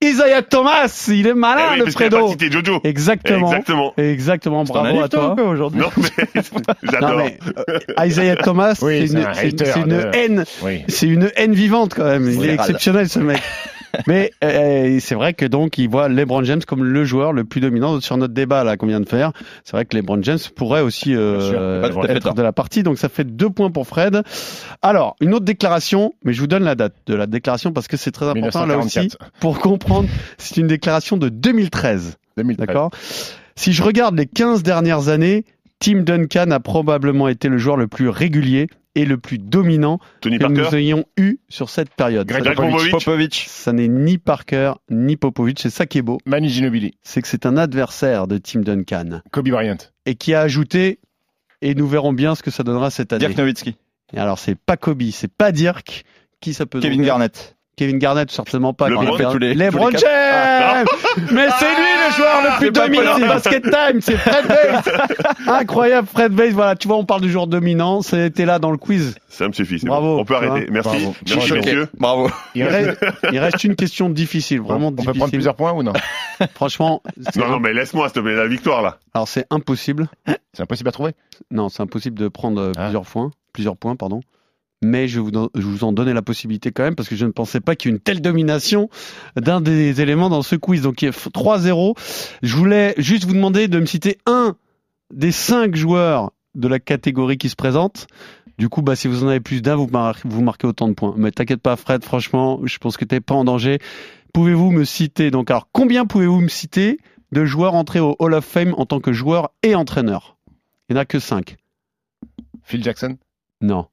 Isaiah 0.02 0.42
Thomas 0.42 1.04
Il 1.08 1.26
est 1.28 1.30
Eh 1.30 1.34
malin, 1.34 1.62
oui, 1.74 1.78
le 1.78 1.90
Fredo 1.92 2.28
cité 2.30 2.50
Jojo. 2.50 2.80
Exactement. 2.82 3.46
Exactement. 3.52 3.94
Exactement. 3.96 4.64
Bravo 4.64 5.00
à 5.00 5.08
toi, 5.08 5.36
aujourd'hui 5.40 5.80
Non, 5.80 5.90
mais 5.96 6.42
Non, 6.52 6.60
j'adore. 6.82 7.16
mais 7.18 7.38
euh, 7.68 8.04
Isaiah 8.06 8.36
Thomas, 8.36 8.76
Oui, 8.82 9.06
c'est 9.06 9.14
une, 9.80 9.92
un 9.92 10.10
haine 10.12 10.44
Oui. 10.62 10.82
C'est 10.88 11.06
une 11.06 11.30
haine 11.36 11.54
vivante 11.54 11.94
quand 11.94 12.04
même. 12.04 12.28
Il 12.28 12.44
est 12.44 12.54
exceptionnel 12.54 13.08
ce 13.08 13.20
mec. 13.20 13.40
Mais 14.06 14.30
euh, 14.42 14.98
c'est 15.00 15.14
vrai 15.14 15.34
que 15.34 15.44
donc 15.44 15.78
il 15.78 15.88
voit 15.88 16.08
LeBron 16.08 16.42
James 16.44 16.62
comme 16.66 16.84
le 16.84 17.04
joueur 17.04 17.32
le 17.32 17.44
plus 17.44 17.60
dominant 17.60 18.00
sur 18.00 18.16
notre 18.16 18.34
débat 18.34 18.64
là 18.64 18.76
qu'on 18.76 18.86
vient 18.86 19.00
de 19.00 19.08
faire. 19.08 19.32
C'est 19.64 19.72
vrai 19.72 19.84
que 19.84 19.96
LeBron 19.96 20.22
James 20.22 20.38
pourrait 20.56 20.80
aussi 20.80 21.14
euh, 21.14 21.82
sûr, 21.90 22.04
être 22.08 22.34
de 22.34 22.42
la 22.42 22.52
partie. 22.52 22.82
Donc 22.82 22.98
ça 22.98 23.08
fait 23.08 23.24
deux 23.24 23.50
points 23.50 23.70
pour 23.70 23.86
Fred. 23.86 24.22
Alors 24.82 25.16
une 25.20 25.34
autre 25.34 25.44
déclaration, 25.44 26.14
mais 26.24 26.32
je 26.32 26.40
vous 26.40 26.46
donne 26.46 26.64
la 26.64 26.74
date 26.74 26.94
de 27.06 27.14
la 27.14 27.26
déclaration 27.26 27.72
parce 27.72 27.88
que 27.88 27.96
c'est 27.96 28.12
très 28.12 28.26
important 28.26 28.66
là 28.66 28.78
aussi 28.78 28.98
1944. 28.98 29.40
pour 29.40 29.58
comprendre. 29.58 30.08
C'est 30.38 30.56
une 30.56 30.66
déclaration 30.66 31.16
de 31.16 31.28
2013. 31.28 32.16
2013. 32.36 32.66
D'accord? 32.66 32.90
Si 33.56 33.72
je 33.72 33.82
regarde 33.82 34.16
les 34.16 34.26
15 34.26 34.62
dernières 34.62 35.08
années, 35.08 35.44
Tim 35.78 36.02
Duncan 36.02 36.50
a 36.50 36.60
probablement 36.60 37.28
été 37.28 37.48
le 37.48 37.58
joueur 37.58 37.76
le 37.76 37.88
plus 37.88 38.08
régulier 38.08 38.68
et 38.94 39.04
le 39.04 39.16
plus 39.18 39.38
dominant 39.38 39.98
Tony 40.20 40.38
que 40.38 40.42
Parker 40.42 40.60
nous 40.62 40.74
ayons 40.76 41.04
eu 41.16 41.38
sur 41.48 41.70
cette 41.70 41.90
période. 41.94 42.26
Greg 42.26 42.44
Ça- 42.44 42.52
Popovich 42.54 42.90
Popovic. 42.90 43.46
ça 43.48 43.72
n'est 43.72 43.88
ni 43.88 44.18
Parker 44.18 44.74
ni 44.90 45.16
Popovich, 45.16 45.58
c'est 45.60 45.70
ça 45.70 45.86
qui 45.86 45.98
est 45.98 46.02
beau, 46.02 46.18
Manu 46.26 46.48
Ginobili. 46.48 46.92
c'est 47.02 47.22
que 47.22 47.28
c'est 47.28 47.46
un 47.46 47.56
adversaire 47.56 48.26
de 48.26 48.38
Tim 48.38 48.60
Duncan 48.60 49.20
Kobe 49.30 49.48
Bryant. 49.48 49.78
et 50.06 50.14
qui 50.14 50.34
a 50.34 50.40
ajouté 50.40 50.98
et 51.62 51.74
nous 51.74 51.86
verrons 51.88 52.12
bien 52.12 52.34
ce 52.34 52.42
que 52.42 52.50
ça 52.50 52.62
donnera 52.64 52.90
cette 52.90 53.12
année. 53.12 53.24
Dirk 53.26 53.38
Nowitzki. 53.38 53.76
Et 54.14 54.18
alors 54.18 54.38
c'est 54.38 54.56
pas 54.56 54.76
Kobe, 54.76 55.02
c'est 55.12 55.32
pas 55.32 55.52
Dirk, 55.52 56.04
qui 56.40 56.52
ça 56.54 56.66
peut 56.66 56.80
Kevin 56.80 57.02
Garnett. 57.02 57.56
Kevin 57.76 57.98
Garnett 57.98 58.30
certainement 58.30 58.74
pas. 58.74 58.88
LeBron, 58.90 59.16
fait 59.16 59.24
tous 59.30 59.38
les-. 59.38 59.54
LeBron 59.54 59.86
tous 59.86 59.92
les 59.94 59.98
James 60.00 60.86
Mais 61.32 61.48
c'est 61.58 61.74
lui 61.74 61.92
le 62.06 62.12
joueur 62.14 62.42
le 62.42 62.58
plus 62.58 62.66
C'est 62.66 62.72
pas 62.72 62.86
dominant 62.86 63.18
de 63.18 63.24
Basket 63.26 63.62
Time, 63.62 64.00
c'est 64.00 64.16
Fred 64.18 64.46
Bates. 64.46 64.88
Incroyable 65.46 66.06
Fred 66.12 66.32
Bates, 66.32 66.52
voilà, 66.52 66.76
tu 66.76 66.86
vois 66.88 66.98
on 66.98 67.04
parle 67.04 67.22
du 67.22 67.30
joueur 67.30 67.46
dominant, 67.46 68.02
c'était 68.02 68.44
là 68.44 68.58
dans 68.58 68.70
le 68.70 68.76
quiz. 68.76 69.14
Ça 69.28 69.48
me 69.48 69.52
suffit. 69.52 69.78
c'est 69.80 69.86
Bravo, 69.86 70.16
bon. 70.16 70.20
On 70.22 70.24
peut 70.24 70.36
arrêter. 70.36 70.70
Merci. 70.70 70.88
Bravo. 70.98 71.14
Merci, 71.34 71.52
messieurs. 71.54 71.88
Bravo. 71.98 72.30
Il 72.54 72.64
reste- 72.64 73.04
il 73.32 73.38
reste 73.38 73.64
une 73.64 73.74
question 73.76 74.10
difficile, 74.10 74.60
vraiment 74.60 74.88
on 74.88 74.90
peut 74.90 74.96
difficile. 74.96 75.18
prendre 75.18 75.32
plusieurs 75.32 75.56
points 75.56 75.72
ou 75.72 75.82
non 75.82 75.92
Franchement, 76.54 77.02
Non, 77.36 77.48
non, 77.48 77.60
mais 77.60 77.72
laisse-moi, 77.72 78.08
s'il 78.08 78.14
te 78.14 78.20
plaît, 78.20 78.34
la 78.36 78.46
victoire, 78.48 78.82
là. 78.82 78.98
alors 79.14 79.28
c'est 79.28 79.46
impossible. 79.50 80.08
C'est 80.52 80.62
impossible 80.62 80.88
à 80.88 80.92
trouver. 80.92 81.12
Non, 81.50 81.68
c'est 81.70 81.82
impossible 81.82 82.18
de 82.18 82.28
prendre 82.28 82.60
euh, 82.60 82.72
Ah. 82.76 82.82
plusieurs 82.84 83.02
points, 83.06 83.30
plusieurs 83.52 83.76
points, 83.76 83.96
pardon. 83.96 84.20
Mais 84.82 85.06
je 85.08 85.20
vous, 85.20 85.30
don- 85.30 85.50
je 85.54 85.62
vous 85.62 85.84
en 85.84 85.92
donnais 85.92 86.12
la 86.12 86.22
possibilité 86.22 86.72
quand 86.72 86.82
même 86.82 86.94
parce 86.96 87.08
que 87.08 87.14
je 87.16 87.24
ne 87.24 87.30
pensais 87.30 87.60
pas 87.60 87.76
qu'il 87.76 87.90
y 87.90 87.92
ait 87.92 87.96
une 87.96 88.00
telle 88.02 88.20
domination 88.20 88.88
d'un 89.36 89.60
des 89.60 90.00
éléments 90.00 90.28
dans 90.28 90.42
ce 90.42 90.56
quiz. 90.56 90.82
Donc 90.82 91.02
il 91.02 91.04
y 91.06 91.08
a 91.08 91.12
f- 91.12 91.30
3-0. 91.30 91.94
Je 92.42 92.56
voulais 92.56 92.94
juste 92.98 93.24
vous 93.24 93.34
demander 93.34 93.68
de 93.68 93.78
me 93.78 93.86
citer 93.86 94.18
un 94.26 94.56
des 95.14 95.30
cinq 95.32 95.76
joueurs 95.76 96.32
de 96.54 96.68
la 96.68 96.80
catégorie 96.80 97.38
qui 97.38 97.48
se 97.48 97.56
présente. 97.56 98.06
Du 98.58 98.68
coup, 98.68 98.82
bah, 98.82 98.96
si 98.96 99.08
vous 99.08 99.24
en 99.24 99.28
avez 99.28 99.40
plus 99.40 99.62
d'un, 99.62 99.76
vous, 99.76 99.86
mar- 99.88 100.18
vous 100.24 100.42
marquez 100.42 100.66
autant 100.66 100.88
de 100.88 100.92
points. 100.94 101.14
Mais 101.16 101.30
t'inquiète 101.30 101.62
pas, 101.62 101.76
Fred, 101.76 102.04
franchement, 102.04 102.60
je 102.64 102.76
pense 102.78 102.96
que 102.96 103.04
t'es 103.04 103.20
pas 103.20 103.34
en 103.34 103.44
danger. 103.44 103.78
Pouvez-vous 104.34 104.70
me 104.70 104.84
citer, 104.84 105.30
donc, 105.30 105.50
alors, 105.50 105.68
combien 105.72 106.06
pouvez-vous 106.06 106.40
me 106.40 106.48
citer 106.48 106.98
de 107.32 107.44
joueurs 107.44 107.74
entrés 107.74 108.00
au 108.00 108.14
Hall 108.18 108.34
of 108.34 108.44
Fame 108.44 108.74
en 108.76 108.84
tant 108.86 109.00
que 109.00 109.12
joueur 109.12 109.50
et 109.62 109.74
entraîneur? 109.74 110.36
Il 110.88 110.94
n'y 110.94 110.98
en 110.98 111.02
a 111.02 111.04
que 111.06 111.18
cinq. 111.18 111.56
Phil 112.62 112.82
Jackson? 112.84 113.16
Non. 113.60 113.86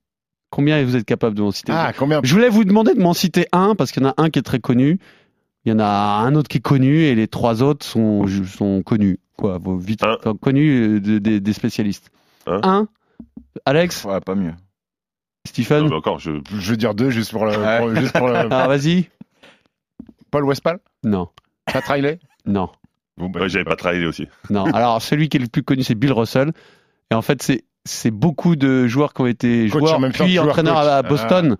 Combien 0.51 0.83
vous 0.83 0.95
êtes 0.95 1.05
capable 1.05 1.35
de 1.35 1.41
m'en 1.41 1.51
citer 1.51 1.71
Ah, 1.75 1.93
combien 1.95 2.21
Je 2.23 2.33
voulais 2.33 2.49
vous 2.49 2.63
demander 2.63 2.93
de 2.95 2.99
m'en 3.01 3.13
citer 3.13 3.45
un, 3.51 3.75
parce 3.75 3.91
qu'il 3.91 4.01
y 4.01 4.05
en 4.05 4.09
a 4.09 4.13
un 4.17 4.29
qui 4.29 4.39
est 4.39 4.43
très 4.43 4.59
connu, 4.59 4.99
il 5.65 5.71
y 5.71 5.75
en 5.75 5.79
a 5.79 5.85
un 5.85 6.33
autre 6.35 6.47
qui 6.47 6.57
est 6.57 6.61
connu, 6.61 7.01
et 7.03 7.13
les 7.15 7.27
trois 7.27 7.61
autres 7.61 7.85
sont, 7.85 8.25
sont 8.47 8.81
connus. 8.83 9.19
Quoi, 9.37 9.57
vos 9.57 9.77
vite, 9.77 10.03
Un. 10.03 10.15
enfin, 10.19 10.33
connus 10.35 10.95
euh, 10.97 10.99
de- 10.99 11.19
des- 11.19 11.39
des 11.39 11.53
spécialistes. 11.53 12.09
Un. 12.47 12.59
Un. 12.63 12.87
Alex, 13.65 14.03
Ouais, 14.05 14.19
pas 14.21 14.35
mieux. 14.35 14.53
Stephen. 15.47 15.83
Non, 15.83 15.89
mais 15.89 15.95
encore, 15.95 16.19
je. 16.19 16.31
Je 16.51 16.71
veux 16.71 16.77
dire 16.77 16.93
deux 16.95 17.09
juste 17.09 17.31
pour 17.31 17.45
le. 17.45 17.51
Ouais. 17.57 17.77
pour- 17.79 17.95
juste 17.95 18.17
pour 18.17 18.27
le- 18.27 18.33
Ah, 18.51 18.67
vas-y. 18.67 19.09
Paul 20.31 20.43
Westphal 20.45 20.79
Non. 21.03 21.29
Pat 21.65 21.83
Riley 21.87 22.19
Non. 22.45 22.69
Bon, 23.17 23.29
bah, 23.29 23.41
Ouais, 23.41 23.49
j'avais 23.49 23.63
pas 23.65 23.75
travaillé 23.75 24.05
aussi. 24.05 24.27
Non. 24.49 24.65
Alors, 24.65 25.01
celui 25.01 25.29
qui 25.29 25.37
est 25.37 25.39
le 25.39 25.47
plus 25.47 25.63
connu, 25.63 25.83
c'est 25.83 25.95
Bill 25.95 26.11
Russell. 26.13 26.51
Et 27.11 27.15
en 27.15 27.21
fait, 27.21 27.41
c'est 27.41 27.63
c'est 27.85 28.11
beaucoup 28.11 28.55
de 28.55 28.87
joueurs 28.87 29.13
qui 29.13 29.21
ont 29.21 29.27
été 29.27 29.69
Coach 29.69 29.87
joueurs 29.87 29.99
puis 30.11 30.39
entraîneurs 30.39 30.77
à, 30.77 31.01
Boston. 31.01 31.57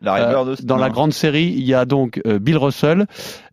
Larry 0.00 0.22
Euh, 0.22 0.54
dans 0.62 0.76
la 0.76 0.90
grande 0.90 1.12
série, 1.12 1.54
il 1.56 1.64
y 1.64 1.74
a 1.74 1.84
donc 1.84 2.20
euh, 2.26 2.38
Bill 2.38 2.56
Russell, 2.56 3.06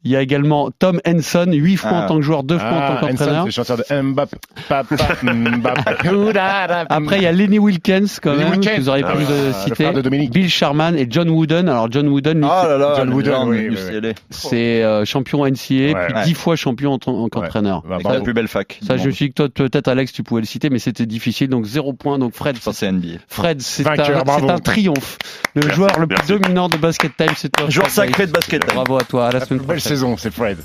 il 0.06 0.12
y 0.12 0.16
a 0.16 0.22
également 0.22 0.70
Tom 0.72 1.00
Henson, 1.06 1.48
huit 1.52 1.76
fois 1.78 1.90
Ah. 1.94 2.06
en 2.06 2.08
tant 2.08 2.16
que 2.16 2.22
joueur, 2.22 2.44
deux 2.44 2.58
fois 2.58 2.70
en 2.70 2.80
Ah, 2.80 2.98
tant 3.02 3.08
qu'entraîneur. 3.08 3.42
c'est 3.42 3.46
le 3.48 3.52
chanteur 3.52 3.78
de 3.78 4.02
Mbap. 4.02 4.36
Papa, 4.70 4.96
Mbap. 5.24 5.80
Après, 6.90 7.18
il 7.18 7.24
y 7.24 7.28
a 7.28 7.32
Lenny 7.32 7.60
Wilkins, 7.60 8.06
quand 8.22 8.32
Lenny 8.32 8.44
même, 8.44 8.52
Wilkins. 8.54 8.76
que 8.76 8.82
vous 8.82 8.90
auriez 8.90 9.04
Ah 9.08 9.12
pu 9.12 9.18
ouais. 9.18 9.24
le 9.30 9.48
Le 9.48 10.12
citer. 10.14 10.30
Bill 10.30 10.50
Sharman 10.50 10.96
et 10.98 11.08
John 11.10 11.30
Wooden. 11.30 11.68
Alors, 11.70 11.92
John 11.92 12.08
Wooden, 12.08 12.40
lui, 12.40 12.48
Ah 12.50 12.66
là 12.68 12.78
là, 12.78 12.94
John 12.98 13.14
Wooden, 13.14 13.48
oui, 13.48 13.68
oui, 13.72 14.14
c'est 14.30 14.84
euh, 14.84 15.06
champion 15.06 15.46
NCA, 15.46 15.74
Ouais. 15.94 16.06
puis 16.06 16.16
Ouais. 16.16 16.24
dix 16.24 16.34
fois 16.34 16.56
champion 16.56 16.94
en 16.94 17.00
tant 17.00 17.28
qu'entraîneur. 17.30 17.82
Bah, 17.82 17.96
Avec 17.96 18.04
bravo. 18.04 18.18
la 18.20 18.24
plus 18.24 18.34
belle 18.34 18.48
fac. 18.48 18.80
Ça, 18.86 18.98
je 18.98 19.06
me 19.08 19.12
suis 19.12 19.26
dit 19.26 19.30
que 19.34 19.36
toi, 19.36 19.50
peut-être 19.54 19.88
Alex, 19.88 20.14
tu 20.14 20.24
pouvais 20.24 20.42
le 20.42 20.48
citer, 20.48 20.70
mais 20.70 20.80
c'était 20.80 21.06
difficile. 21.06 21.50
Donc, 21.50 21.66
zéro 21.66 21.94
point. 21.94 22.20
Donc, 22.20 22.34
Fred, 22.34 22.58
c'est 22.62 22.92
NBA. 22.92 23.20
Fred, 23.28 23.62
c'est 23.62 23.86
un, 23.88 24.60
triomphe. 24.60 25.18
Le 25.56 25.62
Merci, 25.62 25.76
joueur 25.76 26.00
le 26.00 26.08
plus 26.08 26.16
merci. 26.18 26.32
dominant 26.34 26.70
de 26.70 26.78
Basket 26.78 27.16
Time, 27.18 27.32
c'est 27.36 27.50
toi. 27.52 27.70
Joueur 27.70 27.90
sacré 27.90 28.28
de 28.28 28.32
basket. 28.32 28.66
Bravo 28.68 28.98
à 28.98 29.02
toi. 29.04 29.28
À 29.28 29.32
la 29.32 29.40
semaine 29.46 29.62
prochaine. 29.64 29.95
Saison, 29.96 30.18
c'est 30.18 30.34
Fred. 30.34 30.58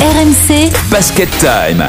RMC, 0.00 0.72
Basket 0.90 1.28
Time. 1.38 1.88